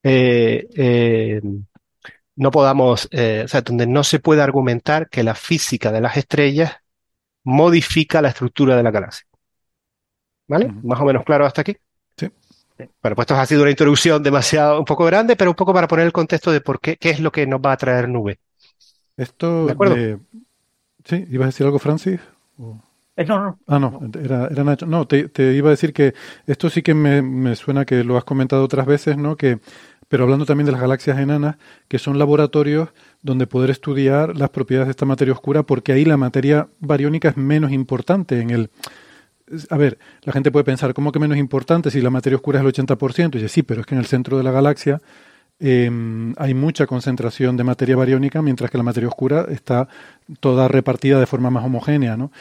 eh, 0.02 0.66
eh, 0.78 1.42
no 2.38 2.52
podamos, 2.52 3.10
eh, 3.12 3.42
o 3.44 3.48
sea, 3.50 3.64
donde 3.64 3.86
no 3.86 4.06
se 4.06 4.20
puede 4.20 4.42
argumentar 4.42 5.10
que 5.10 5.24
la 5.24 5.36
física 5.36 5.92
de 5.92 6.00
las 6.00 6.16
estrellas 6.16 6.72
modifica 7.44 8.22
la 8.22 8.30
estructura 8.30 8.78
de 8.78 8.84
la 8.84 8.92
galaxia. 8.92 9.28
¿Vale? 10.48 10.72
Más 10.84 11.00
o 11.00 11.06
menos 11.06 11.24
claro 11.24 11.46
hasta 11.46 11.62
aquí. 11.62 11.76
Sí. 12.18 12.30
Bueno, 12.78 13.16
pues 13.16 13.20
esto 13.24 13.36
ha 13.36 13.46
sido 13.46 13.62
una 13.62 13.72
introducción 13.72 14.22
demasiado, 14.22 14.80
un 14.80 14.86
poco 14.86 15.06
grande, 15.06 15.36
pero 15.36 15.52
un 15.52 15.56
poco 15.56 15.74
para 15.74 15.88
poner 15.88 16.06
el 16.06 16.12
contexto 16.14 16.52
de 16.52 16.62
por 16.62 16.80
qué, 16.80 16.98
qué 16.98 17.10
es 17.12 17.20
lo 17.20 17.32
que 17.32 17.48
nos 17.48 17.60
va 17.62 17.72
a 17.72 17.78
traer 17.78 18.08
nube. 18.10 18.40
Esto 19.18 19.66
De 19.66 19.72
acuerdo. 19.72 19.96
de- 19.96 20.20
Sí, 21.06 21.26
¿ibas 21.30 21.46
a 21.46 21.48
decir 21.50 21.66
algo, 21.66 21.80
Francis? 21.80 22.20
¿O- 22.58 22.80
Eh, 23.18 23.24
no, 23.26 23.40
no, 23.40 23.60
Ah, 23.68 23.80
no, 23.80 24.02
era, 24.22 24.48
era 24.48 24.64
Nacho. 24.66 24.86
No, 24.86 25.08
te, 25.08 25.30
te 25.30 25.54
iba 25.54 25.70
a 25.70 25.72
decir 25.72 25.94
que 25.94 26.14
esto 26.48 26.70
sí 26.70 26.82
que 26.82 26.94
me, 26.94 27.22
me 27.22 27.56
suena 27.56 27.86
que 27.86 28.04
lo 28.04 28.18
has 28.18 28.26
comentado 28.26 28.64
otras 28.66 28.86
veces, 28.86 29.16
¿no? 29.18 29.38
Que, 29.38 29.60
pero 30.10 30.24
hablando 30.26 30.46
también 30.46 30.66
de 30.66 30.74
las 30.74 30.82
galaxias 30.82 31.18
enanas, 31.18 31.56
que 31.88 31.98
son 31.98 32.20
laboratorios 32.20 32.90
donde 33.22 33.48
poder 33.48 33.70
estudiar 33.70 34.36
las 34.36 34.50
propiedades 34.50 34.88
de 34.88 34.92
esta 34.92 35.06
materia 35.06 35.34
oscura, 35.34 35.64
porque 35.64 35.94
ahí 35.94 36.04
la 36.04 36.18
materia 36.18 36.68
bariónica 36.82 37.30
es 37.30 37.38
menos 37.38 37.72
importante 37.72 38.42
en 38.42 38.50
el... 38.50 38.70
A 39.70 39.78
ver, 39.78 40.00
la 40.24 40.34
gente 40.34 40.52
puede 40.52 40.64
pensar, 40.64 40.94
¿cómo 40.94 41.12
que 41.12 41.20
menos 41.20 41.38
importante 41.38 41.92
si 41.92 42.02
la 42.02 42.10
materia 42.10 42.36
oscura 42.38 42.60
es 42.60 42.66
el 42.66 42.74
80%? 42.74 43.36
Y 43.36 43.38
dice, 43.40 43.50
sí, 43.50 43.64
pero 43.64 43.82
es 43.82 43.88
que 43.88 43.94
en 43.94 44.00
el 44.00 44.08
centro 44.08 44.38
de 44.38 44.44
la 44.44 44.52
galaxia 44.52 45.02
em, 45.60 46.34
hay 46.38 46.54
mucha 46.54 46.88
concentración 46.88 47.56
de 47.56 47.64
materia 47.64 47.96
bariónica, 47.96 48.42
mientras 48.42 48.72
que 48.72 48.78
la 48.78 48.84
materia 48.84 49.08
oscura 49.08 49.46
está 49.50 49.88
toda 50.40 50.68
repartida 50.68 51.20
de 51.20 51.28
forma 51.28 51.52
más 51.52 51.64
homogénea, 51.64 52.18
¿no? 52.18 52.32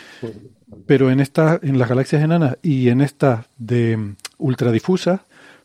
Pero 0.87 1.11
en 1.11 1.21
estas, 1.21 1.63
en 1.63 1.79
las 1.79 1.89
galaxias 1.89 2.23
enanas 2.23 2.57
y 2.63 2.89
en 2.89 3.03
estas 3.03 3.47
de 3.59 3.97
mm, 3.97 4.17
ultradifusas, 4.39 5.21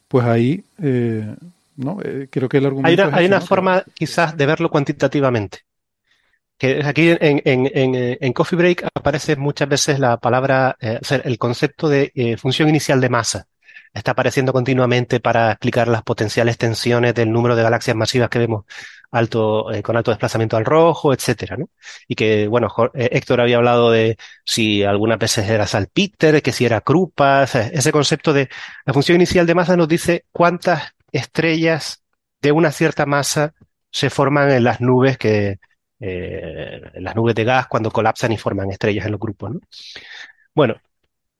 pues 0.09 0.25
ahí, 0.25 0.63
eh, 0.81 1.35
¿no? 1.77 1.99
Eh, 2.03 2.27
creo 2.29 2.49
que 2.49 2.57
el 2.57 2.65
argumento 2.65 2.89
Hay 2.89 2.95
una, 2.95 3.03
es 3.05 3.13
hay 3.13 3.25
ese, 3.25 3.33
una 3.33 3.39
¿no? 3.39 3.45
forma 3.45 3.83
quizás 3.93 4.35
de 4.35 4.45
verlo 4.45 4.69
cuantitativamente. 4.69 5.59
Que 6.59 6.81
aquí 6.85 7.09
en, 7.09 7.41
en, 7.45 7.71
en, 7.73 7.95
eh, 7.95 8.17
en 8.19 8.33
Coffee 8.33 8.57
Break 8.57 8.85
aparece 8.93 9.37
muchas 9.37 9.69
veces 9.69 9.97
la 9.97 10.17
palabra, 10.17 10.75
eh, 10.81 10.99
o 11.01 11.05
sea, 11.05 11.19
el 11.23 11.37
concepto 11.37 11.87
de 11.87 12.11
eh, 12.13 12.35
función 12.35 12.67
inicial 12.67 12.99
de 12.99 13.09
masa. 13.09 13.47
Está 13.93 14.11
apareciendo 14.11 14.51
continuamente 14.51 15.21
para 15.21 15.51
explicar 15.51 15.87
las 15.87 16.03
potenciales 16.03 16.57
tensiones 16.57 17.15
del 17.15 17.31
número 17.31 17.55
de 17.55 17.63
galaxias 17.63 17.95
masivas 17.95 18.29
que 18.29 18.39
vemos 18.39 18.65
alto, 19.09 19.67
con 19.83 19.97
alto 19.97 20.11
desplazamiento 20.11 20.57
al 20.57 20.65
rojo, 20.65 21.13
etcétera, 21.13 21.57
¿no? 21.57 21.69
Y 22.07 22.15
que, 22.15 22.47
bueno, 22.47 22.67
Héctor 22.93 23.41
había 23.41 23.57
hablado 23.57 23.89
de 23.89 24.17
si 24.45 24.83
algunas 24.83 25.17
veces 25.17 25.49
era 25.49 25.65
salpíter, 25.65 26.41
que 26.43 26.51
si 26.51 26.65
era 26.65 26.81
Krupa, 26.81 27.43
ese 27.45 27.91
concepto 27.91 28.33
de 28.33 28.49
la 28.85 28.93
función 28.93 29.15
inicial 29.15 29.47
de 29.47 29.55
masa 29.55 29.75
nos 29.77 29.87
dice 29.87 30.25
cuántas 30.31 30.93
estrellas 31.11 32.03
de 32.41 32.51
una 32.51 32.71
cierta 32.71 33.05
masa 33.07 33.53
se 33.91 34.11
forman 34.11 34.51
en 34.51 34.65
las 34.65 34.81
nubes 34.81 35.17
que, 35.17 35.57
eh, 35.99 36.81
las 36.95 37.15
nubes 37.15 37.35
de 37.35 37.43
gas 37.43 37.67
cuando 37.67 37.91
colapsan 37.91 38.31
y 38.31 38.37
forman 38.37 38.71
estrellas 38.71 39.05
en 39.05 39.11
los 39.11 39.19
grupos, 39.19 39.51
¿no? 39.51 39.59
Bueno, 40.55 40.75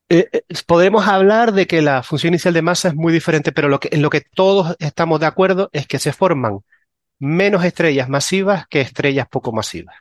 eh, 0.10 0.28
eh, 0.32 0.44
podemos 0.66 1.08
hablar 1.08 1.54
de 1.54 1.68
que 1.68 1.82
la 1.82 2.04
función 2.04 2.34
inicial 2.34 2.54
de 2.54 2.62
masa 2.62 2.90
es 2.90 2.96
muy 2.96 3.14
diferente, 3.14 3.52
pero 3.52 3.70
lo 3.70 3.80
que, 3.80 3.90
en 3.92 4.02
lo 4.02 4.10
que 4.10 4.22
todos 4.22 4.76
estamos 4.80 5.20
de 5.20 5.28
acuerdo 5.28 5.70
es 5.74 5.88
que 5.88 6.00
se 6.00 6.14
forman 6.14 6.60
menos 7.20 7.64
estrellas 7.64 8.10
masivas 8.10 8.68
que 8.68 8.82
estrellas 8.82 9.28
poco 9.30 9.52
masivas. 9.52 9.96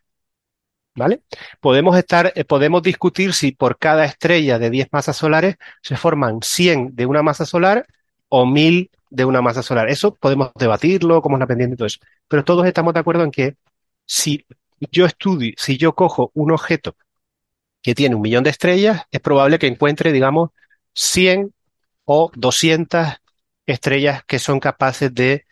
¿Vale? 0.95 1.23
Podemos 1.61 1.97
estar, 1.97 2.33
podemos 2.49 2.83
discutir 2.83 3.33
si 3.33 3.53
por 3.53 3.79
cada 3.79 4.05
estrella 4.05 4.59
de 4.59 4.71
10 4.71 4.89
masas 4.91 5.17
solares 5.17 5.57
se 5.81 5.97
forman 5.97 6.41
100 6.43 6.97
de 6.97 7.07
una 7.07 7.23
masa 7.23 7.47
solar 7.47 7.87
o 8.29 8.47
1000 8.47 8.91
de 9.11 9.25
una 9.25 9.41
masa 9.41 9.63
solar. 9.63 9.89
Eso 9.89 10.15
podemos 10.15 10.51
debatirlo, 10.57 11.23
cómo 11.23 11.37
es 11.37 11.41
la 11.41 11.47
pendiente 11.47 11.75
y 11.75 11.77
todo 11.77 11.87
eso. 11.87 12.01
Pero 12.27 12.45
todos 12.45 12.67
estamos 12.67 12.95
de 12.95 13.01
acuerdo 13.01 13.23
en 13.25 13.31
que 13.31 13.57
si 14.09 14.47
yo 14.91 15.07
estudio, 15.07 15.53
si 15.57 15.77
yo 15.77 15.95
cojo 15.95 16.33
un 16.35 16.51
objeto 16.51 16.97
que 17.83 17.95
tiene 17.95 18.17
un 18.17 18.23
millón 18.23 18.43
de 18.43 18.51
estrellas, 18.51 19.03
es 19.11 19.21
probable 19.21 19.59
que 19.59 19.67
encuentre, 19.69 20.13
digamos, 20.13 20.51
100 20.95 21.55
o 22.05 22.33
200 22.35 23.09
estrellas 23.67 24.25
que 24.27 24.39
son 24.39 24.61
capaces 24.61 25.15
de 25.15 25.45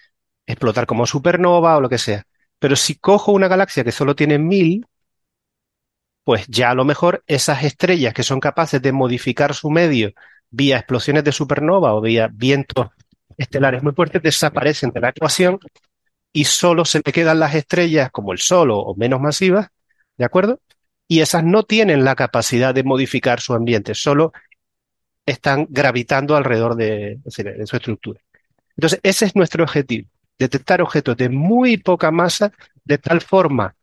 explotar 0.46 0.86
como 0.86 1.06
supernova 1.06 1.76
o 1.76 1.80
lo 1.80 1.88
que 1.88 1.98
sea. 1.98 2.26
Pero 2.58 2.76
si 2.76 2.96
cojo 2.96 3.32
una 3.32 3.48
galaxia 3.48 3.84
que 3.84 3.92
solo 3.92 4.16
tiene 4.16 4.38
1000, 4.38 4.86
pues 6.24 6.46
ya 6.48 6.70
a 6.70 6.74
lo 6.74 6.84
mejor 6.84 7.22
esas 7.26 7.62
estrellas 7.62 8.14
que 8.14 8.22
son 8.22 8.40
capaces 8.40 8.80
de 8.82 8.92
modificar 8.92 9.54
su 9.54 9.70
medio 9.70 10.12
vía 10.50 10.78
explosiones 10.78 11.24
de 11.24 11.32
supernova 11.32 11.94
o 11.94 12.00
vía 12.00 12.28
vientos 12.32 12.88
estelares 13.36 13.82
muy 13.82 13.92
fuertes 13.92 14.22
desaparecen 14.22 14.90
de 14.90 15.00
la 15.00 15.10
ecuación 15.10 15.58
y 16.36 16.44
solo 16.44 16.84
se 16.84 17.00
me 17.02 17.12
quedan 17.14 17.40
las 17.40 17.54
estrellas 17.54 18.10
como 18.10 18.30
el 18.30 18.38
Sol 18.38 18.70
o, 18.70 18.78
o 18.78 18.94
menos 18.94 19.22
masivas, 19.22 19.68
¿de 20.18 20.26
acuerdo? 20.26 20.60
Y 21.08 21.20
esas 21.20 21.42
no 21.42 21.62
tienen 21.62 22.04
la 22.04 22.14
capacidad 22.14 22.74
de 22.74 22.84
modificar 22.84 23.40
su 23.40 23.54
ambiente, 23.54 23.94
solo 23.94 24.34
están 25.24 25.66
gravitando 25.70 26.36
alrededor 26.36 26.76
de, 26.76 27.20
su 27.26 27.76
estructura. 27.76 28.20
Entonces, 28.76 29.00
ese 29.02 29.24
es 29.24 29.34
nuestro 29.34 29.64
objetivo, 29.64 30.10
detectar 30.38 30.82
objetos 30.82 31.16
de 31.16 31.30
muy 31.30 31.78
poca 31.78 32.10
masa 32.10 32.52
de 32.84 32.98
tal 32.98 33.22
forma 33.22 33.74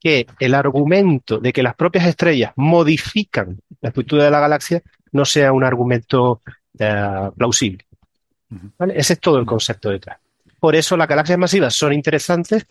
que 0.00 0.26
el 0.40 0.54
argumento 0.54 1.38
de 1.38 1.52
que 1.52 1.62
las 1.62 1.74
propias 1.74 2.06
estrellas 2.06 2.54
modifican 2.56 3.60
la 3.82 3.90
estructura 3.90 4.24
de 4.24 4.30
la 4.30 4.40
galaxia 4.40 4.82
no 5.12 5.26
sea 5.26 5.52
un 5.52 5.62
argumento 5.62 6.40
eh, 6.78 7.30
plausible. 7.36 7.84
¿Vale? 8.78 8.94
Ese 8.96 9.12
es 9.12 9.20
todo 9.20 9.38
el 9.38 9.44
concepto 9.44 9.90
detrás. 9.90 10.18
Por 10.58 10.74
eso 10.74 10.96
las 10.96 11.08
galaxias 11.08 11.38
masivas 11.38 11.74
son 11.74 11.92
interesantes 11.92 12.66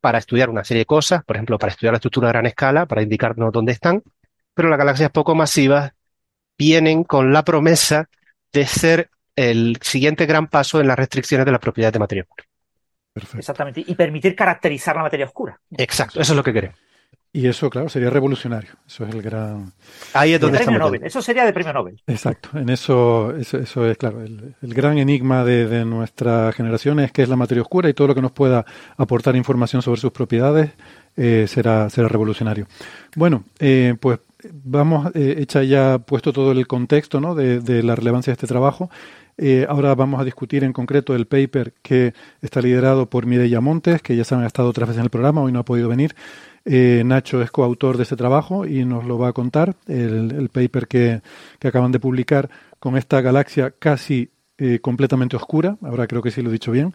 para 0.00 0.18
estudiar 0.18 0.50
una 0.50 0.64
serie 0.64 0.80
de 0.80 0.86
cosas, 0.86 1.24
por 1.24 1.36
ejemplo, 1.36 1.58
para 1.58 1.72
estudiar 1.72 1.92
la 1.92 1.98
estructura 1.98 2.28
a 2.28 2.32
gran 2.32 2.46
escala, 2.46 2.86
para 2.86 3.02
indicarnos 3.02 3.52
dónde 3.52 3.72
están, 3.72 4.02
pero 4.52 4.68
las 4.68 4.78
galaxias 4.78 5.10
poco 5.10 5.34
masivas 5.34 5.92
vienen 6.58 7.04
con 7.04 7.32
la 7.32 7.44
promesa 7.44 8.08
de 8.52 8.66
ser 8.66 9.10
el 9.36 9.78
siguiente 9.80 10.26
gran 10.26 10.46
paso 10.48 10.80
en 10.80 10.88
las 10.88 10.98
restricciones 10.98 11.44
de 11.46 11.52
las 11.52 11.60
propiedades 11.60 11.94
de 11.94 11.98
materia 11.98 12.22
oscura. 12.22 12.44
Perfecto. 13.12 13.38
Exactamente. 13.38 13.84
Y 13.86 13.94
permitir 13.94 14.34
caracterizar 14.34 14.96
la 14.96 15.02
materia 15.02 15.26
oscura. 15.26 15.58
Exacto, 15.70 16.20
eso 16.20 16.32
es 16.32 16.36
lo 16.36 16.42
que 16.42 16.52
queremos. 16.52 16.78
Y 17.36 17.48
eso, 17.48 17.68
claro, 17.68 17.88
sería 17.88 18.10
revolucionario. 18.10 18.70
Eso 18.86 19.04
es 19.04 19.12
el 19.12 19.20
gran. 19.20 19.72
Ahí 20.12 20.34
es 20.34 20.40
De 20.40 20.46
donde 20.46 20.60
premio. 20.60 20.78
Nobel. 20.78 21.02
Eso 21.02 21.20
sería 21.20 21.44
de 21.44 21.52
premio 21.52 21.72
Nobel. 21.72 22.00
Exacto. 22.06 22.50
En 22.56 22.68
eso, 22.68 23.34
eso, 23.36 23.58
eso 23.58 23.86
es, 23.90 23.98
claro, 23.98 24.22
el, 24.22 24.54
el 24.62 24.72
gran 24.72 24.98
enigma 24.98 25.44
de, 25.44 25.66
de 25.66 25.84
nuestra 25.84 26.52
generación 26.52 27.00
es 27.00 27.10
qué 27.10 27.22
es 27.22 27.28
la 27.28 27.34
materia 27.34 27.62
oscura 27.62 27.88
y 27.88 27.92
todo 27.92 28.06
lo 28.06 28.14
que 28.14 28.22
nos 28.22 28.30
pueda 28.30 28.64
aportar 28.96 29.34
información 29.34 29.82
sobre 29.82 30.00
sus 30.00 30.12
propiedades 30.12 30.70
eh, 31.16 31.46
será, 31.48 31.90
será 31.90 32.06
revolucionario. 32.06 32.68
Bueno, 33.16 33.42
eh, 33.58 33.96
pues 33.98 34.20
vamos, 34.52 35.10
eh, 35.14 35.36
hecha 35.38 35.62
ya 35.62 35.98
puesto 35.98 36.32
todo 36.32 36.52
el 36.52 36.66
contexto 36.66 37.20
¿no? 37.20 37.34
de, 37.34 37.82
la 37.82 37.94
relevancia 37.94 38.30
de 38.30 38.34
este 38.34 38.46
trabajo. 38.46 38.90
Eh, 39.36 39.66
ahora 39.68 39.94
vamos 39.94 40.20
a 40.20 40.24
discutir 40.24 40.62
en 40.62 40.72
concreto 40.72 41.14
el 41.14 41.26
paper 41.26 41.74
que 41.82 42.14
está 42.40 42.60
liderado 42.60 43.10
por 43.10 43.26
Mireia 43.26 43.60
Montes, 43.60 44.00
que 44.02 44.16
ya 44.16 44.24
saben 44.24 44.44
ha 44.44 44.46
estado 44.46 44.68
otras 44.68 44.88
veces 44.88 45.00
en 45.00 45.04
el 45.04 45.10
programa, 45.10 45.42
hoy 45.42 45.52
no 45.52 45.58
ha 45.58 45.64
podido 45.64 45.88
venir. 45.88 46.14
Eh, 46.64 47.02
Nacho 47.04 47.42
es 47.42 47.50
coautor 47.50 47.96
de 47.96 48.04
este 48.04 48.16
trabajo 48.16 48.66
y 48.66 48.84
nos 48.84 49.04
lo 49.04 49.18
va 49.18 49.28
a 49.28 49.32
contar, 49.32 49.76
el, 49.86 50.32
el 50.32 50.48
paper 50.48 50.86
que, 50.88 51.20
que 51.58 51.68
acaban 51.68 51.92
de 51.92 52.00
publicar 52.00 52.48
con 52.78 52.96
esta 52.96 53.20
galaxia 53.20 53.72
casi 53.78 54.30
eh, 54.56 54.78
completamente 54.78 55.34
oscura, 55.34 55.76
ahora 55.82 56.06
creo 56.06 56.22
que 56.22 56.30
sí 56.30 56.40
lo 56.40 56.48
he 56.48 56.52
dicho 56.52 56.70
bien, 56.70 56.94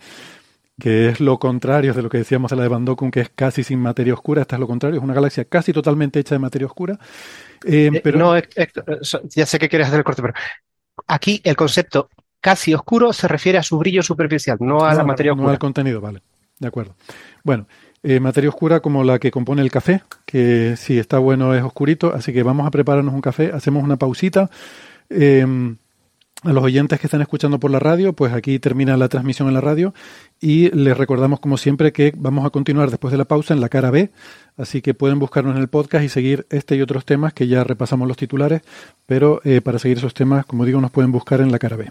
que 0.80 1.10
es 1.10 1.20
lo 1.20 1.38
contrario 1.40 1.94
de 1.94 2.02
lo 2.02 2.10
que 2.10 2.20
decíamos 2.20 2.50
de 2.52 2.58
la 2.58 2.64
de 2.64 2.70
Van 2.70 2.86
Dokkum, 2.86 3.12
que 3.12 3.22
es 3.22 3.30
casi 3.30 3.64
sin 3.64 3.80
materia 3.80 4.14
oscura, 4.14 4.42
esta 4.44 4.56
es 4.56 4.60
lo 4.60 4.68
contrario, 4.68 4.98
es 4.98 5.04
una 5.04 5.14
galaxia 5.14 5.46
casi 5.46 5.74
totalmente 5.74 6.20
hecha 6.20 6.36
de 6.36 6.40
materia 6.40 6.66
oscura. 6.68 6.98
Eh, 7.66 7.92
Eh, 7.94 8.02
pero 8.04 8.18
no, 8.20 8.36
Héctor, 8.36 9.00
ya 9.30 9.46
sé 9.46 9.60
que 9.60 9.70
quieres 9.70 9.88
hacer 9.88 10.00
el 10.00 10.04
corte, 10.06 10.22
pero 10.22 10.34
aquí 11.08 11.42
el 11.44 11.56
concepto 11.56 12.10
casi 12.42 12.74
oscuro 12.74 13.12
se 13.14 13.28
refiere 13.28 13.58
a 13.58 13.64
su 13.64 13.78
brillo 13.78 14.02
superficial, 14.04 14.58
no 14.62 14.86
a 14.86 14.94
la 14.94 15.04
No, 15.04 15.08
materia 15.08 15.34
no 15.36 15.36
oscura. 15.36 15.52
al 15.52 15.60
contenido, 15.60 16.02
vale. 16.02 16.22
De 16.58 16.68
acuerdo. 16.68 16.96
Bueno, 17.44 17.68
eh, 18.04 18.20
materia 18.20 18.50
oscura 18.50 18.80
como 18.82 19.04
la 19.04 19.20
que 19.20 19.32
compone 19.32 19.62
el 19.62 19.72
café, 19.72 20.04
que 20.26 20.76
si 20.78 20.98
está 21.00 21.20
bueno 21.20 21.54
es 21.54 21.64
oscurito, 21.64 22.14
así 22.14 22.32
que 22.34 22.44
vamos 22.44 22.66
a 22.68 22.72
prepararnos 22.72 23.14
un 23.14 23.22
café, 23.22 23.52
hacemos 23.54 23.84
una 23.84 23.98
pausita. 23.98 24.50
A 26.44 26.54
los 26.54 26.64
oyentes 26.64 27.02
que 27.02 27.08
están 27.08 27.22
escuchando 27.22 27.60
por 27.60 27.70
la 27.70 27.80
radio, 27.80 28.14
pues 28.14 28.32
aquí 28.32 28.60
termina 28.60 28.96
la 28.96 29.10
transmisión 29.10 29.50
en 29.50 29.56
la 29.56 29.62
radio 29.62 29.94
y 30.40 30.70
les 30.70 30.98
recordamos 30.98 31.42
como 31.42 31.58
siempre 31.58 31.92
que 31.92 32.14
vamos 32.16 32.46
a 32.46 32.50
continuar 32.50 32.90
después 32.90 33.12
de 33.12 33.18
la 33.18 33.26
pausa 33.26 33.54
en 33.54 33.60
la 33.60 33.68
cara 33.68 33.92
B, 33.92 34.10
así 34.58 34.82
que 34.82 34.94
pueden 34.94 35.20
buscarnos 35.20 35.56
en 35.58 35.62
el 35.62 35.68
podcast 35.68 36.06
y 36.06 36.08
seguir 36.08 36.48
este 36.50 36.78
y 36.78 36.82
otros 36.82 37.04
temas 37.04 37.34
que 37.34 37.48
ya 37.48 37.66
repasamos 37.66 38.08
los 38.08 38.16
titulares, 38.16 38.62
pero 39.06 39.42
eh, 39.44 39.60
para 39.60 39.80
seguir 39.80 39.98
esos 39.98 40.14
temas, 40.14 40.46
como 40.46 40.64
digo, 40.64 40.80
nos 40.80 40.92
pueden 40.92 41.12
buscar 41.12 41.42
en 41.42 41.52
la 41.52 41.60
cara 41.60 41.76
B. 41.76 41.90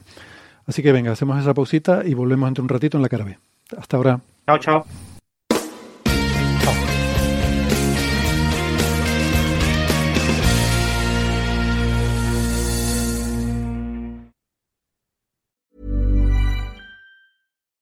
Así 0.66 0.82
que 0.82 0.92
venga, 0.92 1.12
hacemos 1.12 1.38
esa 1.38 1.52
pausita 1.52 2.02
y 2.06 2.14
volvemos 2.14 2.48
entre 2.48 2.62
un 2.62 2.70
ratito 2.70 2.96
en 2.96 3.02
la 3.02 3.10
cara 3.10 3.24
B. 3.24 3.38
Hasta 3.76 3.98
ahora. 3.98 4.20
Chao, 4.46 4.58
chao. 4.58 5.07